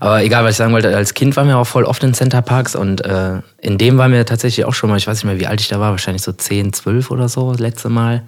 Aber 0.00 0.22
egal, 0.22 0.44
was 0.44 0.52
ich 0.52 0.56
sagen 0.56 0.72
wollte, 0.72 0.94
als 0.96 1.14
Kind 1.14 1.36
waren 1.36 1.48
wir 1.48 1.58
auch 1.58 1.66
voll 1.66 1.84
oft 1.84 2.02
in 2.04 2.14
Center 2.14 2.42
Parks 2.42 2.76
und 2.76 3.04
äh, 3.04 3.40
in 3.58 3.78
dem 3.78 3.98
waren 3.98 4.12
wir 4.12 4.24
tatsächlich 4.24 4.64
auch 4.64 4.74
schon 4.74 4.90
mal, 4.90 4.96
ich 4.96 5.06
weiß 5.06 5.16
nicht 5.16 5.24
mehr, 5.24 5.40
wie 5.40 5.46
alt 5.46 5.60
ich 5.60 5.68
da 5.68 5.80
war, 5.80 5.90
wahrscheinlich 5.90 6.22
so 6.22 6.32
10, 6.32 6.72
12 6.72 7.10
oder 7.10 7.28
so, 7.28 7.50
das 7.50 7.60
letzte 7.60 7.88
Mal. 7.88 8.22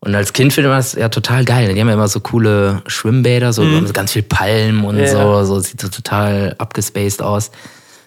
Und 0.00 0.14
als 0.14 0.32
Kind 0.32 0.52
finde 0.52 0.70
ich 0.70 0.76
das 0.76 0.94
ja 0.94 1.08
total 1.10 1.44
geil. 1.44 1.72
Die 1.72 1.80
haben 1.80 1.88
ja 1.88 1.94
immer 1.94 2.08
so 2.08 2.18
coole 2.18 2.82
Schwimmbäder, 2.86 3.52
so, 3.52 3.62
mhm. 3.62 3.92
ganz 3.92 4.12
viel 4.12 4.24
Palmen 4.24 4.84
und 4.84 4.98
ja. 4.98 5.06
so, 5.06 5.44
so 5.44 5.60
sieht 5.60 5.80
so 5.80 5.88
total 5.88 6.56
abgespaced 6.58 7.22
aus. 7.22 7.52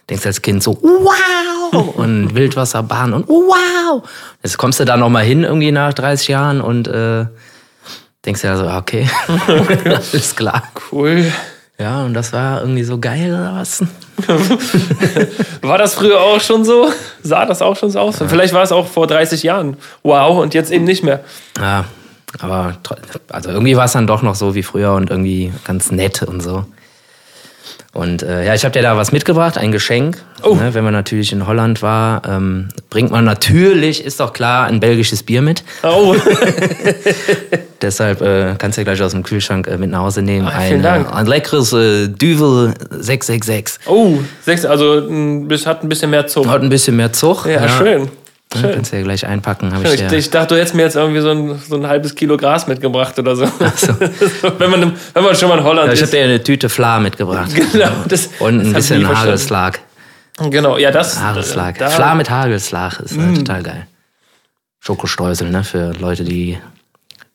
Denkst 0.09 0.25
als 0.25 0.41
Kind 0.41 0.61
so, 0.61 0.77
wow! 0.81 1.95
Und 1.95 2.35
Wildwasserbahn 2.35 3.13
und 3.13 3.27
wow! 3.27 4.07
Jetzt 4.43 4.57
kommst 4.57 4.79
du 4.79 4.85
da 4.85 4.95
nochmal 4.95 5.23
hin 5.25 5.43
irgendwie 5.43 5.71
nach 5.71 5.93
30 5.93 6.27
Jahren 6.27 6.61
und 6.61 6.87
äh, 6.87 7.25
denkst 8.25 8.43
ja 8.43 8.55
so, 8.55 8.69
okay, 8.69 9.09
alles 9.85 10.35
klar. 10.35 10.63
Cool. 10.91 11.31
Ja, 11.77 12.05
und 12.05 12.13
das 12.13 12.31
war 12.31 12.61
irgendwie 12.61 12.83
so 12.83 12.99
geil 12.99 13.33
oder 13.33 13.55
was? 13.55 13.83
war 15.61 15.77
das 15.77 15.95
früher 15.95 16.21
auch 16.21 16.39
schon 16.39 16.63
so? 16.63 16.89
Sah 17.21 17.45
das 17.45 17.61
auch 17.61 17.75
schon 17.75 17.91
so 17.91 17.99
aus? 17.99 18.19
Ja. 18.19 18.27
Vielleicht 18.29 18.53
war 18.53 18.63
es 18.63 18.71
auch 18.71 18.87
vor 18.87 19.07
30 19.07 19.43
Jahren. 19.43 19.75
Wow, 20.01 20.37
und 20.37 20.53
jetzt 20.53 20.71
eben 20.71 20.85
nicht 20.85 21.03
mehr. 21.03 21.21
Ja, 21.59 21.83
aber 22.39 22.77
also 23.27 23.49
irgendwie 23.49 23.75
war 23.75 23.85
es 23.85 23.91
dann 23.91 24.07
doch 24.07 24.21
noch 24.21 24.35
so 24.35 24.55
wie 24.55 24.63
früher 24.63 24.93
und 24.93 25.09
irgendwie 25.09 25.51
ganz 25.65 25.91
nett 25.91 26.23
und 26.23 26.41
so. 26.41 26.65
Und 27.95 28.23
äh, 28.23 28.45
ja, 28.45 28.53
ich 28.53 28.65
habe 28.65 28.73
dir 28.73 28.81
da 28.81 28.97
was 28.97 29.13
mitgebracht, 29.13 29.57
ein 29.57 29.71
Geschenk. 29.71 30.17
Oh. 30.43 30.53
Ne, 30.55 30.73
wenn 30.73 30.83
man 30.83 30.91
natürlich 30.91 31.31
in 31.31 31.47
Holland 31.47 31.81
war, 31.81 32.23
ähm, 32.27 32.67
bringt 32.89 33.09
man 33.09 33.23
natürlich, 33.23 34.03
ist 34.03 34.19
doch 34.19 34.33
klar, 34.33 34.67
ein 34.67 34.81
belgisches 34.81 35.23
Bier 35.23 35.41
mit. 35.41 35.63
Oh. 35.81 36.13
Deshalb 37.81 38.19
äh, 38.19 38.55
kannst 38.57 38.77
du 38.77 38.81
ja 38.81 38.83
gleich 38.83 39.01
aus 39.01 39.13
dem 39.13 39.23
Kühlschrank 39.23 39.69
äh, 39.69 39.77
mit 39.77 39.91
nach 39.91 39.99
Hause 39.99 40.23
nehmen. 40.23 40.45
Ach, 40.51 40.57
ein, 40.57 40.83
Dank. 40.83 41.15
ein 41.15 41.25
leckeres 41.25 41.71
äh, 41.71 42.09
Düvel 42.09 42.73
666. 42.89 43.87
Oh, 43.87 44.17
6, 44.41 44.65
also 44.65 45.47
das 45.47 45.65
hat 45.65 45.81
ein 45.81 45.87
bisschen 45.87 46.09
mehr 46.09 46.27
Zug. 46.27 46.47
Hat 46.47 46.61
ein 46.63 46.69
bisschen 46.69 46.97
mehr 46.97 47.13
Zug. 47.13 47.45
Ja, 47.45 47.61
ja. 47.61 47.69
schön. 47.69 48.09
Schön. 48.53 48.71
Kannst 48.73 48.93
du 48.93 48.97
ja 48.97 49.03
gleich 49.03 49.25
einpacken. 49.25 49.73
Ich, 49.83 49.93
ich, 49.93 50.11
ich, 50.11 50.29
dachte, 50.29 50.53
du 50.53 50.59
hättest 50.59 50.75
mir 50.75 50.83
jetzt 50.83 50.95
irgendwie 50.95 51.19
so 51.19 51.31
ein, 51.31 51.59
so 51.59 51.75
ein 51.75 51.87
halbes 51.87 52.15
Kilo 52.15 52.37
Gras 52.37 52.67
mitgebracht 52.67 53.17
oder 53.19 53.35
so. 53.35 53.45
so. 53.75 53.93
wenn, 54.59 54.69
man, 54.69 54.93
wenn 55.13 55.23
man 55.23 55.35
schon 55.35 55.49
mal 55.49 55.57
in 55.57 55.63
Holland 55.63 55.87
ja, 55.87 55.93
ich 55.93 56.01
ist. 56.01 56.13
Ich 56.13 56.19
habe 56.19 56.27
dir 56.27 56.33
eine 56.33 56.43
Tüte 56.43 56.69
Fla 56.69 56.99
mitgebracht. 56.99 57.51
Genau. 57.53 57.89
Das, 58.07 58.29
Und 58.39 58.61
ein 58.61 58.73
bisschen 58.73 59.07
Hagelslag. 59.07 59.81
Genau, 60.37 60.77
ja, 60.77 60.91
das. 60.91 61.19
Hagelslag. 61.19 61.77
Da, 61.79 61.89
Fla 61.89 62.15
mit 62.15 62.29
Hagelslag 62.29 62.99
ist 62.99 63.17
mm. 63.17 63.35
total 63.35 63.63
geil. 63.63 63.87
Schokostreusel, 64.79 65.49
ne, 65.49 65.63
für 65.63 65.93
Leute, 65.93 66.23
die 66.23 66.57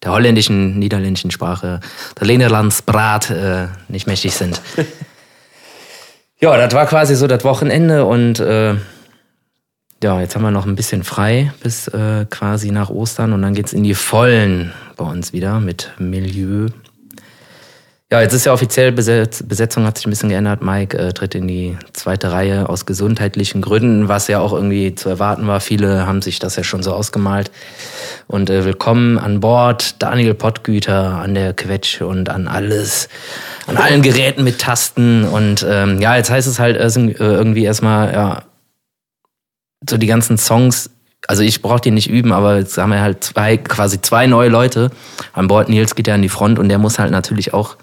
der 0.03 0.13
holländischen, 0.13 0.79
niederländischen 0.79 1.31
Sprache, 1.31 1.81
der 2.19 2.27
Lederlandsbrat 2.27 3.31
äh, 3.31 3.67
nicht 3.89 4.07
mächtig 4.07 4.35
sind. 4.35 4.61
ja, 6.41 6.57
das 6.57 6.73
war 6.73 6.87
quasi 6.87 7.15
so 7.15 7.27
das 7.27 7.45
Wochenende 7.45 8.05
und 8.05 8.41
äh, 8.41 8.77
ja, 10.03 10.21
jetzt 10.21 10.35
haben 10.35 10.43
wir 10.43 10.51
noch 10.51 10.67
ein 10.67 10.77
bisschen 10.77 11.05
frei 11.05 11.53
bis 11.63 11.89
äh, 11.89 12.25
quasi 12.29 12.71
nach 12.71 12.91
Ostern 12.91 13.33
und 13.33 13.43
dann 13.43 13.55
geht's 13.55 13.73
in 13.73 13.83
die 13.83 13.95
Vollen 13.95 14.73
bei 14.97 15.05
uns 15.05 15.33
wieder 15.33 15.61
mit 15.61 15.93
Milieu. 15.99 16.69
Ja, 18.13 18.21
jetzt 18.21 18.33
ist 18.33 18.45
ja 18.45 18.53
offiziell 18.53 18.91
Besetz 18.91 19.45
Besetzung 19.45 19.87
hat 19.87 19.97
sich 19.97 20.07
ein 20.07 20.11
bisschen 20.11 20.31
geändert. 20.31 20.63
Mike 20.63 20.99
äh, 20.99 21.13
tritt 21.13 21.37
in 21.37 21.47
die 21.47 21.77
zweite 21.93 22.33
Reihe 22.33 22.69
aus 22.69 22.85
gesundheitlichen 22.85 23.63
Gründen, 23.63 24.09
was 24.09 24.27
ja 24.27 24.41
auch 24.41 24.53
irgendwie 24.53 24.97
zu 24.97 25.09
erwarten 25.09 25.47
war. 25.47 25.61
Viele 25.61 26.07
haben 26.07 26.21
sich 26.21 26.41
das 26.41 26.57
ja 26.57 26.65
schon 26.65 26.83
so 26.83 26.93
ausgemalt. 26.93 27.53
Und 28.27 28.51
äh, 28.51 28.65
willkommen 28.65 29.17
an 29.17 29.39
Bord, 29.39 30.03
Daniel 30.03 30.35
Pottgüter 30.35 31.21
an 31.21 31.35
der 31.35 31.53
Quetsch 31.53 32.01
und 32.01 32.31
an 32.31 32.49
alles, 32.49 33.09
an 33.69 33.77
allen 33.77 34.03
Geräten 34.03 34.43
mit 34.43 34.59
Tasten. 34.59 35.23
Und 35.23 35.65
ähm, 35.69 36.01
ja, 36.01 36.17
jetzt 36.17 36.31
heißt 36.31 36.49
es 36.49 36.59
halt 36.59 36.79
äh, 36.79 37.13
irgendwie 37.21 37.63
erstmal, 37.63 38.13
ja, 38.13 38.43
so 39.89 39.97
die 39.97 40.07
ganzen 40.07 40.39
Songs, 40.39 40.91
also 41.27 41.43
ich 41.43 41.63
brauche 41.63 41.81
die 41.81 41.91
nicht 41.91 42.11
üben, 42.11 42.33
aber 42.33 42.59
jetzt 42.59 42.77
haben 42.79 42.91
wir 42.91 43.01
halt 43.01 43.25
zwei, 43.25 43.57
quasi 43.57 44.01
zwei 44.01 44.27
neue 44.27 44.49
Leute 44.49 44.91
an 45.33 45.49
Bord. 45.49 45.69
Nils 45.69 45.95
geht 45.95 46.07
ja 46.07 46.15
an 46.15 46.23
die 46.23 46.29
Front 46.29 46.59
und 46.59 46.69
der 46.69 46.79
muss 46.79 46.99
halt 46.99 47.11
natürlich 47.11 47.55
auch 47.55 47.77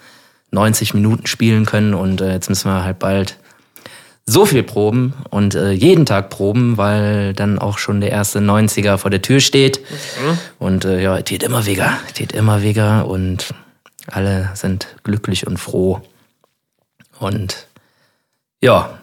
90 0.52 0.94
Minuten 0.94 1.28
spielen 1.28 1.66
können 1.66 1.94
und 1.94 2.22
äh, 2.22 2.34
jetzt 2.34 2.50
müssen 2.50 2.70
wir 2.70 2.84
halt 2.84 3.00
bald 3.00 3.38
so 4.26 4.46
viel 4.46 4.64
proben 4.64 5.14
und 5.30 5.56
äh, 5.56 5.72
jeden 5.72 6.06
Tag 6.06 6.30
proben, 6.30 6.78
weil 6.78 7.34
dann 7.34 7.60
auch 7.60 7.78
schon 7.78 8.02
der 8.02 8.12
erste 8.12 8.40
90er 8.40 8.98
vor 8.98 9.10
der 9.10 9.22
Tür 9.22 9.40
steht. 9.40 9.80
Mhm. 9.80 10.38
Und 10.60 10.86
äh, 10.86 11.02
ja, 11.02 11.18
es 11.18 11.24
geht 11.24 11.44
immer 11.44 11.66
weniger, 11.66 11.98
es 12.08 12.14
geht 12.14 12.34
immer 12.34 12.62
weniger 12.62 13.08
und 13.08 13.54
alle 14.12 14.50
sind 14.54 14.88
glücklich 15.04 15.48
und 15.48 15.58
froh. 15.58 16.02
Und 17.20 17.68
ja, 18.62 18.97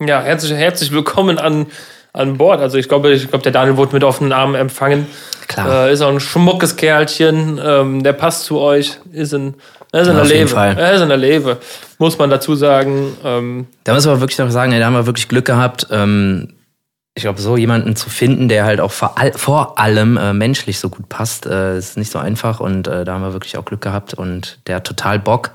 Ja, 0.00 0.20
herzlich, 0.20 0.52
herzlich 0.52 0.92
willkommen 0.92 1.38
an, 1.38 1.66
an 2.12 2.38
Bord. 2.38 2.60
Also 2.60 2.78
ich 2.78 2.88
glaube, 2.88 3.10
ich 3.10 3.28
glaube, 3.28 3.42
der 3.42 3.50
Daniel 3.50 3.76
wurde 3.76 3.94
mit 3.94 4.04
offenen 4.04 4.32
Armen 4.32 4.54
empfangen. 4.54 5.08
Klar. 5.48 5.88
Äh, 5.88 5.92
ist 5.92 6.02
auch 6.02 6.12
ein 6.12 6.20
schmuckes 6.20 6.76
Kerlchen. 6.76 7.60
Ähm, 7.60 8.04
der 8.04 8.12
passt 8.12 8.44
zu 8.44 8.60
euch. 8.60 9.00
Ist 9.10 9.34
ein, 9.34 9.54
er 9.90 10.02
ist 10.02 10.06
in 10.06 10.16
ja, 10.16 10.22
der 10.22 10.32
Lebe. 10.32 10.54
Er 10.54 10.92
ist 10.92 11.00
in 11.00 11.08
der 11.08 11.18
Lebe. 11.18 11.58
Muss 11.98 12.16
man 12.16 12.30
dazu 12.30 12.54
sagen. 12.54 13.16
Ähm, 13.24 13.66
da 13.82 13.94
muss 13.94 14.06
man 14.06 14.20
wirklich 14.20 14.38
noch 14.38 14.50
sagen, 14.52 14.70
da 14.70 14.86
haben 14.86 14.94
wir 14.94 15.06
wirklich 15.06 15.26
Glück 15.26 15.46
gehabt. 15.46 15.88
Ähm, 15.90 16.54
ich 17.16 17.22
glaube, 17.22 17.40
so 17.40 17.56
jemanden 17.56 17.96
zu 17.96 18.08
finden, 18.08 18.48
der 18.48 18.66
halt 18.66 18.80
auch 18.80 18.92
vor, 18.92 19.18
all, 19.18 19.32
vor 19.32 19.80
allem 19.80 20.16
äh, 20.16 20.32
menschlich 20.32 20.78
so 20.78 20.90
gut 20.90 21.08
passt, 21.08 21.44
äh, 21.44 21.76
ist 21.76 21.96
nicht 21.96 22.12
so 22.12 22.20
einfach. 22.20 22.60
Und 22.60 22.86
äh, 22.86 23.04
da 23.04 23.14
haben 23.14 23.22
wir 23.22 23.32
wirklich 23.32 23.58
auch 23.58 23.64
Glück 23.64 23.80
gehabt. 23.80 24.14
Und 24.14 24.60
der 24.68 24.76
hat 24.76 24.86
total 24.86 25.18
Bock. 25.18 25.50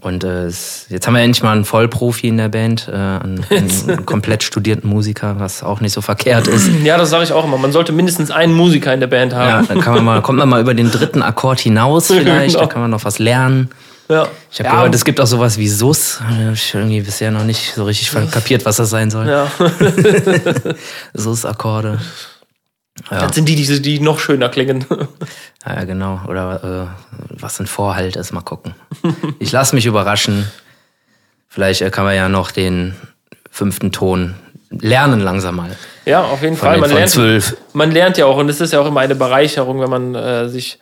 Und 0.00 0.24
äh, 0.24 0.46
jetzt 0.46 1.06
haben 1.06 1.14
wir 1.14 1.20
endlich 1.20 1.42
mal 1.42 1.52
einen 1.52 1.64
Vollprofi 1.64 2.28
in 2.28 2.38
der 2.38 2.48
Band, 2.48 2.88
äh, 2.88 2.92
einen, 2.92 3.44
einen 3.50 4.06
komplett 4.06 4.42
studierten 4.42 4.88
Musiker, 4.88 5.38
was 5.38 5.62
auch 5.62 5.80
nicht 5.80 5.92
so 5.92 6.00
verkehrt 6.00 6.48
ist. 6.48 6.68
Ja, 6.82 6.96
das 6.96 7.10
sage 7.10 7.24
ich 7.24 7.32
auch 7.32 7.44
immer. 7.44 7.58
Man 7.58 7.70
sollte 7.70 7.92
mindestens 7.92 8.30
einen 8.30 8.54
Musiker 8.54 8.92
in 8.92 9.00
der 9.00 9.06
Band 9.06 9.34
haben. 9.34 9.48
Ja, 9.48 9.62
dann 9.62 9.80
kann 9.80 9.94
man 9.94 10.04
mal, 10.04 10.22
kommt 10.22 10.38
man 10.38 10.48
mal 10.48 10.60
über 10.60 10.74
den 10.74 10.90
dritten 10.90 11.22
Akkord 11.22 11.60
hinaus 11.60 12.06
vielleicht, 12.08 12.54
genau. 12.54 12.66
da 12.66 12.72
kann 12.72 12.82
man 12.82 12.90
noch 12.90 13.04
was 13.04 13.18
lernen. 13.18 13.70
Ja. 14.08 14.26
Ich 14.50 14.58
habe 14.58 14.68
ja. 14.68 14.74
gehört, 14.76 14.94
es 14.94 15.04
gibt 15.04 15.20
auch 15.20 15.26
sowas 15.26 15.58
wie 15.58 15.68
SUS. 15.68 16.20
Ich 16.54 16.74
habe 16.74 16.82
irgendwie 16.84 17.00
bisher 17.02 17.30
noch 17.30 17.44
nicht 17.44 17.74
so 17.74 17.84
richtig 17.84 18.10
kapiert, 18.30 18.64
was 18.64 18.76
das 18.76 18.90
sein 18.90 19.10
soll. 19.10 19.28
Ja. 19.28 19.46
SUS-Akkorde. 21.14 22.00
Ja. 23.10 23.20
Das 23.20 23.34
sind 23.34 23.48
die, 23.48 23.56
die, 23.56 23.82
die 23.82 24.00
noch 24.00 24.18
schöner 24.18 24.48
klingen. 24.48 24.84
Ja, 25.64 25.84
genau. 25.84 26.20
Oder 26.26 26.90
äh, 26.90 27.38
was 27.40 27.60
ein 27.60 27.68
Vorhalt 27.68 28.16
ist, 28.16 28.32
mal 28.32 28.40
gucken. 28.40 28.74
Ich 29.38 29.52
lasse 29.52 29.76
mich 29.76 29.86
überraschen. 29.86 30.50
Vielleicht 31.46 31.82
äh, 31.82 31.90
kann 31.90 32.04
man 32.04 32.16
ja 32.16 32.28
noch 32.28 32.50
den 32.50 32.96
fünften 33.48 33.92
Ton 33.92 34.34
lernen 34.70 35.20
langsam 35.20 35.54
mal. 35.54 35.76
Ja, 36.04 36.24
auf 36.24 36.42
jeden 36.42 36.56
Fall. 36.56 36.78
Man 36.78 36.90
lernt, 36.90 37.10
zwölf. 37.10 37.56
man 37.74 37.92
lernt 37.92 38.18
ja 38.18 38.26
auch, 38.26 38.38
und 38.38 38.48
es 38.48 38.60
ist 38.60 38.72
ja 38.72 38.80
auch 38.80 38.86
immer 38.86 38.98
eine 38.98 39.14
Bereicherung, 39.14 39.80
wenn 39.80 39.90
man 39.90 40.14
äh, 40.16 40.48
sich, 40.48 40.80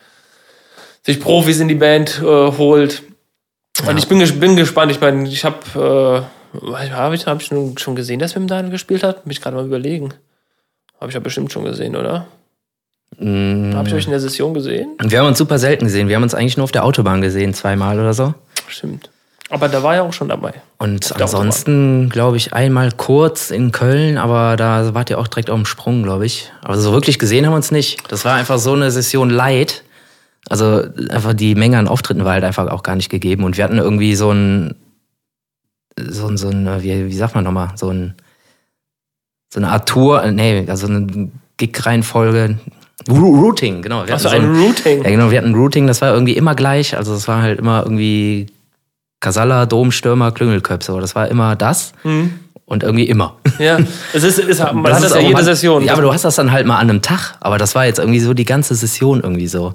sich 1.02 1.20
Profis 1.20 1.60
in 1.60 1.68
die 1.68 1.74
Band 1.74 2.18
äh, 2.22 2.24
holt. 2.24 3.02
Und 3.86 3.98
ich 3.98 4.08
bin, 4.08 4.18
bin 4.40 4.56
gespannt. 4.56 4.92
Ich 4.92 5.00
meine, 5.02 5.28
ich 5.28 5.44
habe 5.44 6.26
äh, 6.56 6.90
habe 6.92 7.14
ich, 7.14 7.26
hab 7.26 7.42
ich 7.42 7.48
schon 7.48 7.94
gesehen, 7.94 8.18
dass 8.18 8.34
wir 8.34 8.40
mit 8.40 8.50
Daniel 8.50 8.72
gespielt 8.72 9.02
hat? 9.02 9.26
Mich 9.26 9.42
gerade 9.42 9.56
mal 9.56 9.66
überlegen. 9.66 10.14
Habe 11.00 11.10
ich 11.10 11.14
ja 11.14 11.20
bestimmt 11.20 11.50
schon 11.50 11.64
gesehen, 11.64 11.96
oder? 11.96 12.26
Mm. 13.18 13.74
Habe 13.74 13.88
ich 13.88 13.94
euch 13.94 14.04
in 14.04 14.10
der 14.10 14.20
Session 14.20 14.52
gesehen? 14.52 14.96
Wir 15.02 15.20
haben 15.20 15.26
uns 15.26 15.38
super 15.38 15.58
selten 15.58 15.86
gesehen. 15.86 16.08
Wir 16.08 16.16
haben 16.16 16.22
uns 16.22 16.34
eigentlich 16.34 16.58
nur 16.58 16.64
auf 16.64 16.72
der 16.72 16.84
Autobahn 16.84 17.22
gesehen, 17.22 17.54
zweimal 17.54 17.98
oder 17.98 18.12
so. 18.12 18.34
Stimmt. 18.68 19.10
Aber 19.48 19.68
da 19.68 19.82
war 19.82 19.96
ja 19.96 20.02
auch 20.02 20.12
schon 20.12 20.28
dabei. 20.28 20.52
Und 20.78 21.12
ansonsten, 21.20 22.08
glaube 22.08 22.36
ich, 22.36 22.52
einmal 22.52 22.92
kurz 22.92 23.50
in 23.50 23.72
Köln, 23.72 24.16
aber 24.16 24.56
da 24.56 24.94
wart 24.94 25.10
ihr 25.10 25.18
auch 25.18 25.26
direkt 25.26 25.50
auf 25.50 25.58
dem 25.58 25.66
Sprung, 25.66 26.04
glaube 26.04 26.24
ich. 26.24 26.52
Aber 26.62 26.78
so 26.78 26.92
wirklich 26.92 27.18
gesehen 27.18 27.46
haben 27.46 27.52
wir 27.52 27.56
uns 27.56 27.72
nicht. 27.72 28.00
Das 28.12 28.24
war 28.24 28.34
einfach 28.34 28.58
so 28.58 28.74
eine 28.74 28.92
Session 28.92 29.28
light. 29.28 29.82
Also 30.48 30.84
einfach 31.08 31.34
die 31.34 31.56
Menge 31.56 31.78
an 31.78 31.88
Auftritten 31.88 32.24
war 32.24 32.34
halt 32.34 32.44
einfach 32.44 32.68
auch 32.68 32.84
gar 32.84 32.94
nicht 32.94 33.08
gegeben. 33.08 33.42
Und 33.42 33.56
wir 33.56 33.64
hatten 33.64 33.78
irgendwie 33.78 34.14
so 34.14 34.30
ein, 34.30 34.76
so 35.98 36.28
ein, 36.28 36.36
so 36.36 36.48
ein 36.48 36.82
wie, 36.82 37.06
wie 37.06 37.16
sagt 37.16 37.34
man 37.34 37.42
nochmal, 37.42 37.70
so 37.74 37.88
ein 37.88 38.14
so 39.52 39.60
eine 39.60 39.68
Art 39.68 39.88
Tour, 39.88 40.22
äh, 40.22 40.32
nee, 40.32 40.64
also 40.68 40.86
eine 40.86 41.30
Gig-Reihenfolge. 41.56 42.58
Routing, 43.08 43.82
genau. 43.82 44.06
Wir 44.06 44.14
Ach 44.14 44.20
so, 44.20 44.28
ein, 44.28 44.42
ein 44.42 44.60
Routing. 44.60 45.02
Ja, 45.02 45.10
genau, 45.10 45.30
wir 45.30 45.38
hatten 45.38 45.54
Routing, 45.54 45.86
das 45.86 46.00
war 46.00 46.12
irgendwie 46.12 46.36
immer 46.36 46.54
gleich. 46.54 46.96
Also 46.96 47.14
es 47.14 47.26
war 47.28 47.42
halt 47.42 47.58
immer 47.58 47.82
irgendwie 47.82 48.46
Kasala, 49.20 49.66
Domstürmer, 49.66 50.32
Klüngelköpse. 50.32 50.92
Aber 50.92 51.00
das 51.00 51.14
war 51.14 51.28
immer 51.28 51.56
das. 51.56 51.92
Mhm. 52.04 52.40
Und 52.66 52.84
irgendwie 52.84 53.08
immer. 53.08 53.36
Ja, 53.58 53.78
es 54.12 54.22
ist, 54.22 54.38
ist 54.38 54.60
man 54.60 54.84
das 54.84 54.96
hat 54.96 55.04
das 55.04 55.14
ja 55.14 55.20
jede 55.20 55.42
Session. 55.42 55.84
Ja, 55.84 55.94
aber 55.94 56.02
du 56.02 56.12
hast 56.12 56.24
das 56.24 56.36
dann 56.36 56.52
halt 56.52 56.66
mal 56.66 56.76
an 56.76 56.88
einem 56.88 57.02
Tag. 57.02 57.36
Aber 57.40 57.58
das 57.58 57.74
war 57.74 57.84
jetzt 57.84 57.98
irgendwie 57.98 58.20
so 58.20 58.32
die 58.32 58.44
ganze 58.44 58.74
Session 58.76 59.20
irgendwie 59.20 59.48
so. 59.48 59.74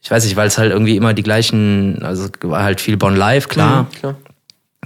Ich 0.00 0.10
weiß 0.10 0.24
nicht, 0.24 0.36
weil 0.36 0.46
es 0.46 0.56
halt 0.56 0.72
irgendwie 0.72 0.96
immer 0.96 1.12
die 1.12 1.22
gleichen, 1.22 2.02
also 2.02 2.28
war 2.42 2.62
halt 2.62 2.80
viel 2.80 2.96
Bonn 2.96 3.16
Live, 3.16 3.48
klar. 3.48 3.82
Mhm, 3.82 3.90
klar. 3.90 4.14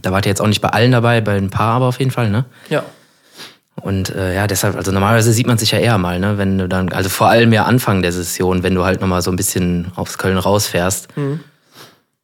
Da 0.01 0.11
wart 0.11 0.27
ihr 0.27 0.31
jetzt 0.31 0.41
auch 0.41 0.49
nicht 0.49 0.61
bei 0.61 0.71
allen 0.71 0.91
dabei, 0.91 1.21
bei 1.21 1.37
ein 1.37 1.51
paar 1.51 1.75
aber 1.75 1.87
auf 1.87 2.01
jeden 2.01 2.11
Fall, 2.11 2.31
ne? 2.31 2.45
Ja. 2.71 2.83
Und 3.81 4.11
äh, 4.11 4.35
ja, 4.35 4.47
deshalb, 4.47 4.77
also 4.77 4.93
normalerweise 4.93 5.33
sieht 5.33 5.47
man 5.47 5.59
sich 5.59 5.71
ja 5.73 5.79
eher 5.79 5.99
mal, 5.99 6.21
ne, 6.21 6.39
wenn 6.39 6.59
du 6.59 6.69
dann, 6.69 6.91
also 6.93 7.09
vor 7.09 7.29
allem 7.29 7.53
ja 7.53 7.65
Anfang 7.65 8.03
der 8.03 8.13
Session, 8.13 8.63
wenn 8.63 8.75
du 8.75 8.85
halt 8.85 9.01
nochmal 9.01 9.23
so 9.23 9.31
ein 9.31 9.37
bisschen 9.37 9.91
aufs 9.97 10.19
Köln 10.19 10.39
rausfährst. 10.39 11.17
Mhm. 11.17 11.41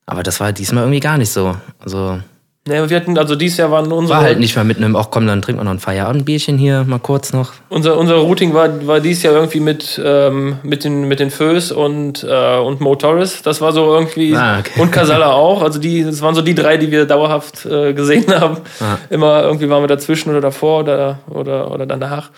Aber 0.07 0.23
das 0.23 0.41
war 0.41 0.53
diesmal 0.53 0.85
irgendwie 0.85 1.01
gar 1.01 1.19
nicht 1.19 1.31
so. 1.31 1.57
Also 1.81 2.21
Nee, 2.67 2.91
wir 2.91 2.97
hatten, 2.97 3.17
also 3.17 3.35
dieses 3.35 3.57
Jahr 3.57 3.71
waren 3.71 3.91
unsere. 3.91 4.19
War 4.19 4.25
halt 4.25 4.41
nicht 4.41 4.55
mal 4.55 4.65
mit 4.65 4.77
einem, 4.77 4.95
auch 4.95 5.11
komm, 5.11 5.27
dann 5.27 5.41
trinken 5.41 5.61
wir 5.61 5.65
noch 5.65 5.71
ein 5.71 5.79
Feierabendbierchen 5.79 6.59
hier, 6.59 6.85
mal 6.85 6.99
kurz 6.99 7.33
noch. 7.33 7.53
Unser, 7.71 7.97
unser 7.97 8.17
Routing 8.17 8.53
war, 8.53 8.87
war 8.87 9.01
dieses 9.01 9.23
Jahr 9.23 9.35
irgendwie 9.35 9.61
mit, 9.61 9.99
ähm, 10.05 10.59
mit 10.63 10.85
den, 10.85 11.09
mit 11.09 11.19
den 11.19 11.31
Föß 11.31 11.73
und, 11.73 12.25
äh, 12.25 12.59
und 12.59 12.83
Mo 12.83 12.95
Torres. 12.95 13.41
Das 13.43 13.63
war 13.63 13.73
so 13.73 13.87
irgendwie. 13.95 14.37
Ah, 14.37 14.59
okay. 14.59 14.81
Und 14.81 14.93
Casala 14.93 15.33
auch. 15.33 15.63
Also 15.63 15.79
die, 15.79 16.05
das 16.05 16.21
waren 16.21 16.35
so 16.35 16.43
die 16.43 16.55
drei, 16.55 16.77
die 16.77 16.91
wir 16.91 17.07
dauerhaft 17.07 17.65
äh, 17.65 17.95
gesehen 17.95 18.27
haben. 18.39 18.59
Ah. 18.81 18.99
Immer 19.09 19.45
irgendwie 19.45 19.71
waren 19.71 19.83
wir 19.83 19.89
dazwischen 19.89 20.29
oder 20.31 20.43
davor 20.43 20.81
oder, 20.81 21.21
oder, 21.31 21.71
oder 21.71 21.87
danach. 21.87 22.31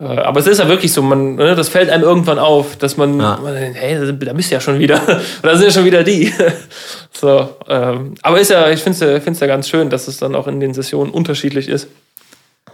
Äh, 0.00 0.04
aber 0.04 0.40
es 0.40 0.46
ist 0.46 0.58
ja 0.58 0.68
wirklich 0.68 0.92
so, 0.92 1.02
man, 1.02 1.34
ne, 1.34 1.54
das 1.54 1.68
fällt 1.68 1.90
einem 1.90 2.04
irgendwann 2.04 2.38
auf, 2.38 2.76
dass 2.76 2.96
man, 2.96 3.20
ja. 3.20 3.38
man 3.42 3.54
denkt, 3.54 3.78
hey, 3.78 3.98
da 4.18 4.32
bist 4.32 4.50
du 4.50 4.54
ja 4.54 4.60
schon 4.60 4.78
wieder. 4.78 5.00
Oder 5.42 5.56
sind 5.56 5.66
ja 5.66 5.72
schon 5.72 5.84
wieder 5.84 6.02
die. 6.02 6.32
so, 7.12 7.50
ähm, 7.68 8.14
aber 8.22 8.40
ist 8.40 8.50
ja, 8.50 8.70
ich 8.70 8.80
finde 8.80 9.20
es 9.20 9.38
ja, 9.38 9.46
ja 9.46 9.46
ganz 9.46 9.68
schön, 9.68 9.90
dass 9.90 10.08
es 10.08 10.16
dann 10.16 10.34
auch 10.34 10.46
in 10.46 10.60
den 10.60 10.72
Sessionen 10.72 11.12
unterschiedlich 11.12 11.68
ist. 11.68 11.88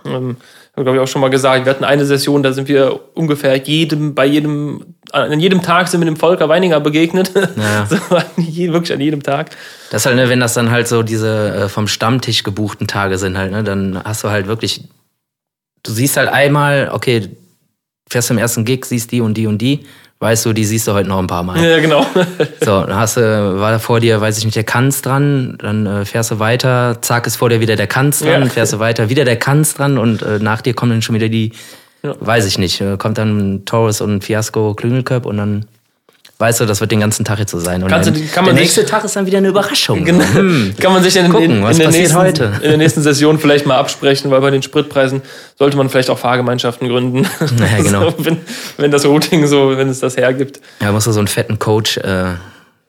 Ähm, 0.05 0.37
habe 0.77 0.85
glaube 0.85 0.99
ich 0.99 1.03
auch 1.03 1.09
schon 1.09 1.23
mal 1.23 1.31
gesagt, 1.31 1.65
wir 1.65 1.71
hatten 1.71 1.85
eine 1.85 2.05
Session, 2.05 2.43
da 2.43 2.53
sind 2.53 2.69
wir 2.69 3.01
ungefähr 3.15 3.57
jedem, 3.57 4.15
bei 4.15 4.27
jedem, 4.27 4.95
an 5.11 5.41
jedem 5.41 5.62
Tag 5.62 5.89
sind 5.89 6.03
wir 6.03 6.05
dem 6.05 6.17
Volker 6.17 6.51
Weininger 6.51 6.81
begegnet. 6.81 7.33
Ja. 7.35 7.87
so, 7.89 7.97
wirklich 8.37 8.93
an 8.93 9.01
jedem 9.01 9.23
Tag. 9.23 9.51
Das 9.91 10.05
halt, 10.05 10.17
ne, 10.17 10.29
wenn 10.29 10.39
das 10.39 10.53
dann 10.53 10.71
halt 10.71 10.87
so 10.87 11.03
diese 11.03 11.55
äh, 11.55 11.69
vom 11.71 11.89
Stammtisch 11.89 12.43
gebuchten 12.43 12.87
Tage 12.87 13.17
sind 13.17 13.39
halt, 13.39 13.53
ne, 13.53 13.65
dann 13.65 13.99
hast 14.05 14.23
du 14.23 14.29
halt 14.29 14.49
wirklich 14.49 14.85
du 15.87 15.92
siehst 15.92 16.16
halt 16.16 16.29
einmal, 16.29 16.90
okay, 16.92 17.29
fährst 18.09 18.31
im 18.31 18.38
ersten 18.38 18.64
Gig, 18.64 18.85
siehst 18.85 19.12
die 19.12 19.20
und 19.20 19.35
die 19.35 19.46
und 19.46 19.59
die, 19.59 19.85
weißt 20.20 20.46
du, 20.46 20.53
die 20.53 20.64
siehst 20.64 20.87
du 20.88 20.92
heute 20.92 21.09
noch 21.09 21.18
ein 21.18 21.27
paar 21.27 21.42
Mal. 21.42 21.62
Ja, 21.62 21.79
genau. 21.81 22.07
so, 22.61 22.83
dann 22.83 22.96
hast 22.96 23.16
du, 23.16 23.61
war 23.61 23.79
vor 23.79 24.01
dir, 24.01 24.20
weiß 24.20 24.38
ich 24.38 24.44
nicht, 24.44 24.57
der 24.57 24.64
Kanz 24.64 25.03
dran, 25.03 25.57
dann 25.59 25.87
äh, 25.87 26.05
fährst 26.05 26.31
du 26.31 26.38
weiter, 26.38 26.99
zack, 27.03 27.27
ist 27.27 27.37
vor 27.37 27.49
dir 27.49 27.61
wieder 27.61 27.77
der 27.77 27.87
Kanz 27.87 28.20
dran, 28.20 28.42
ja. 28.42 28.49
fährst 28.49 28.72
du 28.72 28.79
weiter, 28.79 29.09
wieder 29.09 29.25
der 29.25 29.37
Kanz 29.37 29.75
dran 29.75 29.99
und 29.99 30.22
äh, 30.22 30.38
nach 30.38 30.62
dir 30.62 30.75
kommen 30.75 30.92
dann 30.92 31.03
schon 31.03 31.14
wieder 31.14 31.29
die, 31.29 31.53
ja. 32.03 32.14
weiß 32.18 32.46
ich 32.46 32.59
nicht, 32.59 32.81
äh, 32.81 32.96
kommt 32.96 33.18
dann 33.18 33.64
Taurus 33.64 34.01
und 34.01 34.25
Fiasco 34.25 34.75
Klüngelköp 34.75 35.27
und 35.27 35.37
dann 35.37 35.66
weißt 36.38 36.61
du, 36.61 36.66
das 36.66 36.81
wird 36.81 36.92
den 36.92 37.01
ganzen 37.01 37.25
Tag 37.25 37.38
jetzt 37.38 37.51
so 37.51 37.59
sein. 37.59 37.83
Und 37.83 37.88
Kannst 37.88 38.11
dann, 38.11 38.31
kann 38.31 38.44
der 38.44 38.55
nächste 38.55 38.85
Tag 38.85 39.05
ist 39.05 39.16
dann 39.16 39.27
wieder 39.27 39.38
eine 39.38 39.49
Überraschung. 39.49 40.05
Genau. 40.05 40.25
Hm. 40.25 40.75
Kann 40.81 40.92
man 40.92 41.03
sich 41.03 41.16
in, 41.16 41.31
Gucken, 41.31 41.62
in, 41.62 41.70
in, 41.70 41.79
der 41.79 41.90
nächsten, 41.90 42.16
heute? 42.16 42.53
in 42.62 42.68
der 42.68 42.77
nächsten 42.77 43.03
Session 43.03 43.38
vielleicht 43.38 43.66
mal 43.66 43.77
absprechen, 43.77 44.31
weil 44.31 44.40
bei 44.40 44.51
den 44.51 44.62
Spritpreisen 44.62 45.22
sollte 45.59 45.77
man 45.77 45.88
vielleicht 45.88 46.11
auch 46.11 46.18
Fahrgemeinschaften 46.18 46.88
gründen. 46.88 47.27
Naja, 47.59 47.83
genau. 47.83 48.11
so, 48.11 48.25
wenn, 48.25 48.38
wenn 48.77 48.90
das 48.90 49.07
Routing 49.07 49.46
so, 49.46 49.77
wenn 49.77 49.88
es 49.88 50.01
das 50.01 50.16
hergibt. 50.16 50.61
Ja, 50.81 50.92
musst 50.92 51.07
du 51.07 51.12
so 51.12 51.20
einen 51.20 51.29
fetten 51.29 51.59
Coach 51.59 51.96
äh, 51.99 52.35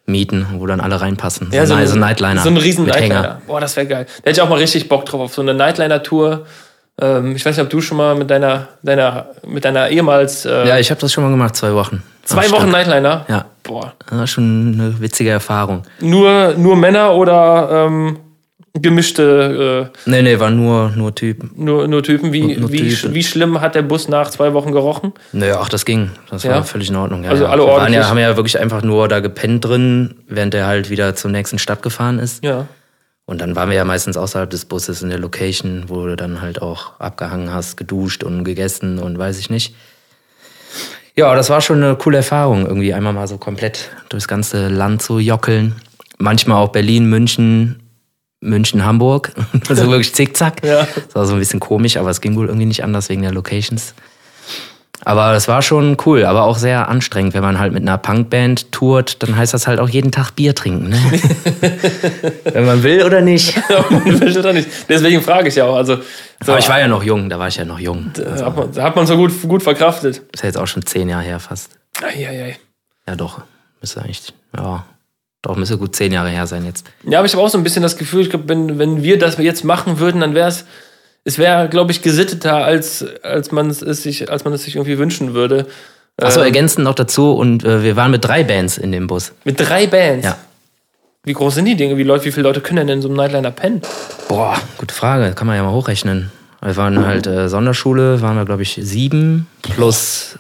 mieten, 0.06 0.48
wo 0.56 0.66
dann 0.66 0.82
alle 0.82 1.00
reinpassen. 1.00 1.50
Ja, 1.52 1.66
so, 1.66 1.74
ein, 1.74 1.88
so 1.88 1.94
ein 1.94 2.00
Nightliner. 2.00 2.42
So 2.42 2.50
ein 2.50 2.58
riesen 2.58 2.86
Nightliner. 2.86 3.42
Boah, 3.48 3.62
das 3.62 3.76
wäre 3.78 3.88
geil. 3.88 4.06
Da 4.24 4.30
hätte 4.30 4.32
ich 4.32 4.42
auch 4.42 4.50
mal 4.50 4.58
richtig 4.58 4.90
Bock 4.90 5.06
drauf, 5.06 5.22
auf 5.22 5.34
so 5.34 5.42
eine 5.42 5.54
Nightliner-Tour 5.54 6.46
ähm, 7.00 7.36
ich 7.36 7.46
weiß 7.46 7.56
nicht, 7.56 7.64
ob 7.64 7.70
du 7.70 7.80
schon 7.80 7.98
mal 7.98 8.16
mit 8.16 8.30
deiner, 8.30 8.70
deiner, 8.82 9.28
mit 9.46 9.64
deiner 9.66 9.90
ehemals. 9.90 10.46
Äh 10.46 10.68
ja, 10.68 10.80
ich 10.80 10.90
habe 10.90 11.00
das 11.00 11.14
schon 11.14 11.24
mal 11.24 11.30
gemacht, 11.30 11.56
zwei 11.56 11.74
Wochen. 11.74 12.02
Zwei 12.28 12.52
Wochen 12.52 12.70
Nightliner? 12.70 13.26
Ja. 13.30 13.46
Boah. 13.64 13.94
Das 14.10 14.20
war 14.20 14.28
schon 14.28 14.74
eine 14.74 15.00
witzige 15.00 15.30
Erfahrung. 15.30 15.84
Nur, 16.02 16.56
nur 16.58 16.76
Männer 16.76 17.16
oder 17.16 17.70
ähm, 17.72 18.18
gemischte. 18.74 19.92
Äh, 19.96 20.10
nee, 20.10 20.22
nee, 20.22 20.40
war 20.40 20.50
nur, 20.50 20.92
nur 20.96 21.16
Typen. 21.16 21.52
Nur, 21.56 21.88
nur 21.88 22.04
Typen. 22.04 22.34
Wie, 22.34 22.42
nur, 22.42 22.58
nur 22.58 22.72
wie, 22.72 22.90
Typen. 22.94 23.14
wie 23.14 23.24
schlimm 23.24 23.62
hat 23.62 23.76
der 23.76 23.82
Bus 23.82 24.10
nach 24.10 24.30
zwei 24.30 24.54
Wochen 24.54 24.74
gerochen? 24.74 25.14
Naja, 25.32 25.60
ach, 25.62 25.70
das 25.70 25.86
ging. 25.86 26.12
Das 26.30 26.44
ja? 26.44 26.52
war 26.52 26.64
völlig 26.64 26.90
in 26.90 26.98
Ordnung. 26.98 27.24
Ja, 27.24 27.32
also 27.32 27.46
alle 27.46 27.64
Wir 27.64 27.70
ordentlich. 27.70 27.96
Ja, 27.96 28.10
haben 28.10 28.18
ja 28.18 28.36
wirklich 28.36 28.60
einfach 28.60 28.84
nur 28.84 29.08
da 29.08 29.22
gepennt 29.22 29.64
drin, 29.64 30.16
während 30.28 30.54
der 30.54 30.68
halt 30.68 30.90
wieder 30.90 31.16
zur 31.16 31.32
nächsten 31.32 31.60
Stadt 31.60 31.82
gefahren 31.82 32.20
ist. 32.20 32.44
Ja. 32.44 32.68
Und 33.26 33.42
dann 33.42 33.56
waren 33.56 33.70
wir 33.70 33.76
ja 33.76 33.86
meistens 33.86 34.16
außerhalb 34.16 34.50
des 34.50 34.66
Busses 34.66 35.02
in 35.02 35.10
der 35.10 35.20
Location, 35.20 35.86
wo 35.88 36.06
du 36.06 36.16
dann 36.16 36.42
halt 36.42 36.62
auch 36.62 37.00
abgehangen 37.00 37.54
hast, 37.54 37.78
geduscht 37.78 38.24
und 38.24 38.44
gegessen 38.44 39.00
und 39.00 39.18
weiß 39.18 39.40
ich 39.40 39.50
nicht. 39.50 39.76
Ja, 41.18 41.34
das 41.34 41.50
war 41.50 41.62
schon 41.62 41.84
eine 41.84 41.96
coole 41.96 42.18
Erfahrung, 42.18 42.68
irgendwie 42.68 42.94
einmal 42.94 43.12
mal 43.12 43.28
so 43.28 43.40
komplett 43.40 43.90
durchs 44.10 44.28
ganze 44.28 44.68
Land 44.68 45.02
zu 45.02 45.18
jockeln. 45.18 45.76
Manchmal 46.20 46.58
auch 46.58 46.70
Berlin, 46.70 47.10
München, 47.10 47.82
München, 48.40 48.86
Hamburg. 48.86 49.34
Also 49.68 49.90
wirklich 49.90 50.14
zickzack. 50.14 50.64
ja. 50.64 50.88
Das 50.96 51.16
war 51.16 51.26
so 51.26 51.34
ein 51.34 51.40
bisschen 51.40 51.60
komisch, 51.60 51.98
aber 51.98 52.12
es 52.12 52.22
ging 52.22 52.36
wohl 52.36 52.46
irgendwie 52.46 52.68
nicht 52.68 52.84
anders 52.84 53.10
wegen 53.10 53.24
der 53.24 53.32
Locations. 53.32 53.96
Aber 55.08 55.34
es 55.36 55.48
war 55.48 55.62
schon 55.62 55.96
cool, 56.06 56.26
aber 56.26 56.44
auch 56.44 56.58
sehr 56.58 56.90
anstrengend, 56.90 57.34
wenn 57.34 57.42
man 57.42 57.60
halt 57.60 57.72
mit 57.72 57.82
einer 57.82 57.98
Punkband 57.98 58.74
tourt, 58.74 59.24
dann 59.24 59.38
heißt 59.38 59.54
das 59.54 59.66
halt 59.66 59.80
auch 59.80 59.88
jeden 59.88 60.12
Tag 60.12 60.32
Bier 60.32 60.54
trinken, 60.54 60.90
ne? 60.90 61.00
wenn 62.44 62.66
man 62.66 62.84
will 62.84 63.06
oder 63.06 63.22
nicht. 63.22 63.56
will 63.90 64.38
oder 64.38 64.52
nicht. 64.52 64.68
Deswegen 64.90 65.22
frage 65.22 65.48
ich 65.48 65.56
ja 65.56 65.64
auch. 65.64 65.78
Also, 65.78 66.00
so, 66.44 66.52
aber 66.52 66.60
ich 66.60 66.68
war 66.68 66.82
ja 66.82 66.90
noch 66.90 67.04
jung, 67.04 67.30
da 67.30 67.40
war 67.40 67.48
ich 67.48 67.56
ja 67.56 67.64
noch 67.64 67.80
jung. 67.80 68.12
Also, 68.18 68.46
hat, 68.46 68.58
man, 68.58 68.84
hat 68.84 68.96
man 68.98 69.08
so 69.08 69.16
gut, 69.16 69.32
gut 69.44 69.64
verkraftet. 69.64 70.24
Ist 70.34 70.44
ja 70.44 70.48
jetzt 70.48 70.58
auch 70.58 70.68
schon 70.68 70.86
zehn 70.86 71.08
Jahre 71.08 71.24
her 71.24 71.40
fast. 71.40 71.80
Eieiei. 72.04 72.58
Ja, 73.08 73.16
doch. 73.16 73.44
Müsste 73.80 74.02
eigentlich, 74.02 74.34
ja. 74.58 74.86
Doch, 75.42 75.56
müsste 75.56 75.78
gut 75.78 75.96
zehn 75.96 76.12
Jahre 76.12 76.32
her 76.32 76.48
sein 76.48 76.66
jetzt. 76.66 76.86
Ja, 77.06 77.20
aber 77.20 77.28
ich 77.28 77.34
habe 77.34 77.42
auch 77.46 77.50
so 77.50 77.58
ein 77.58 77.64
bisschen 77.64 77.82
das 77.82 77.96
Gefühl, 77.96 78.24
ich 78.24 78.30
glaube, 78.30 78.50
wenn, 78.50 78.78
wenn 78.78 79.04
wir 79.04 79.18
das 79.18 79.38
jetzt 79.38 79.64
machen 79.64 80.00
würden, 80.00 80.20
dann 80.20 80.36
wäre 80.36 80.50
es 80.50 80.66
es 81.24 81.38
wäre, 81.38 81.70
glaube 81.70 81.92
ich, 81.92 82.02
gesitteter, 82.02 82.64
als, 82.64 83.06
als, 83.24 83.52
man 83.52 83.70
es 83.70 83.80
sich, 83.80 84.30
als 84.32 84.46
man 84.46 84.54
es 84.54 84.64
sich 84.64 84.76
irgendwie 84.76 84.98
wünschen 84.98 85.34
würde. 85.34 85.68
Achso, 86.20 86.40
ähm, 86.40 86.46
ergänzend 86.46 86.86
noch 86.86 86.96
dazu, 86.96 87.34
und 87.34 87.64
äh, 87.64 87.84
wir 87.84 87.96
waren 87.96 88.12
mit 88.12 88.26
drei 88.26 88.44
Bands 88.44 88.78
in 88.78 88.92
dem 88.92 89.08
Bus. 89.08 89.34
Mit 89.44 89.60
drei 89.60 89.88
Bands? 89.88 90.26
Ja. 90.26 90.38
Wie 91.24 91.34
groß 91.34 91.56
sind 91.56 91.66
die 91.66 91.76
Dinge? 91.76 91.98
Wie, 91.98 92.04
Leute, 92.04 92.26
wie 92.26 92.32
viele 92.32 92.48
Leute 92.48 92.62
können 92.62 92.88
denn 92.88 92.98
in 92.98 93.02
so 93.02 93.10
einem 93.10 93.18
Nightliner 93.18 93.52
pennen? 93.52 93.82
Boah, 94.30 94.56
gute 94.78 94.96
Frage. 94.96 95.34
Kann 95.34 95.46
man 95.46 95.58
ja 95.58 95.64
mal 95.64 95.74
hochrechnen. 95.74 96.32
Wir 96.62 96.76
waren 96.78 97.06
halt 97.06 97.28
äh, 97.28 97.50
Sonderschule, 97.50 98.22
waren 98.22 98.38
wir, 98.38 98.46
glaube 98.46 98.64
ich, 98.64 98.80
sieben 98.82 99.48
plus 99.62 100.40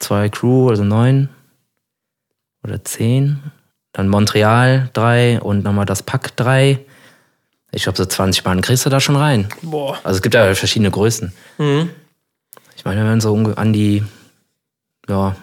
zwei 0.00 0.28
Crew, 0.28 0.68
also 0.68 0.84
neun 0.84 1.28
oder 2.64 2.84
zehn. 2.84 3.38
Dann 3.92 4.08
Montreal 4.08 4.90
drei 4.92 5.40
und 5.40 5.64
nochmal 5.64 5.86
das 5.86 6.02
Pack 6.02 6.36
drei. 6.36 6.80
Ich 7.72 7.84
glaube, 7.84 7.96
so 7.96 8.04
20 8.04 8.42
Bahnen 8.42 8.62
kriegst 8.62 8.84
du 8.84 8.90
da 8.90 9.00
schon 9.00 9.16
rein. 9.16 9.48
Boah. 9.62 9.98
Also 10.02 10.16
es 10.16 10.22
gibt 10.22 10.34
ja 10.34 10.54
verschiedene 10.54 10.90
Größen. 10.90 11.32
Mhm. 11.58 11.90
Ich 12.76 12.84
meine, 12.84 13.04
wenn 13.04 13.20
so 13.20 13.34
an 13.56 13.72
die 13.72 14.02
ja, 15.08 15.36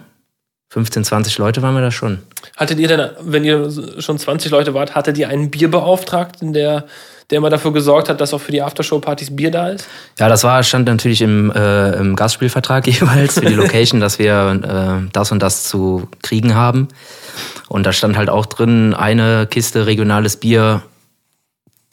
15, 0.70 1.06
20 1.06 1.38
Leute 1.38 1.62
waren 1.62 1.76
wir 1.76 1.82
da 1.82 1.92
schon. 1.92 2.20
Hattet 2.56 2.80
ihr 2.80 2.88
denn, 2.88 3.10
wenn 3.22 3.44
ihr 3.44 3.70
schon 4.00 4.18
20 4.18 4.52
Leute 4.52 4.74
wart, 4.74 4.96
hattet 4.96 5.18
ihr 5.18 5.30
einen 5.30 5.50
Bierbeauftragten, 5.50 6.52
der, 6.52 6.86
der 7.30 7.38
immer 7.38 7.50
dafür 7.50 7.72
gesorgt 7.72 8.10
hat, 8.10 8.20
dass 8.20 8.34
auch 8.34 8.42
für 8.42 8.52
die 8.52 8.62
Aftershow-Partys 8.62 9.36
Bier 9.36 9.52
da 9.52 9.70
ist? 9.70 9.88
Ja, 10.20 10.28
das 10.28 10.44
war, 10.44 10.62
stand 10.64 10.88
natürlich 10.88 11.22
im, 11.22 11.52
äh, 11.52 11.94
im 11.94 12.16
Gastspielvertrag 12.16 12.86
jeweils 12.88 13.36
für 13.36 13.46
die 13.46 13.54
Location, 13.54 14.02
dass 14.02 14.20
wir 14.20 14.62
äh, 15.04 15.10
das 15.14 15.32
und 15.32 15.42
das 15.42 15.64
zu 15.64 16.10
kriegen 16.22 16.56
haben. 16.56 16.90
Und 17.70 17.86
da 17.86 17.94
stand 17.94 18.18
halt 18.18 18.30
auch 18.30 18.46
drin, 18.46 18.94
eine 18.94 19.48
Kiste 19.48 19.86
regionales 19.86 20.38
Bier 20.38 20.84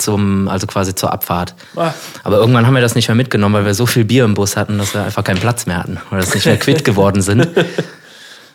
zum, 0.05 0.49
also 0.49 0.67
quasi 0.67 0.95
zur 0.95 1.13
Abfahrt. 1.13 1.55
Ah. 1.77 1.93
Aber 2.23 2.37
irgendwann 2.37 2.67
haben 2.67 2.75
wir 2.75 2.81
das 2.83 2.95
nicht 2.95 3.09
mehr 3.09 3.15
mitgenommen, 3.15 3.55
weil 3.55 3.65
wir 3.65 3.75
so 3.75 3.87
viel 3.87 4.05
Bier 4.05 4.25
im 4.25 4.35
Bus 4.35 4.57
hatten, 4.57 4.79
dass 4.79 4.95
wir 4.95 5.03
einfach 5.03 5.25
keinen 5.25 5.41
Platz 5.41 5.67
mehr 5.67 5.79
hatten, 5.79 5.99
weil 6.11 6.25
wir 6.25 6.35
nicht 6.35 6.47
mehr 6.47 6.59
quitt 6.59 6.85
geworden 6.85 7.23
sind. 7.23 7.49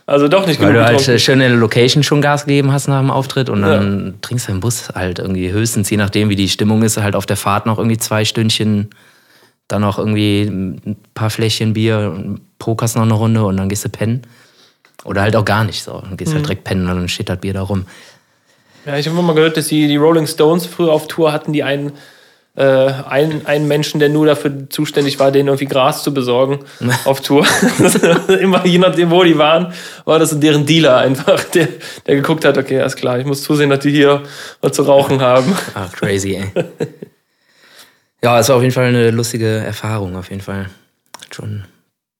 Also 0.10 0.28
doch 0.28 0.47
nicht 0.47 0.60
Weil 0.60 0.74
du 0.74 0.84
halt 0.84 0.97
getrunken. 0.97 1.20
schön 1.20 1.39
in 1.39 1.52
der 1.52 1.60
Location 1.60 2.02
schon 2.02 2.20
Gas 2.20 2.47
gegeben 2.47 2.72
hast 2.72 2.88
nach 2.88 3.00
dem 3.00 3.12
Auftritt 3.12 3.47
und 3.47 3.62
dann 3.62 4.06
ja. 4.08 4.14
trinkst 4.22 4.47
du 4.47 4.54
im 4.54 4.60
Bus 4.60 4.89
halt 4.95 5.20
irgendwie 5.20 5.52
höchstens, 5.52 5.88
je 5.91 5.97
nachdem 5.97 6.30
wie 6.30 6.36
die 6.36 6.50
Stimmung 6.50 6.82
ist, 6.82 6.97
halt 6.97 7.16
auf 7.16 7.28
der 7.28 7.38
Fahrt 7.38 7.68
noch 7.68 7.78
irgendwie 7.78 8.00
zwei 8.00 8.26
Stündchen, 8.26 8.89
dann 9.68 9.82
noch 9.82 10.00
irgendwie 10.00 10.45
ein 10.45 10.97
paar 11.14 11.30
Fläschchen 11.30 11.74
Bier, 11.74 12.39
pokerst 12.58 12.95
noch 12.95 13.04
eine 13.04 13.14
Runde 13.14 13.43
und 13.45 13.58
dann 13.58 13.70
gehst 13.70 13.86
du 13.86 13.89
pennen. 13.89 14.24
Oder 15.04 15.22
halt 15.22 15.36
auch 15.36 15.45
gar 15.45 15.64
nicht 15.64 15.84
so. 15.84 16.02
Dann 16.02 16.18
gehst 16.18 16.32
mhm. 16.32 16.38
halt 16.38 16.45
direkt 16.47 16.64
pennen 16.64 16.89
und 16.89 16.95
dann 16.95 17.08
steht 17.08 17.30
das 17.30 17.38
Bier 17.38 17.54
da 17.54 17.62
rum. 17.62 17.86
Ja, 18.86 18.97
ich 18.97 19.07
habe 19.07 19.17
immer 19.17 19.27
mal 19.27 19.36
gehört, 19.36 19.57
dass 19.57 19.67
die, 19.67 19.88
die 19.88 19.97
Rolling 19.97 20.27
Stones 20.27 20.65
früher 20.65 20.91
auf 20.91 21.07
Tour 21.07 21.32
hatten, 21.32 21.53
die 21.53 21.63
einen, 21.63 21.93
äh, 22.55 22.63
einen, 22.63 23.45
einen 23.45 23.67
Menschen, 23.67 23.99
der 23.99 24.09
nur 24.09 24.25
dafür 24.25 24.69
zuständig 24.69 25.19
war, 25.19 25.32
denen 25.32 25.47
irgendwie 25.47 25.65
Gras 25.65 26.03
zu 26.03 26.13
besorgen 26.13 26.59
auf 27.05 27.21
Tour. 27.21 27.45
immer 28.39 28.65
je 28.65 28.77
nachdem, 28.77 29.11
wo 29.11 29.23
die 29.23 29.38
waren, 29.38 29.73
war 30.05 30.19
das 30.19 30.39
deren 30.39 30.65
Dealer 30.65 30.97
einfach, 30.97 31.43
der, 31.45 31.67
der 32.07 32.15
geguckt 32.15 32.45
hat, 32.45 32.57
okay, 32.57 32.80
alles 32.80 32.95
klar, 32.95 33.19
ich 33.19 33.25
muss 33.25 33.43
zusehen, 33.43 33.69
dass 33.69 33.80
die 33.80 33.91
hier 33.91 34.23
was 34.61 34.73
zu 34.73 34.84
rauchen 34.84 35.21
haben. 35.21 35.55
Ach, 35.75 35.91
crazy, 35.91 36.36
ey. 36.36 36.65
Ja, 38.21 38.39
es 38.39 38.49
war 38.49 38.57
auf 38.57 38.61
jeden 38.61 38.73
Fall 38.73 38.86
eine 38.86 39.11
lustige 39.11 39.47
Erfahrung, 39.47 40.15
auf 40.15 40.30
jeden 40.30 40.41
Fall. 40.41 40.69
Hat 41.21 41.36
schon 41.36 41.65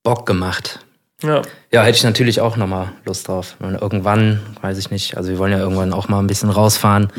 Bock 0.04 0.26
gemacht. 0.26 0.80
Ja. 1.22 1.42
Ja, 1.72 1.84
hätte 1.84 1.98
ich 1.98 2.04
natürlich 2.04 2.42
auch 2.42 2.56
nochmal 2.56 2.94
Lust 3.06 3.28
drauf. 3.28 3.58
Irgendwann, 3.60 4.42
weiß 4.62 4.78
ich 4.78 4.90
nicht, 4.90 5.18
also 5.18 5.30
wir 5.30 5.38
wollen 5.38 5.52
ja 5.52 5.60
irgendwann 5.60 5.94
auch 5.94 6.08
mal 6.08 6.20
ein 6.20 6.28
bisschen 6.28 6.50
rausfahren. 6.50 7.12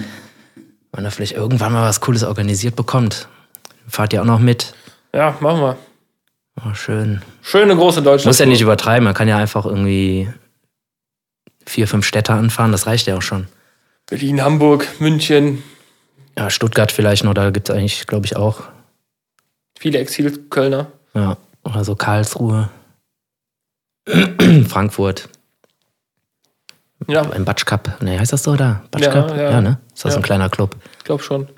Wenn 0.92 1.04
er 1.04 1.10
vielleicht 1.10 1.34
irgendwann 1.34 1.72
mal 1.72 1.86
was 1.88 2.00
Cooles 2.00 2.24
organisiert 2.24 2.76
bekommt. 2.76 3.28
Fahrt 3.86 4.12
ihr 4.12 4.22
auch 4.22 4.26
noch 4.26 4.38
mit? 4.38 4.74
Ja, 5.14 5.36
machen 5.40 5.60
wir. 5.60 5.76
Oh, 6.64 6.74
schön. 6.74 7.22
Schöne 7.42 7.76
große 7.76 8.02
Deutschland. 8.02 8.26
Muss 8.26 8.38
ja 8.38 8.46
nicht 8.46 8.60
übertreiben, 8.60 9.04
man 9.04 9.14
kann 9.14 9.28
ja 9.28 9.36
einfach 9.36 9.64
irgendwie 9.66 10.28
vier, 11.66 11.86
fünf 11.86 12.06
Städte 12.06 12.32
anfahren, 12.32 12.72
das 12.72 12.86
reicht 12.86 13.06
ja 13.06 13.16
auch 13.16 13.22
schon. 13.22 13.46
Berlin, 14.06 14.42
Hamburg, 14.42 14.88
München. 14.98 15.62
Ja, 16.36 16.50
Stuttgart 16.50 16.90
vielleicht 16.90 17.24
noch, 17.24 17.34
da 17.34 17.50
gibt 17.50 17.68
es 17.68 17.74
eigentlich, 17.74 18.06
glaube 18.06 18.26
ich, 18.26 18.36
auch. 18.36 18.62
Viele 19.78 19.98
Exil-Kölner. 19.98 20.88
Ja, 21.14 21.36
oder 21.64 21.84
so 21.84 21.94
Karlsruhe. 21.94 22.68
Frankfurt. 24.68 25.28
Ja. 27.08 27.22
Im 27.22 27.44
Batsch 27.44 27.64
Cup. 27.64 28.02
Ne, 28.02 28.18
heißt 28.18 28.32
das 28.32 28.42
so, 28.42 28.52
oder? 28.52 28.82
Batsch 28.90 29.04
ja, 29.04 29.10
Cup? 29.10 29.30
Ja, 29.36 29.50
ja 29.50 29.60
ne? 29.60 29.78
Ist 29.94 30.04
das 30.04 30.14
ja. 30.14 30.18
ein 30.18 30.22
kleiner 30.22 30.48
Club? 30.48 30.76
Ich 30.98 31.04
glaube 31.04 31.22
schon. 31.22 31.48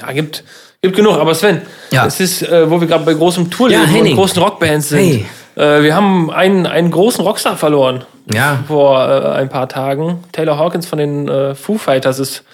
Ja, 0.00 0.12
gibt, 0.12 0.44
gibt 0.80 0.96
genug. 0.96 1.18
Aber 1.18 1.34
Sven, 1.34 1.62
ja. 1.90 2.06
es 2.06 2.18
ist, 2.20 2.42
äh, 2.42 2.70
wo 2.70 2.80
wir 2.80 2.88
gerade 2.88 3.04
bei 3.04 3.14
großem 3.14 3.50
Tourleben 3.50 3.94
ja, 3.94 4.00
und 4.00 4.14
großen 4.14 4.42
Rockbands 4.42 4.88
sind. 4.88 4.98
Hey. 4.98 5.26
Äh, 5.54 5.82
wir 5.82 5.94
haben 5.94 6.30
einen, 6.30 6.66
einen 6.66 6.90
großen 6.90 7.24
Rockstar 7.24 7.56
verloren. 7.56 8.04
Ja. 8.32 8.64
Vor 8.66 9.06
äh, 9.06 9.28
ein 9.32 9.48
paar 9.48 9.68
Tagen. 9.68 10.24
Taylor 10.32 10.58
Hawkins 10.58 10.86
von 10.86 10.98
den 10.98 11.28
äh, 11.28 11.54
Foo 11.54 11.76
Fighters 11.76 12.18
ist, 12.18 12.44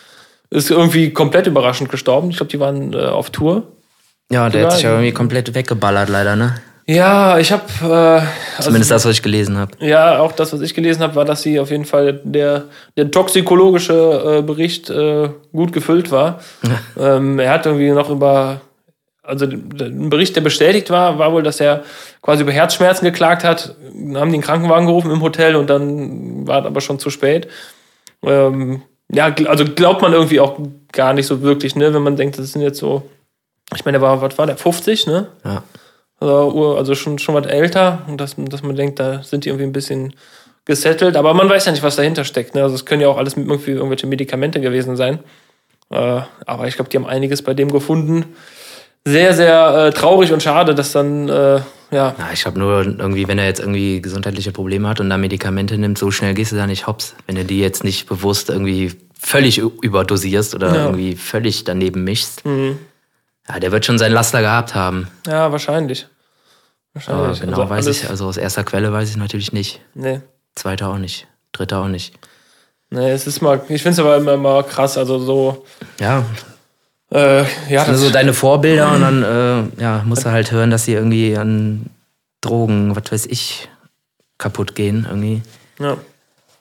ist 0.50 0.70
irgendwie 0.70 1.12
komplett 1.12 1.46
überraschend 1.46 1.90
gestorben. 1.90 2.30
Ich 2.30 2.36
glaube, 2.36 2.50
die 2.50 2.60
waren 2.60 2.92
äh, 2.92 3.06
auf 3.06 3.30
Tour. 3.30 3.64
Ja, 4.30 4.50
der 4.50 4.64
hat 4.64 4.72
sich 4.72 4.82
ja 4.82 4.90
irgendwie 4.90 5.12
komplett 5.12 5.54
weggeballert, 5.54 6.08
leider, 6.10 6.36
ne? 6.36 6.60
Ja, 6.88 7.38
ich 7.38 7.52
habe. 7.52 7.64
Äh, 7.82 8.62
Zumindest 8.62 8.90
also, 8.90 8.94
das, 8.94 9.04
was 9.04 9.12
ich 9.12 9.22
gelesen 9.22 9.58
habe. 9.58 9.72
Ja, 9.78 10.20
auch 10.20 10.32
das, 10.32 10.54
was 10.54 10.62
ich 10.62 10.72
gelesen 10.72 11.02
habe, 11.02 11.14
war, 11.16 11.26
dass 11.26 11.42
sie 11.42 11.60
auf 11.60 11.70
jeden 11.70 11.84
Fall 11.84 12.20
der, 12.24 12.64
der 12.96 13.10
toxikologische 13.10 14.38
äh, 14.38 14.42
Bericht 14.42 14.88
äh, 14.88 15.28
gut 15.52 15.74
gefüllt 15.74 16.10
war. 16.10 16.40
ähm, 16.98 17.38
er 17.38 17.52
hat 17.52 17.66
irgendwie 17.66 17.90
noch 17.90 18.08
über. 18.08 18.62
Also 19.22 19.44
ein 19.44 20.08
Bericht, 20.08 20.34
der 20.36 20.40
bestätigt 20.40 20.88
war, 20.88 21.18
war 21.18 21.34
wohl, 21.34 21.42
dass 21.42 21.60
er 21.60 21.82
quasi 22.22 22.42
über 22.42 22.52
Herzschmerzen 22.52 23.04
geklagt 23.04 23.44
hat. 23.44 23.76
Haben 23.94 24.32
einen 24.32 24.40
Krankenwagen 24.40 24.86
gerufen 24.86 25.10
im 25.10 25.20
Hotel 25.20 25.56
und 25.56 25.68
dann 25.68 26.46
war 26.46 26.60
es 26.60 26.66
aber 26.66 26.80
schon 26.80 26.98
zu 26.98 27.10
spät. 27.10 27.46
Ähm, 28.22 28.80
ja, 29.12 29.34
also 29.44 29.66
glaubt 29.66 30.00
man 30.00 30.14
irgendwie 30.14 30.40
auch 30.40 30.58
gar 30.92 31.12
nicht 31.12 31.26
so 31.26 31.42
wirklich, 31.42 31.76
ne, 31.76 31.92
wenn 31.92 32.02
man 32.02 32.16
denkt, 32.16 32.38
das 32.38 32.52
sind 32.52 32.62
jetzt 32.62 32.78
so. 32.78 33.02
Ich 33.76 33.84
meine, 33.84 33.98
der 33.98 34.08
war, 34.08 34.22
was 34.22 34.38
war 34.38 34.46
der? 34.46 34.56
50, 34.56 35.06
ne? 35.06 35.28
Ja 35.44 35.62
also 36.20 36.94
schon, 36.94 37.18
schon 37.18 37.34
was 37.34 37.46
älter 37.46 38.02
und 38.08 38.20
dass, 38.20 38.34
dass 38.36 38.62
man 38.62 38.76
denkt, 38.76 38.98
da 38.98 39.22
sind 39.22 39.44
die 39.44 39.50
irgendwie 39.50 39.66
ein 39.66 39.72
bisschen 39.72 40.14
gesettelt, 40.64 41.16
aber 41.16 41.32
man 41.32 41.48
weiß 41.48 41.66
ja 41.66 41.72
nicht, 41.72 41.82
was 41.82 41.96
dahinter 41.96 42.24
steckt. 42.24 42.54
Ne? 42.54 42.62
Also 42.62 42.74
es 42.74 42.84
können 42.84 43.00
ja 43.00 43.08
auch 43.08 43.16
alles 43.16 43.36
irgendwie 43.36 43.70
irgendwelche 43.70 44.06
Medikamente 44.06 44.60
gewesen 44.60 44.96
sein. 44.96 45.20
Äh, 45.90 46.20
aber 46.44 46.68
ich 46.68 46.74
glaube, 46.74 46.90
die 46.90 46.96
haben 46.96 47.06
einiges 47.06 47.42
bei 47.42 47.54
dem 47.54 47.72
gefunden. 47.72 48.26
Sehr, 49.04 49.32
sehr 49.32 49.86
äh, 49.86 49.90
traurig 49.92 50.32
und 50.32 50.42
schade, 50.42 50.74
dass 50.74 50.92
dann, 50.92 51.28
äh, 51.28 51.60
ja. 51.90 52.14
Na, 52.18 52.30
ich 52.34 52.42
glaube 52.42 52.58
nur 52.58 52.84
irgendwie, 52.84 53.26
wenn 53.26 53.38
er 53.38 53.46
jetzt 53.46 53.60
irgendwie 53.60 54.02
gesundheitliche 54.02 54.52
Probleme 54.52 54.86
hat 54.88 55.00
und 55.00 55.08
da 55.08 55.16
Medikamente 55.16 55.78
nimmt, 55.78 55.96
so 55.96 56.10
schnell 56.10 56.34
gehst 56.34 56.52
du 56.52 56.56
da 56.56 56.66
nicht 56.66 56.86
hops. 56.86 57.14
Wenn 57.26 57.36
du 57.36 57.44
die 57.44 57.60
jetzt 57.60 57.84
nicht 57.84 58.06
bewusst 58.06 58.50
irgendwie 58.50 58.92
völlig 59.18 59.58
überdosierst 59.58 60.54
oder 60.54 60.74
ja. 60.74 60.84
irgendwie 60.86 61.16
völlig 61.16 61.64
daneben 61.64 62.04
mischst. 62.04 62.44
Mhm. 62.44 62.78
Ja, 63.48 63.58
der 63.58 63.72
wird 63.72 63.86
schon 63.86 63.98
seinen 63.98 64.12
Laster 64.12 64.42
gehabt 64.42 64.74
haben. 64.74 65.08
Ja, 65.26 65.50
wahrscheinlich. 65.50 66.06
Wahrscheinlich. 66.92 67.40
Aber 67.42 67.46
genau 67.46 67.60
also 67.62 67.70
weiß 67.70 67.86
ich, 67.86 68.10
also 68.10 68.26
aus 68.26 68.36
erster 68.36 68.64
Quelle 68.64 68.92
weiß 68.92 69.08
ich 69.10 69.16
natürlich 69.16 69.52
nicht. 69.52 69.80
Nee. 69.94 70.20
Zweiter 70.54 70.88
auch 70.88 70.98
nicht. 70.98 71.26
Dritter 71.52 71.78
auch 71.78 71.88
nicht. 71.88 72.14
Nee, 72.90 73.10
es 73.10 73.26
ist 73.26 73.40
mal, 73.40 73.60
ich 73.68 73.82
finde 73.82 73.90
es 73.90 73.98
aber 73.98 74.16
immer, 74.16 74.34
immer 74.34 74.62
krass, 74.62 74.96
also 74.96 75.18
so. 75.18 75.64
Ja. 76.00 76.24
Äh, 77.10 77.44
ja, 77.70 77.84
das 77.84 78.00
so 78.00 78.10
deine 78.10 78.34
Vorbilder 78.34 78.92
und 78.92 79.00
dann 79.00 79.22
äh, 79.22 79.82
ja, 79.82 80.02
musst 80.04 80.26
du 80.26 80.30
halt 80.30 80.52
hören, 80.52 80.70
dass 80.70 80.84
sie 80.84 80.92
irgendwie 80.92 81.36
an 81.36 81.86
Drogen, 82.42 82.94
was 82.94 83.10
weiß 83.10 83.26
ich, 83.26 83.68
kaputt 84.36 84.74
gehen 84.74 85.06
irgendwie. 85.08 85.42
Ja. 85.78 85.96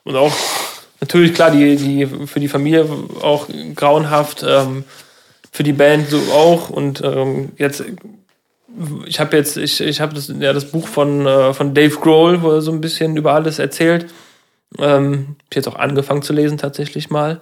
Und 0.04 0.16
auch 0.16 0.32
natürlich 1.00 1.34
klar, 1.34 1.50
die, 1.50 1.76
die 1.76 2.06
für 2.26 2.40
die 2.40 2.48
Familie 2.48 2.88
auch 3.20 3.46
grauenhaft. 3.74 4.42
Ähm, 4.46 4.84
für 5.58 5.64
die 5.64 5.72
Band 5.72 6.08
so 6.08 6.18
auch. 6.32 6.70
Und 6.70 7.02
ähm, 7.02 7.50
jetzt, 7.56 7.82
ich 9.06 9.18
habe 9.18 9.36
jetzt, 9.36 9.56
ich, 9.56 9.80
ich 9.80 10.00
habe 10.00 10.14
das, 10.14 10.32
ja, 10.38 10.52
das 10.52 10.66
Buch 10.66 10.86
von, 10.86 11.26
äh, 11.26 11.52
von 11.52 11.74
Dave 11.74 11.96
Grohl, 11.96 12.42
wo 12.42 12.52
er 12.52 12.60
so 12.60 12.70
ein 12.70 12.80
bisschen 12.80 13.16
über 13.16 13.32
alles 13.32 13.58
erzählt. 13.58 14.06
Ähm, 14.78 15.34
ich 15.50 15.56
jetzt 15.56 15.66
auch 15.66 15.74
angefangen 15.74 16.22
zu 16.22 16.32
lesen 16.32 16.58
tatsächlich 16.58 17.10
mal. 17.10 17.40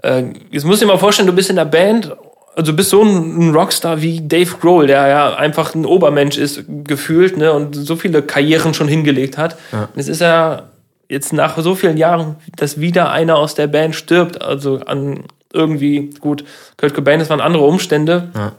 Äh, 0.00 0.26
jetzt 0.52 0.64
musst 0.64 0.80
du 0.80 0.86
dir 0.86 0.92
mal 0.92 0.98
vorstellen, 1.00 1.26
du 1.26 1.32
bist 1.32 1.50
in 1.50 1.56
der 1.56 1.64
Band 1.64 2.16
also 2.54 2.72
bist 2.72 2.90
so 2.90 3.02
ein 3.02 3.52
Rockstar 3.52 4.00
wie 4.00 4.20
Dave 4.20 4.58
Grohl, 4.60 4.86
der 4.86 5.08
ja 5.08 5.34
einfach 5.34 5.74
ein 5.74 5.84
Obermensch 5.84 6.38
ist, 6.38 6.62
gefühlt, 6.84 7.36
ne, 7.36 7.52
und 7.52 7.74
so 7.74 7.96
viele 7.96 8.22
Karrieren 8.22 8.74
schon 8.74 8.86
hingelegt 8.86 9.38
hat. 9.38 9.56
Ja. 9.72 9.88
Es 9.96 10.06
ist 10.06 10.20
ja 10.20 10.68
jetzt 11.08 11.32
nach 11.32 11.58
so 11.58 11.74
vielen 11.74 11.96
Jahren, 11.96 12.36
dass 12.54 12.78
wieder 12.78 13.10
einer 13.10 13.38
aus 13.38 13.56
der 13.56 13.66
Band 13.66 13.96
stirbt, 13.96 14.40
also 14.40 14.82
an 14.86 15.24
irgendwie, 15.54 16.10
gut, 16.20 16.44
Kurt 16.76 16.94
Cobain, 16.94 17.18
das 17.18 17.30
waren 17.30 17.40
andere 17.40 17.64
Umstände. 17.64 18.30
Ja. 18.34 18.52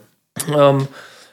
Ähm, 0.72 0.88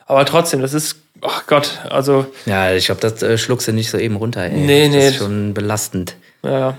aber 0.07 0.25
trotzdem, 0.27 0.61
das 0.61 0.75
ist, 0.75 0.97
ach 1.23 1.43
oh 1.43 1.45
Gott, 1.47 1.81
also. 1.89 2.27
Ja, 2.47 2.73
ich 2.73 2.87
glaube, 2.87 3.01
das 3.01 3.23
äh, 3.23 3.39
schluckst 3.39 3.69
du 3.69 3.73
nicht 3.73 3.91
so 3.91 3.99
eben 3.99 4.17
runter, 4.17 4.43
ey. 4.43 4.53
Nee, 4.53 4.89
nee. 4.89 4.97
Das 4.97 5.11
ist 5.13 5.17
schon 5.17 5.55
belastend. 5.55 6.17
Ja. 6.45 6.77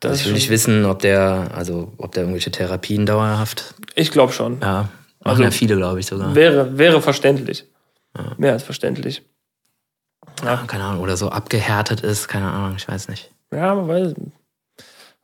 Das 0.00 0.12
also 0.12 0.20
ich 0.20 0.26
will 0.26 0.34
nicht 0.34 0.50
wissen, 0.50 0.86
ob 0.86 1.00
der, 1.00 1.50
also 1.54 1.92
ob 1.98 2.12
der 2.12 2.22
irgendwelche 2.22 2.50
Therapien 2.50 3.04
dauerhaft. 3.04 3.74
Ich 3.94 4.10
glaube 4.10 4.32
schon. 4.32 4.60
Ja. 4.60 4.88
Machen 5.22 5.32
also, 5.32 5.42
ja 5.42 5.50
viele, 5.50 5.76
glaube 5.76 6.00
ich 6.00 6.06
sogar. 6.06 6.34
Wäre, 6.34 6.78
wäre 6.78 7.02
verständlich. 7.02 7.66
Ja. 8.16 8.32
Mehr 8.38 8.52
als 8.54 8.62
verständlich. 8.62 9.22
Ja. 10.42 10.54
ja. 10.54 10.64
keine 10.66 10.84
Ahnung, 10.84 11.02
oder 11.02 11.18
so 11.18 11.28
abgehärtet 11.28 12.00
ist, 12.00 12.28
keine 12.28 12.50
Ahnung, 12.50 12.76
ich 12.76 12.88
weiß 12.88 13.08
nicht. 13.08 13.30
Ja, 13.52 13.74
man 13.74 13.88
weiß, 13.88 14.14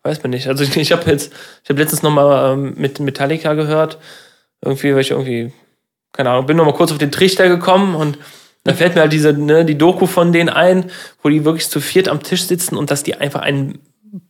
weiß 0.06 0.22
man 0.22 0.30
nicht. 0.30 0.48
Also 0.48 0.64
ich, 0.64 0.76
ich 0.76 0.92
habe 0.92 1.10
jetzt, 1.10 1.32
ich 1.62 1.68
habe 1.68 1.80
letztens 1.80 2.02
nochmal 2.02 2.54
ähm, 2.54 2.74
mit 2.76 3.00
Metallica 3.00 3.54
gehört, 3.54 3.98
irgendwie, 4.62 4.94
weil 4.94 5.00
ich 5.00 5.10
irgendwie, 5.10 5.52
keine 6.12 6.30
Ahnung, 6.30 6.46
bin 6.46 6.56
nochmal 6.56 6.74
kurz 6.74 6.92
auf 6.92 6.98
den 6.98 7.12
Trichter 7.12 7.48
gekommen 7.48 7.94
und 7.94 8.18
da 8.64 8.74
fällt 8.74 8.94
mir 8.94 9.02
halt 9.02 9.12
diese, 9.12 9.32
ne, 9.32 9.64
die 9.64 9.78
Doku 9.78 10.06
von 10.06 10.32
denen 10.32 10.48
ein, 10.48 10.90
wo 11.22 11.28
die 11.28 11.44
wirklich 11.44 11.68
zu 11.68 11.80
viert 11.80 12.08
am 12.08 12.22
Tisch 12.22 12.44
sitzen 12.44 12.76
und 12.76 12.90
dass 12.90 13.02
die 13.02 13.14
einfach 13.14 13.42
einen 13.42 13.80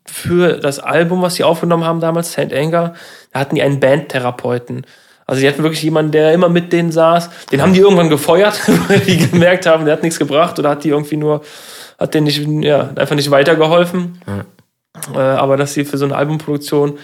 für 0.06 0.58
das 0.58 0.78
Album, 0.78 1.22
was 1.22 1.36
sie 1.36 1.44
aufgenommen 1.44 1.84
haben 1.84 2.00
damals, 2.00 2.32
St. 2.32 2.52
Anger, 2.52 2.94
da 3.32 3.40
hatten 3.40 3.54
die 3.54 3.62
einen 3.62 3.80
Bandtherapeuten. 3.80 4.84
Also 5.26 5.40
die 5.40 5.48
hatten 5.48 5.62
wirklich 5.62 5.82
jemanden, 5.82 6.12
der 6.12 6.32
immer 6.32 6.48
mit 6.48 6.72
denen 6.72 6.92
saß. 6.92 7.30
Den 7.50 7.60
haben 7.60 7.72
die 7.72 7.80
irgendwann 7.80 8.10
gefeuert, 8.10 8.60
weil 8.88 9.00
die 9.00 9.16
gemerkt 9.16 9.66
haben, 9.66 9.84
der 9.84 9.94
hat 9.94 10.02
nichts 10.02 10.18
gebracht 10.18 10.58
oder 10.58 10.70
hat 10.70 10.84
die 10.84 10.90
irgendwie 10.90 11.16
nur, 11.16 11.42
hat 11.98 12.14
denen 12.14 12.24
nicht, 12.24 12.46
ja, 12.64 12.90
einfach 12.94 13.16
nicht 13.16 13.30
weitergeholfen. 13.30 14.20
Ja. 14.26 14.44
Äh, 15.14 15.18
aber 15.18 15.56
dass 15.56 15.74
sie 15.74 15.84
für 15.84 15.98
so 15.98 16.04
eine 16.04 16.16
Albumproduktion, 16.16 16.98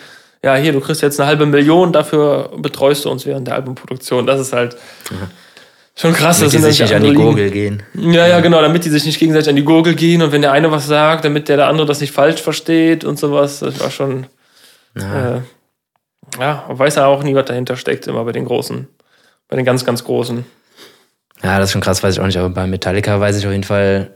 ja, 0.45 0.57
hier, 0.57 0.73
du 0.73 0.81
kriegst 0.81 1.03
jetzt 1.03 1.21
eine 1.21 1.29
halbe 1.29 1.47
Million, 1.47 1.93
dafür 1.93 2.51
betreust 2.57 3.05
du 3.05 3.11
uns 3.11 3.27
während 3.27 3.47
der 3.47 3.55
Albumproduktion. 3.55 4.27
Das 4.27 4.41
ist 4.41 4.53
halt 4.53 4.77
ja. 5.11 5.29
schon 5.95 6.13
krass. 6.13 6.41
Damit 6.41 6.55
dass 6.55 6.61
die 6.61 6.67
sich 6.73 6.81
nicht 6.81 6.95
an 6.95 7.05
die 7.05 7.15
Gurgel 7.15 7.51
gehen. 7.51 7.83
Ja, 7.95 8.27
ja, 8.27 8.41
genau, 8.41 8.61
damit 8.61 8.85
die 8.85 8.91
sich 8.91 9.05
nicht 9.05 9.21
gegenseitig 9.21 9.49
an 9.49 9.57
die 9.57 9.65
Gurgel 9.65 9.95
gehen 9.95 10.21
und 10.23 10.33
wenn 10.33 10.43
der 10.43 10.53
eine 10.53 10.73
was 10.73 10.87
sagt, 10.87 11.25
damit 11.25 11.49
der, 11.49 11.57
der 11.57 11.69
andere 11.69 11.87
das 11.87 12.01
nicht 12.01 12.13
falsch 12.13 12.43
versteht 12.43 13.05
und 13.05 13.19
sowas. 13.19 13.61
Das 13.61 13.79
war 13.81 13.91
schon. 13.91 14.27
Ja. 14.99 15.37
Äh, 15.37 15.41
ja, 16.39 16.65
weiß 16.69 16.97
er 16.97 17.09
auch 17.09 17.23
nie, 17.23 17.35
was 17.35 17.47
dahinter 17.47 17.77
steckt, 17.77 18.07
immer 18.07 18.25
bei 18.25 18.33
den 18.33 18.45
Großen, 18.45 18.89
bei 19.49 19.57
den 19.57 19.65
ganz, 19.65 19.85
ganz 19.85 20.05
Großen. 20.05 20.45
Ja, 21.43 21.59
das 21.59 21.69
ist 21.69 21.73
schon 21.73 21.81
krass, 21.81 22.03
weiß 22.03 22.15
ich 22.15 22.21
auch 22.21 22.27
nicht, 22.27 22.39
aber 22.39 22.51
bei 22.51 22.67
Metallica 22.67 23.19
weiß 23.19 23.37
ich 23.37 23.47
auf 23.47 23.53
jeden 23.53 23.65
Fall, 23.65 24.11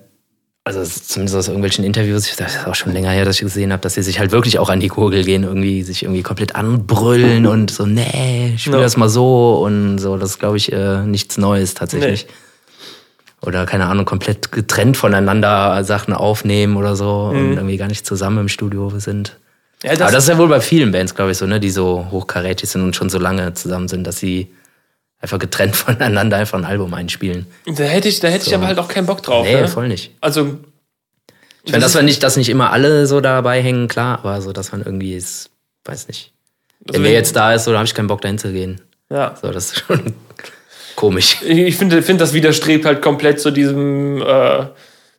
also 0.67 0.83
zumindest 0.83 1.37
aus 1.37 1.47
irgendwelchen 1.47 1.85
Interviews, 1.85 2.35
das 2.35 2.57
ist 2.57 2.67
auch 2.67 2.75
schon 2.75 2.93
länger 2.93 3.11
her, 3.11 3.25
dass 3.25 3.37
ich 3.37 3.43
gesehen 3.43 3.73
habe, 3.73 3.81
dass 3.83 3.95
sie 3.95 4.03
sich 4.03 4.19
halt 4.19 4.33
wirklich 4.33 4.59
auch 4.59 4.69
an 4.69 4.81
die 4.81 4.89
Gurgel 4.89 5.23
gehen, 5.23 5.45
irgendwie 5.45 5.85
sich 5.85 6.03
irgendwie 6.03 6.25
komplett 6.25 6.57
anbrüllen 6.57 7.47
und 7.53 7.71
so, 7.71 7.87
nee, 7.87 8.53
ich 8.57 8.67
will 8.67 8.75
no. 8.75 8.81
das 8.81 8.97
mal 8.97 9.09
so 9.09 9.63
und 9.65 9.99
so, 9.99 10.17
das 10.17 10.31
ist, 10.31 10.39
glaube 10.41 10.57
ich, 10.57 10.73
äh, 10.73 11.05
nichts 11.05 11.39
Neues 11.39 11.75
tatsächlich. 11.75 12.27
Nee. 12.27 13.47
Oder 13.47 13.65
keine 13.65 13.87
Ahnung, 13.87 14.07
komplett 14.07 14.51
getrennt 14.51 14.97
voneinander 14.97 15.85
Sachen 15.85 16.13
aufnehmen 16.13 16.77
oder 16.77 16.97
so 16.97 17.31
mhm. 17.33 17.39
und 17.39 17.57
irgendwie 17.59 17.77
gar 17.77 17.87
nicht 17.87 18.05
zusammen 18.05 18.39
im 18.39 18.49
Studio 18.49 18.91
sind. 18.99 19.39
Ja, 19.85 19.91
das 19.91 20.01
Aber 20.01 20.11
das 20.11 20.25
ist 20.25 20.31
ja 20.31 20.39
wohl 20.39 20.49
bei 20.49 20.61
vielen 20.61 20.91
Bands, 20.91 21.15
glaube 21.15 21.31
ich, 21.31 21.39
so, 21.39 21.47
ne, 21.47 21.61
die 21.61 21.71
so 21.71 22.09
hochkarätig 22.11 22.69
sind 22.69 22.83
und 22.83 22.97
schon 22.97 23.09
so 23.09 23.21
lange 23.21 23.55
zusammen 23.55 23.87
sind, 23.87 24.05
dass 24.05 24.19
sie 24.19 24.53
einfach 25.27 25.39
getrennt 25.41 25.75
voneinander 25.77 26.37
einfach 26.37 26.59
ein 26.59 26.65
Album 26.65 26.95
einspielen. 26.95 27.47
Da 27.67 27.85
hätte 27.85 28.09
ich, 28.09 28.21
da 28.21 28.29
hätte 28.29 28.45
so. 28.45 28.51
ich 28.51 28.57
aber 28.57 28.69
halt 28.69 28.79
auch 28.79 28.89
keinen 28.89 29.07
Bock 29.07 29.23
drauf. 29.23 29.45
Nee, 29.45 29.61
ne? 29.61 29.69
voll 29.69 29.89
nicht. 29.89 30.13
Also. 30.21 30.59
Ich 31.65 31.73
meine, 31.73 31.83
dass 31.83 31.97
wir 31.97 32.03
nicht, 32.03 32.23
dass 32.23 32.37
nicht 32.37 32.49
immer 32.49 32.71
alle 32.71 33.09
so 33.09 33.21
dabei 33.21 33.61
hängen, 33.61 33.89
klar, 33.89 34.21
aber 34.21 34.41
so, 34.41 34.53
dass 34.53 34.71
man 34.71 34.83
irgendwie 34.83 35.15
ist, 35.17 35.51
weiß 35.85 36.07
nicht. 36.07 36.33
Also 36.87 37.01
wenn 37.01 37.03
wer 37.03 37.13
jetzt 37.13 37.35
da 37.35 37.55
ist, 37.55 37.65
so, 37.65 37.73
da 37.73 37.79
habe 37.79 37.87
ich 37.87 37.95
keinen 37.95 38.07
Bock 38.07 38.21
dahin 38.21 38.39
zu 38.39 38.53
gehen. 38.53 38.81
Ja. 39.11 39.35
So, 39.43 39.51
das 39.51 39.73
ist 39.73 39.79
schon 39.81 40.15
komisch. 40.95 41.43
Ich 41.43 41.77
finde, 41.77 42.03
find, 42.03 42.21
das 42.21 42.33
widerstrebt 42.35 42.85
halt 42.85 43.03
komplett 43.03 43.41
zu 43.41 43.51
diesem, 43.51 44.23
äh, 44.23 44.67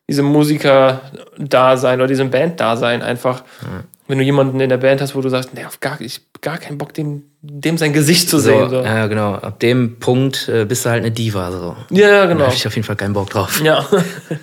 diesem 0.08 0.26
Musiker-Dasein 0.28 2.00
oder 2.00 2.08
diesem 2.08 2.32
Band-Dasein 2.32 3.02
einfach. 3.02 3.44
Ja 3.64 3.84
wenn 4.08 4.18
du 4.18 4.24
jemanden 4.24 4.60
in 4.60 4.70
der 4.70 4.78
Band 4.78 5.02
hast, 5.02 5.16
wo 5.16 5.22
du 5.22 5.30
sagst, 5.30 5.54
nee, 5.54 5.66
auf 5.66 5.80
gar, 5.80 6.00
ich 6.00 6.22
gar 6.42 6.58
keinen 6.58 6.78
Bock, 6.78 6.94
dem, 6.94 7.24
dem 7.42 7.78
sein 7.78 7.94
Gesicht 7.94 8.30
zu 8.30 8.40
so, 8.40 8.50
sehen. 8.50 8.70
So. 8.70 8.82
Ja, 8.82 9.08
genau. 9.08 9.34
Ab 9.34 9.60
dem 9.60 10.00
Punkt 10.00 10.48
äh, 10.48 10.66
bist 10.66 10.86
du 10.86 10.90
halt 10.90 11.04
eine 11.04 11.12
Diva. 11.12 11.52
So. 11.52 11.76
Ja, 11.90 12.26
genau. 12.26 12.40
Da 12.40 12.46
habe 12.46 12.56
ich 12.56 12.66
auf 12.66 12.76
jeden 12.76 12.86
Fall 12.86 12.96
keinen 12.96 13.14
Bock 13.14 13.30
drauf. 13.30 13.62
Ja. 13.62 13.86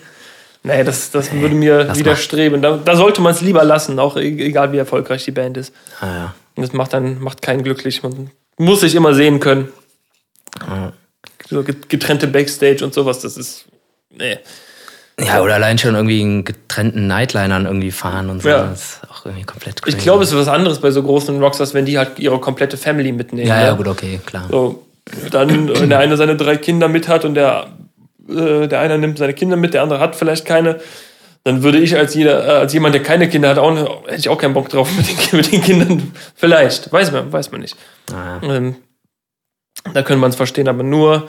nee, 0.63 0.85
das, 0.85 1.11
das 1.11 1.33
nee, 1.33 1.41
würde 1.41 1.55
mir 1.55 1.95
widerstreben. 1.97 2.61
Da, 2.61 2.77
da, 2.77 2.97
sollte 2.97 3.23
man 3.23 3.33
es 3.33 3.41
lieber 3.41 3.65
lassen, 3.65 3.99
auch 3.99 4.17
e-, 4.17 4.47
egal 4.47 4.73
wie 4.73 4.79
erfolgreich 4.79 5.25
die 5.25 5.33
Band 5.33 5.57
ist. 5.57 5.75
Ah, 6.01 6.07
ja. 6.07 6.35
das 6.57 6.73
macht 6.73 6.93
dann 6.93 7.21
macht 7.21 7.41
keinen 7.41 7.63
glücklich. 7.63 8.03
Man 8.03 8.31
muss 8.59 8.81
sich 8.81 8.95
immer 8.95 9.15
sehen 9.15 9.41
können. 9.41 9.69
Ah. 10.61 10.93
So 11.49 11.63
getrennte 11.63 12.27
Backstage 12.27 12.85
und 12.85 12.93
sowas, 12.93 13.21
das 13.21 13.37
ist. 13.37 13.65
Nee. 14.11 14.39
Ja, 15.21 15.43
oder 15.43 15.55
allein 15.55 15.79
schon 15.79 15.95
irgendwie 15.95 16.21
einen 16.21 16.45
getrennten 16.45 17.07
Nightlinern 17.07 17.67
irgendwie 17.67 17.93
fahren 17.93 18.31
und 18.31 18.43
so. 18.43 18.49
Ja. 18.49 18.65
Das 18.65 18.81
ist 18.81 19.01
auch 19.11 19.25
irgendwie 19.27 19.45
komplett 19.45 19.81
crazy. 19.81 19.97
Ich 19.97 20.03
glaube, 20.03 20.25
es 20.25 20.33
ist 20.33 20.39
was 20.39 20.49
anderes 20.49 20.81
bei 20.81 20.91
so 20.91 21.03
großen 21.03 21.41
Rockstars, 21.41 21.73
wenn 21.73 21.85
die 21.85 21.99
halt 21.99 22.19
ihre 22.19 22.41
komplette 22.41 22.77
Family 22.77 23.13
mitnehmen. 23.13 23.47
Ja, 23.47 23.63
ja, 23.63 23.73
gut, 23.75 23.87
okay, 23.87 24.21
klar. 24.27 24.49
So, 24.51 24.85
dann, 25.31 25.69
wenn 25.69 25.89
der 25.89 26.01
eine 26.01 26.17
seine 26.17 26.37
drei 26.37 26.57
Kinder 26.57 26.89
mit 26.89 27.07
hat 27.07 27.25
und 27.25 27.35
der, 27.35 27.69
äh, 28.29 28.67
der 28.67 28.81
eine 28.81 28.99
nimmt 28.99 29.19
seine 29.19 29.35
Kinder 29.35 29.57
mit, 29.57 29.75
der 29.75 29.83
andere 29.83 30.01
hat 30.01 30.17
vielleicht 30.17 30.47
keine, 30.47 30.81
dann 31.45 31.63
würde 31.63 31.79
ich 31.79 31.97
als, 31.97 32.15
jeder, 32.15 32.45
äh, 32.45 32.51
als 32.61 32.73
jemand, 32.73 32.95
der 32.95 33.03
keine 33.03 33.29
Kinder 33.29 33.51
hat, 33.51 33.59
auch, 33.59 33.77
hätte 34.07 34.17
ich 34.17 34.29
auch 34.29 34.39
keinen 34.39 34.55
Bock 34.55 34.69
drauf 34.69 34.91
mit 34.97 35.07
den, 35.09 35.37
mit 35.37 35.53
den 35.53 35.63
Kindern. 35.63 36.13
Vielleicht, 36.35 36.93
weiß 36.93 37.13
man, 37.13 37.33
weiß 37.33 37.53
man 37.53 37.61
nicht. 37.61 37.77
Ah. 38.13 38.41
Ähm, 38.43 38.77
da 39.93 40.03
könnte 40.03 40.21
man 40.21 40.31
es 40.31 40.37
verstehen, 40.37 40.67
aber 40.67 40.83
nur, 40.83 41.29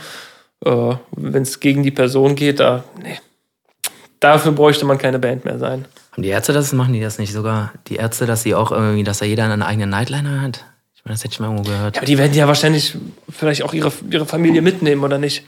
äh, 0.65 0.95
wenn 1.11 1.43
es 1.43 1.59
gegen 1.59 1.83
die 1.83 1.91
Person 1.91 2.35
geht, 2.35 2.59
da, 2.59 2.83
nee 2.99 3.19
dafür 4.25 4.51
bräuchte 4.51 4.85
man 4.85 4.97
keine 4.97 5.19
Band 5.19 5.45
mehr 5.45 5.59
sein. 5.59 5.85
Haben 6.11 6.23
die 6.23 6.29
Ärzte 6.29 6.53
das, 6.53 6.71
machen 6.71 6.93
die 6.93 7.01
das 7.01 7.17
nicht 7.17 7.33
sogar? 7.33 7.73
Die 7.87 7.97
Ärzte, 7.97 8.25
dass 8.25 8.41
sie 8.43 8.55
auch 8.55 8.71
irgendwie, 8.71 9.03
dass 9.03 9.19
da 9.19 9.25
jeder 9.25 9.43
einen 9.43 9.61
eigenen 9.61 9.89
Nightliner 9.89 10.41
hat? 10.41 10.63
Ich 10.95 11.03
meine, 11.03 11.15
das 11.15 11.23
hätte 11.25 11.33
ich 11.33 11.39
mal 11.41 11.47
irgendwo 11.47 11.69
gehört. 11.69 11.95
Ja, 11.95 12.01
aber 12.01 12.05
die 12.05 12.17
werden 12.17 12.33
ja 12.33 12.47
wahrscheinlich 12.47 12.97
vielleicht 13.29 13.63
auch 13.63 13.73
ihre, 13.73 13.91
ihre 14.09 14.25
Familie 14.25 14.61
mitnehmen, 14.61 15.03
oder 15.03 15.17
nicht? 15.17 15.43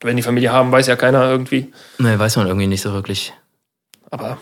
Wenn 0.00 0.16
die 0.16 0.22
Familie 0.22 0.52
haben, 0.52 0.70
weiß 0.70 0.86
ja 0.86 0.96
keiner 0.96 1.30
irgendwie. 1.30 1.72
Nee, 1.98 2.18
weiß 2.18 2.36
man 2.36 2.46
irgendwie 2.46 2.66
nicht 2.66 2.82
so 2.82 2.92
wirklich. 2.92 3.32
Aber 4.10 4.36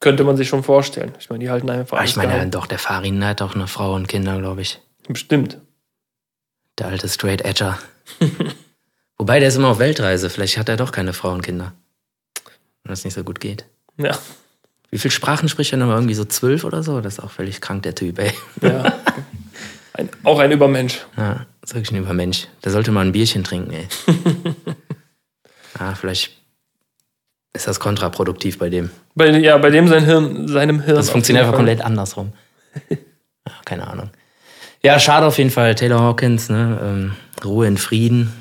könnte 0.00 0.24
man 0.24 0.36
sich 0.36 0.48
schon 0.48 0.64
vorstellen. 0.64 1.12
Ich 1.20 1.30
meine, 1.30 1.44
die 1.44 1.50
halten 1.50 1.70
einfach. 1.70 1.98
Ah, 1.98 2.04
ich 2.04 2.16
meine, 2.16 2.32
geheim. 2.32 2.50
doch, 2.50 2.66
der 2.66 2.80
Farin 2.80 3.24
hat 3.24 3.40
auch 3.40 3.54
eine 3.54 3.68
Frau 3.68 3.94
und 3.94 4.08
Kinder, 4.08 4.36
glaube 4.38 4.62
ich. 4.62 4.80
Bestimmt. 5.08 5.58
Der 6.78 6.88
alte 6.88 7.08
Straight 7.08 7.42
Edger. 7.42 7.78
Wobei, 9.16 9.38
der 9.38 9.48
ist 9.48 9.56
immer 9.56 9.68
auf 9.68 9.78
Weltreise. 9.78 10.28
Vielleicht 10.28 10.58
hat 10.58 10.68
er 10.68 10.76
doch 10.76 10.90
keine 10.90 11.12
Frau 11.12 11.30
und 11.30 11.42
Kinder 11.42 11.72
wenn 12.86 12.92
das 12.92 13.04
nicht 13.04 13.14
so 13.14 13.24
gut 13.24 13.40
geht. 13.40 13.66
Ja. 13.96 14.16
Wie 14.90 14.98
viele 14.98 15.10
Sprachen 15.10 15.48
spricht 15.48 15.72
er 15.72 15.78
nochmal? 15.78 15.96
Irgendwie 15.96 16.14
so 16.14 16.24
zwölf 16.24 16.62
oder 16.62 16.84
so? 16.84 17.00
Das 17.00 17.14
ist 17.14 17.20
auch 17.20 17.32
völlig 17.32 17.60
krank, 17.60 17.82
der 17.82 17.96
Typ, 17.96 18.18
ey. 18.20 18.32
Ja. 18.62 18.94
Ein, 19.94 20.08
auch 20.22 20.38
ein 20.38 20.52
Übermensch. 20.52 21.04
Ja, 21.16 21.46
das 21.60 21.70
ist 21.70 21.74
wirklich 21.74 21.90
ein 21.92 22.04
Übermensch. 22.04 22.46
Der 22.62 22.70
sollte 22.70 22.92
mal 22.92 23.04
ein 23.04 23.12
Bierchen 23.12 23.42
trinken, 23.42 23.72
ey. 23.72 23.88
ja, 25.80 25.94
vielleicht 25.94 26.32
ist 27.54 27.66
das 27.66 27.80
kontraproduktiv 27.80 28.58
bei 28.58 28.68
dem. 28.68 28.90
Bei, 29.14 29.30
ja, 29.30 29.56
bei 29.58 29.70
dem 29.70 29.88
sein 29.88 30.04
Hirn, 30.04 30.46
seinem 30.46 30.80
Hirn. 30.80 30.96
Das 30.96 31.10
funktioniert 31.10 31.44
einfach 31.44 31.56
komplett 31.56 31.80
andersrum. 31.80 32.34
ja, 32.90 33.52
keine 33.64 33.88
Ahnung. 33.88 34.10
Ja, 34.82 35.00
schade 35.00 35.26
auf 35.26 35.38
jeden 35.38 35.50
Fall. 35.50 35.74
Taylor 35.74 36.00
Hawkins, 36.00 36.50
ne? 36.50 36.78
Ähm, 36.80 37.12
Ruhe 37.42 37.66
in 37.66 37.78
Frieden. 37.78 38.32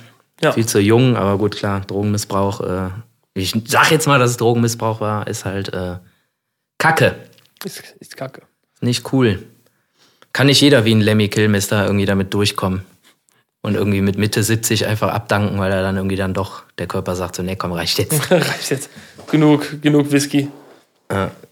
Ja. 0.41 0.52
Viel 0.52 0.66
zu 0.66 0.80
jung, 0.80 1.16
aber 1.16 1.38
gut, 1.38 1.56
klar, 1.56 1.80
Drogenmissbrauch 1.82 2.62
äh, 2.62 2.89
ich 3.36 3.54
sag 3.68 3.92
jetzt 3.92 4.08
mal, 4.08 4.18
dass 4.18 4.32
es 4.32 4.38
Drogenmissbrauch 4.38 5.02
war, 5.02 5.28
ist 5.28 5.46
halt 5.46 5.74
äh, 5.74 5.98
Kacke. 6.78 7.16
Ist, 7.64 7.84
ist 8.00 8.18
Kacke. 8.18 8.44
Nicht 8.80 9.12
cool. 9.14 9.44
Kann 10.34 10.48
nicht 10.48 10.62
jeder 10.62 10.86
wie 10.86 10.94
ein 10.94 11.02
Lemmy 11.02 11.28
Kilmister 11.28 11.86
irgendwie 11.86 12.06
damit 12.06 12.34
durchkommen. 12.34 12.84
Und 13.62 13.76
irgendwie 13.76 14.02
mit 14.02 14.18
Mitte 14.18 14.44
70 14.44 14.86
einfach 14.86 15.10
abdanken, 15.12 15.60
weil 15.60 15.72
er 15.72 15.82
dann 15.82 15.98
irgendwie 15.98 16.16
dann 16.16 16.34
doch, 16.34 16.64
der 16.78 16.88
Körper 16.88 17.16
sagt 17.16 17.36
so, 17.36 17.44
nee, 17.44 17.56
komm, 17.56 17.72
reicht 17.72 17.98
jetzt. 17.98 18.32
reicht 18.32 18.70
jetzt. 18.70 18.90
Genug, 19.32 19.82
genug 19.82 20.12
Whisky. 20.12 20.50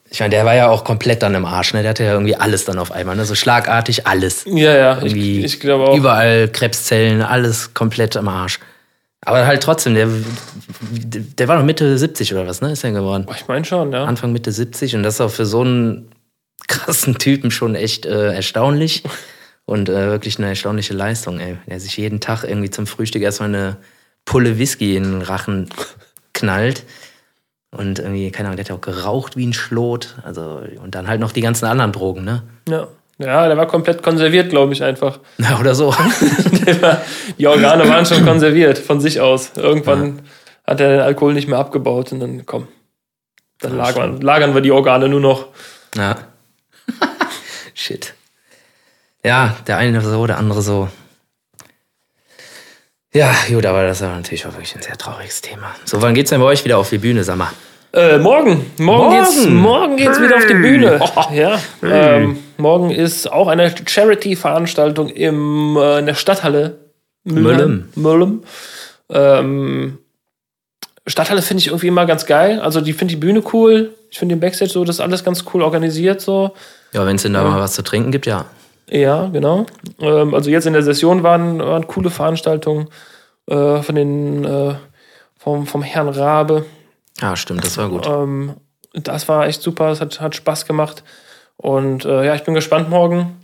Ich 0.09 0.19
meine, 0.19 0.29
der 0.29 0.45
war 0.45 0.53
ja 0.53 0.69
auch 0.69 0.83
komplett 0.83 1.23
dann 1.23 1.33
im 1.33 1.45
Arsch, 1.45 1.73
ne? 1.73 1.81
Der 1.81 1.89
hatte 1.89 2.03
ja 2.03 2.11
irgendwie 2.11 2.35
alles 2.35 2.65
dann 2.65 2.77
auf 2.77 2.91
einmal, 2.91 3.15
ne? 3.15 3.25
So 3.25 3.33
schlagartig 3.33 4.05
alles. 4.05 4.45
Ja, 4.45 4.75
ja, 4.75 4.95
irgendwie 4.97 5.39
ich, 5.39 5.55
ich 5.55 5.59
glaube 5.59 5.87
auch. 5.87 5.95
Überall 5.97 6.49
Krebszellen, 6.49 7.23
alles 7.23 7.73
komplett 7.73 8.15
im 8.15 8.27
Arsch. 8.27 8.59
Aber 9.25 9.45
halt 9.45 9.63
trotzdem, 9.63 9.95
der, 9.95 10.09
der 10.91 11.47
war 11.47 11.57
noch 11.57 11.65
Mitte 11.65 11.97
70 11.97 12.33
oder 12.33 12.47
was, 12.47 12.61
ne? 12.61 12.71
Ist 12.71 12.83
er 12.83 12.91
geworden? 12.91 13.25
Ich 13.35 13.47
meine 13.47 13.65
schon, 13.65 13.91
ja. 13.91 14.03
Anfang 14.03 14.33
Mitte 14.33 14.51
70 14.51 14.95
und 14.95 15.03
das 15.03 15.15
ist 15.15 15.21
auch 15.21 15.31
für 15.31 15.45
so 15.45 15.61
einen 15.61 16.11
krassen 16.67 17.17
Typen 17.17 17.51
schon 17.51 17.75
echt 17.75 18.05
äh, 18.05 18.33
erstaunlich. 18.33 19.03
Und 19.65 19.87
äh, 19.87 20.09
wirklich 20.09 20.37
eine 20.37 20.49
erstaunliche 20.49 20.93
Leistung, 20.93 21.39
ey. 21.39 21.57
Der 21.67 21.79
sich 21.79 21.95
jeden 21.95 22.19
Tag 22.19 22.43
irgendwie 22.43 22.69
zum 22.69 22.85
Frühstück 22.85 23.21
erstmal 23.21 23.49
eine 23.49 23.77
Pulle 24.25 24.59
Whisky 24.59 24.97
in 24.97 25.03
den 25.03 25.21
Rachen 25.21 25.69
knallt. 26.33 26.83
Und 27.71 27.99
irgendwie, 27.99 28.29
keine 28.29 28.49
Ahnung, 28.49 28.57
der 28.57 28.65
hat 28.65 28.69
ja 28.69 28.75
auch 28.75 28.81
geraucht 28.81 29.37
wie 29.37 29.45
ein 29.45 29.53
Schlot. 29.53 30.15
Also, 30.23 30.61
und 30.83 30.95
dann 30.95 31.07
halt 31.07 31.21
noch 31.21 31.31
die 31.31 31.41
ganzen 31.41 31.65
anderen 31.65 31.93
Drogen, 31.93 32.25
ne? 32.25 32.43
Ja. 32.67 32.87
Ja, 33.23 33.47
der 33.47 33.57
war 33.57 33.67
komplett 33.67 34.03
konserviert, 34.03 34.49
glaube 34.49 34.73
ich, 34.73 34.83
einfach. 34.83 35.19
Ja, 35.37 35.59
oder 35.59 35.75
so. 35.75 35.91
war, 36.81 37.01
die 37.37 37.47
Organe 37.47 37.87
waren 37.87 38.05
schon 38.05 38.25
konserviert 38.25 38.77
von 38.77 38.99
sich 38.99 39.21
aus. 39.21 39.51
Irgendwann 39.55 40.17
ja. 40.17 40.23
hat 40.67 40.81
er 40.81 40.89
den 40.89 40.99
Alkohol 40.99 41.33
nicht 41.33 41.47
mehr 41.47 41.57
abgebaut 41.57 42.11
und 42.11 42.19
dann, 42.19 42.45
komm, 42.45 42.67
dann 43.59 43.77
lagern, 43.77 44.19
lagern 44.21 44.53
wir 44.53 44.61
die 44.61 44.71
Organe 44.71 45.07
nur 45.07 45.21
noch. 45.21 45.47
Ja. 45.95 46.17
Shit. 47.73 48.13
Ja, 49.23 49.55
der 49.67 49.77
eine 49.77 50.01
so, 50.01 50.27
der 50.27 50.37
andere 50.37 50.61
so. 50.61 50.89
Ja, 53.13 53.33
gut, 53.47 53.65
aber 53.65 53.87
das 53.87 54.01
ist 54.01 54.07
natürlich 54.07 54.45
auch 54.45 54.53
wirklich 54.53 54.75
ein 54.75 54.81
sehr 54.81 54.97
trauriges 54.97 55.41
Thema. 55.41 55.67
So, 55.85 56.01
wann 56.01 56.13
geht's 56.13 56.31
denn 56.31 56.41
bei 56.41 56.47
euch 56.47 56.65
wieder 56.65 56.77
auf 56.77 56.89
die 56.89 56.97
Bühne, 56.97 57.23
sag 57.23 57.37
mal? 57.37 57.51
Äh, 57.93 58.17
morgen. 58.17 58.71
Morgen, 58.79 58.79
morgen. 58.79 59.15
geht's, 59.15 59.45
morgen 59.45 59.97
geht's 59.97 60.19
wieder 60.19 60.37
auf 60.37 60.47
die 60.47 60.55
Bühne. 60.55 60.99
Oh. 60.99 61.23
Ja. 61.33 61.59
Ähm, 61.83 62.42
morgen 62.57 62.91
ist 62.91 63.31
auch 63.31 63.47
eine 63.47 63.73
Charity-Veranstaltung 63.85 65.09
im, 65.09 65.77
äh, 65.77 65.99
in 65.99 66.05
der 66.05 66.15
Stadthalle. 66.15 66.79
Müllem. 67.23 67.89
Müllem. 67.95 68.43
Ähm, 69.09 69.99
Stadthalle 71.05 71.41
finde 71.41 71.61
ich 71.61 71.67
irgendwie 71.67 71.87
immer 71.87 72.05
ganz 72.05 72.25
geil. 72.25 72.59
Also 72.59 72.81
die 72.81 72.93
finde 72.93 73.13
die 73.13 73.19
Bühne 73.19 73.43
cool. 73.53 73.93
Ich 74.09 74.19
finde 74.19 74.35
den 74.35 74.39
Backstage 74.39 74.71
so, 74.71 74.83
das 74.83 74.97
ist 74.97 75.01
alles 75.01 75.23
ganz 75.23 75.43
cool 75.53 75.61
organisiert 75.61 76.21
so. 76.21 76.53
Ja, 76.93 77.05
wenn 77.05 77.15
es 77.15 77.23
denn 77.23 77.33
da 77.33 77.43
mal 77.43 77.59
was 77.59 77.73
zu 77.73 77.83
trinken 77.83 78.11
gibt, 78.11 78.25
ja. 78.25 78.45
Ja, 78.89 79.27
genau. 79.27 79.65
Ähm, 79.99 80.33
also 80.33 80.49
jetzt 80.49 80.67
in 80.67 80.73
der 80.73 80.83
Session 80.83 81.23
waren, 81.23 81.59
waren 81.59 81.87
coole 81.87 82.09
Veranstaltungen 82.09 82.89
äh, 83.47 83.81
von 83.81 83.95
den 83.95 84.45
äh, 84.45 84.75
vom, 85.37 85.67
vom 85.67 85.81
Herrn 85.81 86.09
Rabe. 86.09 86.65
Ah, 87.21 87.35
stimmt, 87.35 87.63
das 87.65 87.77
war 87.77 87.89
gut. 87.89 88.07
Ähm, 88.07 88.53
das 88.93 89.27
war 89.27 89.47
echt 89.47 89.61
super, 89.61 89.89
es 89.89 89.99
hat, 89.99 90.21
hat 90.21 90.35
Spaß 90.35 90.65
gemacht. 90.65 91.03
Und 91.63 92.03
äh, 92.03 92.25
ja, 92.25 92.35
ich 92.35 92.43
bin 92.43 92.53
gespannt 92.53 92.89
morgen. 92.89 93.37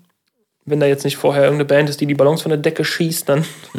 Wenn 0.66 0.82
da 0.82 0.86
jetzt 0.86 1.06
nicht 1.06 1.16
vorher 1.16 1.44
irgendeine 1.44 1.66
Band 1.66 1.90
ist, 1.90 2.02
die 2.02 2.06
die 2.06 2.14
Ballons 2.14 2.42
von 2.42 2.50
der 2.50 2.58
Decke 2.60 2.84
schießt, 2.84 3.30
dann, 3.30 3.46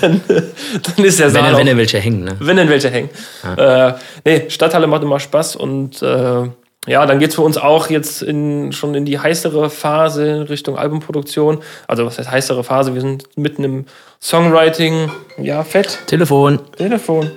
dann, 0.00 0.22
dann 0.28 1.04
ist 1.04 1.18
der 1.18 1.30
Saal. 1.30 1.50
Wenn, 1.50 1.58
wenn 1.58 1.66
denn 1.66 1.76
welche 1.78 1.98
hängen, 1.98 2.22
ne? 2.22 2.36
Wenn 2.38 2.56
denn 2.56 2.70
welche 2.70 2.88
hängen. 2.88 3.10
Ja. 3.42 3.88
Äh, 3.88 3.94
nee, 4.24 4.48
Stadthalle 4.48 4.86
macht 4.86 5.02
immer 5.02 5.18
Spaß 5.18 5.56
und 5.56 6.00
äh, 6.00 6.48
ja, 6.86 7.04
dann 7.06 7.18
geht's 7.18 7.34
für 7.34 7.42
uns 7.42 7.58
auch 7.58 7.90
jetzt 7.90 8.22
in, 8.22 8.70
schon 8.70 8.94
in 8.94 9.04
die 9.04 9.18
heißere 9.18 9.68
Phase 9.68 10.28
in 10.28 10.42
Richtung 10.42 10.78
Albumproduktion. 10.78 11.58
Also 11.88 12.06
was 12.06 12.18
heißt 12.18 12.30
heißere 12.30 12.62
Phase? 12.62 12.94
Wir 12.94 13.00
sind 13.00 13.24
mitten 13.36 13.64
im 13.64 13.86
Songwriting. 14.22 15.10
Ja, 15.38 15.64
fett. 15.64 15.98
Telefon. 16.06 16.60
Telefon. 16.76 17.32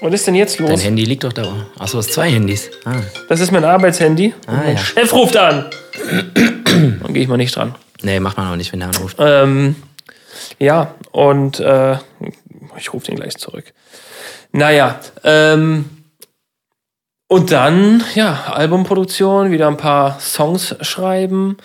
Was 0.00 0.14
ist 0.14 0.26
denn 0.26 0.34
jetzt 0.36 0.58
los? 0.60 0.70
Dein 0.70 0.78
Handy 0.78 1.04
liegt 1.04 1.24
doch 1.24 1.32
da. 1.32 1.66
Achso, 1.78 1.92
du 1.92 1.98
hast 1.98 2.12
zwei 2.12 2.30
Handys. 2.30 2.70
Ah. 2.84 2.96
Das 3.28 3.40
ist 3.40 3.50
mein 3.50 3.64
Arbeitshandy. 3.64 4.32
Ah, 4.46 4.52
mein 4.52 4.76
ja. 4.76 4.78
Chef 4.78 5.12
ruft 5.12 5.36
an. 5.36 5.66
Dann 6.34 7.12
gehe 7.12 7.22
ich 7.22 7.28
mal 7.28 7.36
nicht 7.36 7.56
dran. 7.56 7.74
Nee, 8.02 8.20
macht 8.20 8.36
man 8.36 8.52
auch 8.52 8.56
nicht, 8.56 8.72
wenn 8.72 8.80
er 8.80 8.88
anruft. 8.88 9.16
Ähm, 9.18 9.74
ja, 10.60 10.94
und 11.10 11.58
äh, 11.58 11.96
ich 12.76 12.92
rufe 12.92 13.06
den 13.06 13.16
gleich 13.16 13.36
zurück. 13.38 13.72
Naja, 14.52 15.00
ähm, 15.24 15.86
und 17.26 17.52
dann, 17.52 18.02
ja, 18.14 18.44
Albumproduktion, 18.54 19.50
wieder 19.50 19.68
ein 19.68 19.76
paar 19.76 20.18
Songs 20.20 20.76
schreiben. 20.80 21.58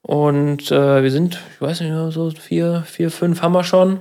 Und 0.00 0.70
äh, 0.70 1.02
wir 1.02 1.10
sind, 1.10 1.38
ich 1.54 1.60
weiß 1.60 1.80
nicht, 1.80 1.92
so 2.12 2.30
vier, 2.30 2.84
vier, 2.86 3.10
fünf 3.10 3.42
haben 3.42 3.52
wir 3.52 3.64
schon. 3.64 4.00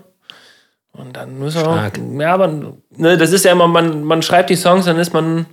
Und 0.96 1.18
dann 1.18 1.40
müssen 1.40 1.58
wir 1.58 1.62
Stark. 1.62 2.00
auch, 2.00 2.20
ja, 2.20 2.34
aber 2.34 2.48
ne, 2.48 3.18
das 3.18 3.32
ist 3.32 3.46
ja 3.46 3.52
immer, 3.52 3.68
man, 3.68 4.04
man 4.04 4.22
schreibt 4.22 4.50
die 4.50 4.56
Songs, 4.56 4.86
dann 4.86 5.00
ist 5.00 5.14
man, 5.14 5.48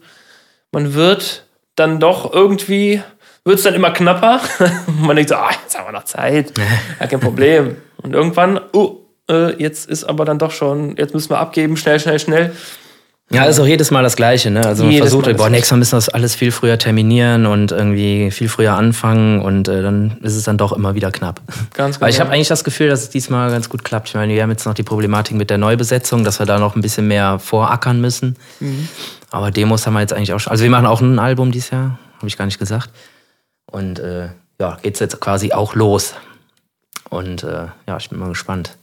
man 0.70 0.95
wird 0.95 1.47
dann 1.76 1.99
doch 1.99 2.32
irgendwie, 2.32 3.03
wird 3.45 3.57
es 3.57 3.64
dann 3.64 3.74
immer 3.74 3.91
knapper. 3.91 4.41
man 5.01 5.16
denkt 5.16 5.30
so, 5.30 5.36
ah, 5.36 5.51
jetzt 5.62 5.78
haben 5.78 5.86
wir 5.86 5.93
noch 5.93 6.05
Zeit, 6.05 6.53
ja, 7.01 7.07
kein 7.07 7.20
Problem. 7.20 7.76
Und 7.97 8.14
irgendwann, 8.14 8.61
oh, 8.72 8.99
äh, 9.30 9.55
jetzt 9.57 9.88
ist 9.88 10.05
aber 10.05 10.26
dann 10.26 10.38
doch 10.38 10.51
schon, 10.51 10.97
jetzt 10.97 11.14
müssen 11.14 11.30
wir 11.30 11.38
abgeben, 11.38 11.76
schnell, 11.78 11.99
schnell, 11.99 12.18
schnell. 12.18 12.55
Ja, 13.32 13.44
ist 13.44 13.60
auch 13.60 13.66
jedes 13.66 13.92
Mal 13.92 14.02
das 14.02 14.16
Gleiche, 14.16 14.50
ne? 14.50 14.66
Also 14.66 14.82
man 14.82 14.92
jedes 14.92 15.12
versucht, 15.12 15.36
boah, 15.36 15.48
nächstes 15.48 15.70
Mal 15.70 15.78
müssen 15.78 15.92
wir 15.92 15.98
das 15.98 16.08
alles 16.08 16.34
viel 16.34 16.50
früher 16.50 16.78
terminieren 16.78 17.46
und 17.46 17.70
irgendwie 17.70 18.32
viel 18.32 18.48
früher 18.48 18.74
anfangen 18.74 19.40
und 19.40 19.68
äh, 19.68 19.82
dann 19.82 20.16
ist 20.22 20.34
es 20.34 20.42
dann 20.42 20.58
doch 20.58 20.72
immer 20.72 20.96
wieder 20.96 21.12
knapp. 21.12 21.40
Ganz 21.74 21.96
genau. 21.96 22.06
Aber 22.06 22.10
ich 22.10 22.18
habe 22.18 22.30
eigentlich 22.30 22.48
das 22.48 22.64
Gefühl, 22.64 22.88
dass 22.88 23.02
es 23.02 23.08
diesmal 23.10 23.50
ganz 23.50 23.68
gut 23.68 23.84
klappt. 23.84 24.08
Ich 24.08 24.14
meine, 24.14 24.34
wir 24.34 24.42
haben 24.42 24.50
jetzt 24.50 24.66
noch 24.66 24.74
die 24.74 24.82
Problematik 24.82 25.36
mit 25.36 25.48
der 25.48 25.58
Neubesetzung, 25.58 26.24
dass 26.24 26.40
wir 26.40 26.46
da 26.46 26.58
noch 26.58 26.74
ein 26.74 26.80
bisschen 26.80 27.06
mehr 27.06 27.38
vorackern 27.38 28.00
müssen. 28.00 28.36
Mhm. 28.58 28.88
Aber 29.30 29.52
Demos 29.52 29.86
haben 29.86 29.94
wir 29.94 30.00
jetzt 30.00 30.12
eigentlich 30.12 30.32
auch 30.32 30.40
schon. 30.40 30.50
Also 30.50 30.64
wir 30.64 30.70
machen 30.70 30.86
auch 30.86 31.00
ein 31.00 31.20
Album 31.20 31.52
dieses 31.52 31.70
Jahr, 31.70 32.00
habe 32.16 32.26
ich 32.26 32.36
gar 32.36 32.46
nicht 32.46 32.58
gesagt. 32.58 32.90
Und 33.66 34.00
äh, 34.00 34.30
ja, 34.58 34.76
geht's 34.82 34.98
jetzt 34.98 35.20
quasi 35.20 35.52
auch 35.52 35.76
los. 35.76 36.14
Und 37.10 37.44
äh, 37.44 37.66
ja, 37.86 37.96
ich 37.96 38.10
bin 38.10 38.18
mal 38.18 38.28
gespannt. 38.28 38.76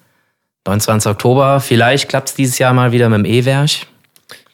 29. 0.66 1.12
Oktober, 1.12 1.60
vielleicht 1.60 2.08
klappt 2.08 2.30
es 2.30 2.36
dieses 2.36 2.60
Jahr 2.60 2.74
mal 2.74 2.94
wieder 2.94 3.10
mit 3.10 3.20
dem 3.20 3.26
E-Werk. 3.26 3.88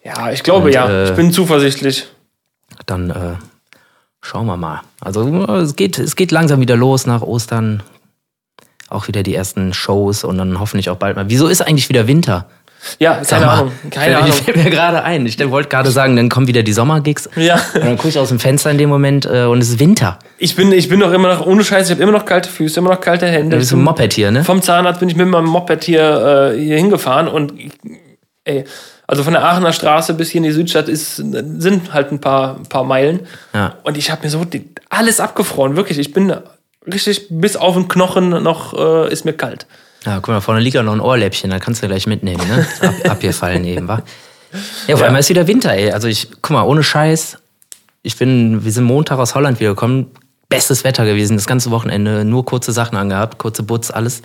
Ja, 0.04 0.32
ich 0.32 0.44
glaube 0.44 0.68
Und, 0.68 0.74
ja. 0.74 0.88
Äh, 0.88 1.10
ich 1.10 1.16
bin 1.16 1.32
zuversichtlich. 1.32 2.08
Dann 2.86 3.10
äh, 3.10 3.36
schauen 4.22 4.46
wir 4.46 4.58
mal. 4.58 4.82
Also 5.00 5.28
es 5.56 5.76
geht, 5.76 5.98
es 5.98 6.16
geht 6.16 6.32
langsam 6.32 6.60
wieder 6.60 6.76
los 6.76 7.06
nach 7.06 7.22
Ostern. 7.22 7.84
Auch 8.90 9.08
wieder 9.08 9.24
die 9.24 9.34
ersten 9.34 9.74
Shows 9.74 10.24
und 10.24 10.38
dann 10.38 10.60
hoffentlich 10.60 10.90
auch 10.90 10.98
bald 10.98 11.16
mal. 11.16 11.30
Wieso 11.30 11.48
ist 11.48 11.62
eigentlich 11.62 11.90
wieder 11.90 12.08
Winter? 12.08 12.48
Ja, 13.00 13.22
keine 13.28 13.50
Ahnung. 13.50 13.72
Keine 13.90 14.18
Ahnung. 14.18 14.34
fällt 14.34 14.58
mir 14.58 14.70
gerade 14.70 15.04
ein. 15.04 15.26
Ich 15.26 15.40
wollte 15.50 15.70
gerade 15.70 15.90
sagen, 15.90 16.16
dann 16.16 16.30
kommen 16.30 16.48
wieder 16.48 16.64
die 16.64 16.74
Sommergigs. 16.74 17.30
Ja. 17.36 17.56
Und 17.74 17.86
dann 17.86 17.96
gucke 17.98 18.10
ich 18.10 18.20
aus 18.20 18.30
dem 18.30 18.40
Fenster 18.40 18.72
in 18.72 18.78
dem 18.78 18.90
Moment 18.90 19.26
äh, 19.26 19.46
und 19.46 19.60
es 19.60 19.70
ist 19.70 19.80
Winter. 19.80 20.20
Ich 20.38 20.56
bin, 20.56 20.72
ich 20.72 20.90
bin 20.90 21.00
doch 21.00 21.14
immer 21.14 21.34
noch, 21.34 21.46
ohne 21.46 21.64
Scheiß, 21.64 21.88
ich 21.88 21.92
habe 21.92 22.04
immer 22.04 22.12
noch 22.12 22.26
kalte 22.26 22.50
Füße, 22.50 22.80
immer 22.80 22.92
noch 22.92 23.02
kalte 23.02 23.26
Hände. 23.28 23.52
Du 23.52 23.58
bist 23.58 23.72
ein 23.72 23.82
Moped 23.82 24.14
hier, 24.14 24.32
ne? 24.32 24.44
Vom 24.44 24.62
Zahnarzt 24.62 25.00
bin 25.00 25.10
ich 25.10 25.16
mit 25.16 25.28
meinem 25.28 25.46
Moped 25.46 25.84
hier, 25.86 26.54
äh, 26.54 26.60
hier 26.60 26.76
hingefahren 26.78 27.28
und 27.28 27.54
ey, 28.44 28.66
also 29.08 29.24
von 29.24 29.34
der 29.34 29.44
Aachener 29.44 29.74
Straße 29.74 30.14
bis 30.14 30.30
hier 30.30 30.40
in 30.40 30.44
die 30.44 30.52
Südstadt 30.52 30.88
ist, 30.88 31.18
sind 31.18 31.94
halt 31.94 32.12
ein 32.12 32.20
paar, 32.20 32.58
ein 32.58 32.68
paar 32.68 32.84
Meilen. 32.84 33.22
Ja. 33.54 33.76
Und 33.84 33.98
ich 33.98 34.12
habe 34.12 34.24
mir 34.24 34.30
so 34.30 34.46
alles 34.90 35.20
abgefroren, 35.20 35.76
wirklich. 35.76 36.00
Ich 36.00 36.14
bin 36.14 36.34
richtig 36.92 37.28
bis 37.30 37.56
auf 37.56 37.76
den 37.76 37.88
Knochen 37.88 38.30
noch, 38.30 38.74
äh, 38.74 39.12
ist 39.12 39.26
mir 39.26 39.34
kalt. 39.34 39.66
Ja, 40.06 40.18
guck 40.18 40.30
mal, 40.30 40.42
vorne 40.42 40.60
liegt 40.60 40.78
auch 40.78 40.84
noch 40.84 40.94
ein 40.94 41.00
Ohrläppchen, 41.00 41.50
da 41.50 41.60
kannst 41.60 41.82
du 41.82 41.88
gleich 41.88 42.08
mitnehmen, 42.08 42.46
ne? 42.48 42.66
Ab, 42.82 42.94
abgefallen 43.12 43.64
eben, 43.64 43.88
wa? 43.88 44.04
Ja, 44.88 44.96
auf 44.96 45.02
ja. 45.02 45.08
einmal 45.08 45.22
ist 45.22 45.30
wieder 45.30 45.48
Winter, 45.48 45.74
ey. 45.74 45.92
Also 45.92 46.08
ich, 46.08 46.30
guck 46.42 46.52
mal, 46.52 46.64
ohne 46.64 46.84
Scheiß, 46.84 47.38
ich 48.04 48.18
bin, 48.18 48.64
wir 48.66 48.72
sind 48.72 48.84
Montag 48.84 49.20
aus 49.20 49.34
Holland 49.34 49.60
wiedergekommen, 49.60 50.08
bestes 50.50 50.84
Wetter 50.84 51.06
gewesen, 51.06 51.38
das 51.38 51.48
ganze 51.48 51.72
Wochenende, 51.72 52.26
nur 52.26 52.46
kurze 52.46 52.74
Sachen 52.74 52.98
angehabt, 52.98 53.38
kurze 53.38 53.64
Butz, 53.64 53.92
alles 53.92 54.22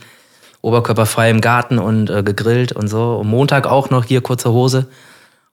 oberkörperfrei 0.62 1.30
im 1.30 1.40
Garten 1.40 1.78
und 1.78 2.10
äh, 2.10 2.22
gegrillt 2.22 2.72
und 2.72 2.88
so. 2.88 3.16
Und 3.16 3.28
Montag 3.28 3.66
auch 3.66 3.90
noch 3.90 4.04
hier 4.04 4.20
kurze 4.20 4.52
Hose. 4.52 4.86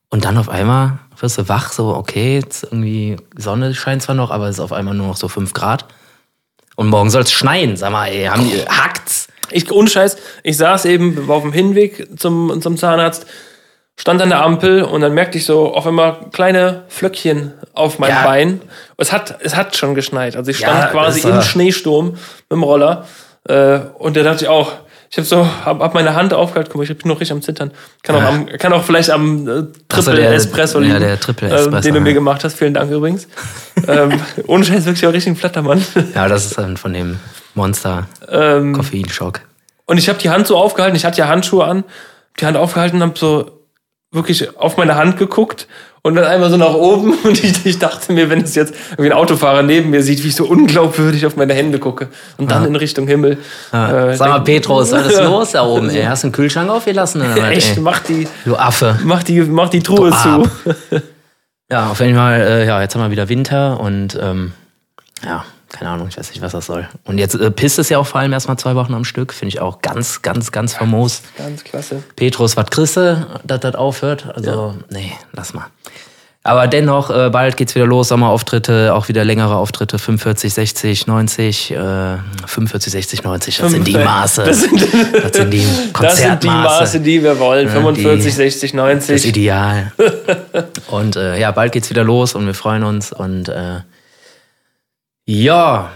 Und 0.10 0.26
dann 0.26 0.38
auf 0.38 0.49
einmal 0.49 0.99
wirst 1.20 1.38
du 1.38 1.49
wach, 1.49 1.72
so, 1.72 1.95
okay, 1.95 2.36
jetzt 2.39 2.64
irgendwie 2.64 3.18
Sonne 3.38 3.74
scheint 3.74 4.01
zwar 4.01 4.16
noch, 4.16 4.32
aber 4.32 4.47
es 4.47 4.56
ist 4.56 4.62
auf 4.62 4.74
einmal 4.74 4.93
nur 4.93 5.08
noch 5.08 5.18
so 5.18 5.28
fünf 5.28 5.53
Grad. 5.53 5.86
Und 6.76 6.88
morgen 6.88 7.10
soll 7.10 7.24
es 7.24 7.32
schneien, 7.32 7.78
sag 7.78 7.91
mal, 7.91 8.08
ey, 8.08 8.26
haben 8.26 8.43
die, 8.43 8.62
hackt's? 8.68 9.28
Ich, 9.51 9.72
ohne 9.72 9.89
Scheiß, 9.89 10.18
ich 10.43 10.58
saß 10.58 10.86
eben 10.86 11.30
auf 11.30 11.43
dem 11.43 11.53
Hinweg 11.53 12.08
zum, 12.20 12.62
zum 12.62 12.78
Zahnarzt, 12.78 13.26
stand 13.95 14.22
an 14.22 14.30
der 14.30 14.41
Ampel 14.41 14.84
und 14.84 15.01
dann 15.01 15.14
merkte 15.14 15.38
ich 15.38 15.45
so 15.45 15.74
auf 15.74 15.88
einmal 15.88 16.30
kleine 16.32 16.84
Flöckchen 16.89 17.53
auf 17.74 17.99
meinem 17.99 18.16
ja. 18.16 18.24
Bein. 18.24 18.62
Es 18.97 19.12
hat, 19.12 19.38
es 19.41 19.56
hat 19.56 19.78
schon 19.78 19.95
geschneit. 19.95 20.36
Also 20.36 20.51
ich 20.51 20.58
stand 20.58 20.80
ja, 20.80 20.88
quasi 20.88 21.28
im 21.28 21.41
Schneesturm 21.41 22.12
mit 22.12 22.51
dem 22.51 22.64
Roller. 22.64 23.06
Äh, 23.47 23.80
und 23.97 24.18
da 24.18 24.24
dachte 24.24 24.45
ich 24.45 24.49
auch, 24.49 24.74
ich 25.10 25.18
habe 25.18 25.28
so, 25.28 25.47
hab, 25.66 25.80
hab 25.80 25.93
meine 25.93 26.16
Hand 26.16 26.34
aufgehalten, 26.34 26.72
guck 26.72 26.80
mal, 26.80 26.89
ich 26.89 26.97
bin 26.97 27.10
noch 27.10 27.20
richtig 27.20 27.34
am 27.34 27.41
Zittern. 27.41 27.72
Kann 28.03 28.16
auch, 28.16 28.22
ja. 28.22 28.30
am, 28.30 28.45
kann 28.47 28.74
auch 28.74 28.84
vielleicht 28.84 29.10
am 29.10 29.47
äh, 29.47 29.64
Triple 29.88 30.16
der, 30.16 30.34
Espresso 30.34 30.80
liegen, 30.80 30.93
ja, 30.93 30.99
der 30.99 31.20
Triple 31.20 31.49
Espresso, 31.49 31.78
äh, 31.78 31.82
den 31.82 31.93
du 31.93 32.01
mir 32.01 32.14
gemacht 32.14 32.43
hast. 32.43 32.58
Vielen 32.58 32.74
Dank 32.74 32.91
übrigens. 32.91 33.28
ähm, 33.88 34.20
ohne 34.47 34.66
Scheiß 34.66 34.86
wirklich 34.86 35.06
auch 35.08 35.14
richtig 35.14 35.34
ein 35.34 35.36
Flattermann. 35.36 35.84
ja, 36.14 36.28
das 36.28 36.45
ist 36.45 36.58
dann 36.58 36.78
von 36.78 36.93
dem 36.93 37.20
Monster 37.53 38.08
ähm, 38.30 38.74
Koffeinschock. 38.74 39.41
Und 39.86 39.97
ich 39.97 40.10
habe 40.10 40.20
die 40.20 40.30
Hand 40.30 40.47
so 40.47 40.58
aufgehalten, 40.58 40.95
ich 40.95 41.06
hatte 41.06 41.20
ja 41.20 41.28
Handschuhe 41.28 41.66
an, 41.66 41.84
die 42.39 42.45
Hand 42.45 42.58
aufgehalten 42.58 43.01
und 43.01 43.10
habe 43.10 43.20
so 43.20 43.51
wirklich 44.12 44.58
auf 44.58 44.78
meine 44.78 44.95
Hand 44.95 45.18
geguckt 45.18 45.68
und 46.06 46.14
dann 46.14 46.26
einmal 46.26 46.51
so 46.51 46.58
nach 46.58 46.76
oben 46.76 47.18
und 47.24 47.43
ich, 47.43 47.66
ich 47.66 47.80
dachte 47.80 48.14
mir, 48.14 48.30
wenn 48.30 48.41
es 48.43 48.53
jetzt 48.53 48.76
irgendwie 48.91 49.10
ein 49.10 49.18
Autofahrer 49.18 49.64
neben 49.64 49.89
mir 49.89 50.03
sieht, 50.03 50.24
wie 50.24 50.28
ich 50.28 50.36
so 50.36 50.45
unglaubwürdig 50.45 51.26
auf 51.26 51.36
meine 51.36 51.56
Hände 51.56 51.80
gucke 51.80 52.10
und 52.38 52.51
dann 52.51 52.62
ja. 52.62 52.68
in 52.68 52.76
Richtung 52.76 53.08
Himmel. 53.08 53.39
Ja. 53.74 54.10
Äh, 54.10 54.16
Sag 54.16 54.30
mal, 54.30 54.39
Petrus, 54.41 54.91
was 54.91 55.08
ist 55.08 55.20
los 55.24 55.51
da 55.53 55.66
oben? 55.66 55.89
Ey? 55.89 56.03
Hast 56.03 56.22
du 56.22 56.28
einen 56.28 56.34
Kühlschrank 56.34 56.70
aufgelassen? 56.70 57.24
Oder 57.24 57.49
Echt, 57.49 57.80
mach 57.80 57.99
die, 57.99 58.28
du 58.45 58.56
Affe. 58.56 58.99
Mach 59.03 59.24
die, 59.24 59.41
mach 59.41 59.70
die 59.70 59.82
Truhe 59.82 60.12
zu. 60.12 60.47
ja, 61.72 61.89
auf 61.89 61.99
jeden 61.99 62.16
Fall, 62.16 62.39
äh, 62.39 62.68
ja, 62.68 62.80
jetzt 62.84 62.93
haben 62.93 63.01
wir 63.01 63.10
wieder 63.10 63.28
Winter 63.28 63.80
und 63.80 64.16
ähm, 64.22 64.51
ja, 65.24 65.43
keine 65.70 65.91
Ahnung, 65.91 66.07
ich 66.07 66.18
weiß 66.18 66.30
nicht, 66.30 66.41
was 66.41 66.53
das 66.53 66.66
soll. 66.66 66.88
Und 67.03 67.18
jetzt 67.18 67.36
äh, 67.36 67.51
pisst 67.51 67.80
es 67.80 67.89
ja 67.89 67.97
auch 67.97 68.07
vor 68.07 68.22
allem 68.22 68.34
erstmal 68.34 68.57
zwei 68.57 68.76
Wochen 68.76 68.93
am 68.93 69.05
Stück. 69.05 69.34
Finde 69.34 69.49
ich 69.49 69.61
auch 69.61 69.82
ganz, 69.82 70.22
ganz, 70.22 70.51
ganz 70.51 70.74
famos. 70.74 71.22
Ganz 71.38 71.63
klasse. 71.63 72.03
Petrus, 72.16 72.55
was 72.57 72.70
Christe, 72.70 73.28
dass 73.43 73.59
das 73.59 73.76
aufhört? 73.76 74.34
Also, 74.36 74.76
ja. 74.78 74.86
nee, 74.89 75.13
lass 75.34 75.53
mal. 75.53 75.68
Aber 76.45 76.68
dennoch, 76.68 77.09
äh, 77.09 77.32
bald 77.32 77.57
geht's 77.57 77.74
wieder 77.74 77.88
los, 77.88 78.09
Sommerauftritte, 78.09 78.93
auch 78.93 79.07
wieder 79.07 79.26
längere 79.26 79.55
Auftritte, 79.55 79.97
45, 79.97 80.53
60, 80.53 81.07
90, 81.07 81.72
äh, 81.72 81.76
45, 82.45 82.91
60, 82.91 83.24
90, 83.24 83.57
das 83.57 83.72
sind 83.72 83.88
die 83.88 83.97
Maße. 83.97 84.43
Das 84.43 84.61
sind, 84.61 84.80
das 85.24 85.36
sind 85.36 85.51
die 85.51 85.66
Konzertmaße. 85.91 85.99
Das 85.99 86.22
sind 86.22 86.43
die 86.43 86.47
Maße, 86.47 86.99
die 86.99 87.24
wir 87.24 87.39
wollen, 87.39 87.68
45, 87.68 88.26
die, 88.26 88.30
60, 88.30 88.74
90. 88.76 89.16
Das 89.16 89.26
Ideal. 89.26 89.91
und 90.89 91.16
äh, 91.16 91.39
ja, 91.39 91.49
bald 91.49 91.72
geht's 91.72 91.89
wieder 91.89 92.03
los 92.03 92.36
und 92.36 92.45
wir 92.45 92.53
freuen 92.53 92.84
uns 92.84 93.11
und 93.11 93.49
äh, 93.49 93.80
ja, 95.26 95.92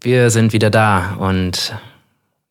wir 0.00 0.30
sind 0.30 0.52
wieder 0.52 0.70
da 0.70 1.16
und 1.18 1.74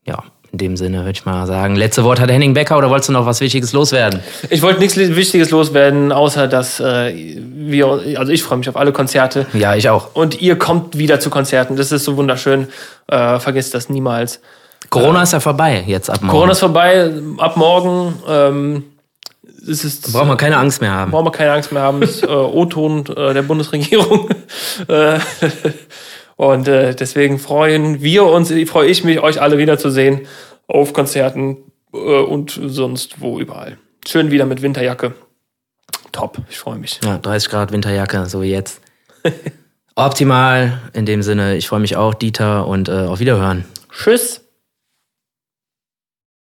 ja, 0.06 0.24
in 0.52 0.58
dem 0.58 0.78
Sinne 0.78 1.00
würde 1.00 1.12
ich 1.12 1.26
mal 1.26 1.48
sagen, 1.48 1.76
letzte 1.76 2.04
Wort 2.04 2.20
hat 2.20 2.30
Henning 2.30 2.54
Becker 2.54 2.78
oder 2.78 2.90
wolltest 2.90 3.10
du 3.10 3.14
noch 3.14 3.26
was 3.26 3.40
Wichtiges 3.42 3.74
loswerden? 3.74 4.20
Ich 4.50 4.62
wollte 4.62 4.80
nichts 4.80 4.98
Wichtiges 4.98 5.50
loswerden, 5.50 6.12
außer 6.12 6.48
dass 6.48 6.80
äh, 6.80 7.14
wir, 7.16 7.88
also 8.18 8.32
ich 8.32 8.44
freue 8.44 8.58
mich 8.58 8.68
auf 8.68 8.76
alle 8.76 8.92
Konzerte. 8.92 9.46
Ja, 9.54 9.76
ich 9.76 9.90
auch. 9.90 10.14
Und 10.14 10.42
ihr 10.42 10.58
kommt 10.58 10.98
wieder 10.98 11.20
zu 11.20 11.30
Konzerten. 11.30 11.78
Das 11.78 11.92
ist 11.92 12.04
so 12.04 12.18
wunderschön. 12.18 12.68
Äh, 13.08 13.40
vergesst 13.40 13.74
das 13.74 13.90
niemals. 13.90 14.42
Corona 14.90 15.22
äh, 15.22 15.24
ist 15.24 15.34
ja 15.34 15.40
vorbei 15.40 15.84
jetzt 15.88 16.10
ab 16.10 16.22
morgen. 16.22 16.32
Corona 16.32 16.52
ist 16.52 16.60
vorbei 16.60 17.12
ab 17.38 17.56
morgen. 17.56 18.14
Ähm, 18.28 18.84
es 19.68 19.84
ist, 19.84 20.12
brauchen 20.12 20.30
wir 20.30 20.38
keine 20.38 20.58
Angst 20.58 20.82
mehr 20.82 20.92
haben. 20.92 21.12
Brauchen 21.12 21.26
wir 21.26 21.32
keine 21.32 21.52
Angst 21.54 21.72
mehr 21.72 21.82
haben. 21.82 22.02
Das 22.02 22.12
ist 22.12 22.24
äh, 22.24 22.28
O-Ton 22.28 23.06
äh, 23.08 23.34
der 23.34 23.44
Bundesregierung. 23.44 24.30
Äh, 24.88 25.20
und 26.36 26.68
äh, 26.68 26.96
deswegen 26.96 27.40
freuen 27.40 28.02
wir 28.02 28.26
uns, 28.26 28.52
freue 28.68 28.88
ich 28.88 29.04
mich, 29.04 29.20
euch 29.20 29.42
alle 29.42 29.58
wiederzusehen 29.58 30.22
auf 30.68 30.94
Konzerten 30.94 31.58
äh, 31.94 31.98
und 31.98 32.60
sonst 32.64 33.22
wo 33.22 33.40
überall. 33.40 33.78
Schön 34.08 34.32
wieder 34.32 34.46
mit 34.46 34.62
Winterjacke. 34.62 35.14
Top, 36.12 36.38
ich 36.50 36.58
freue 36.58 36.78
mich. 36.80 37.00
Ja, 37.04 37.18
30 37.18 37.50
Grad 37.50 37.72
Winterjacke, 37.72 38.26
so 38.26 38.42
wie 38.42 38.52
jetzt. 38.52 38.82
Optimal. 39.96 40.82
In 40.94 41.06
dem 41.06 41.22
Sinne, 41.22 41.56
ich 41.56 41.68
freue 41.68 41.80
mich 41.80 41.96
auch, 41.96 42.14
Dieter, 42.14 42.68
und 42.68 42.90
äh, 42.90 42.92
auf 42.92 43.20
Wiederhören. 43.20 43.66
Tschüss. 43.92 44.42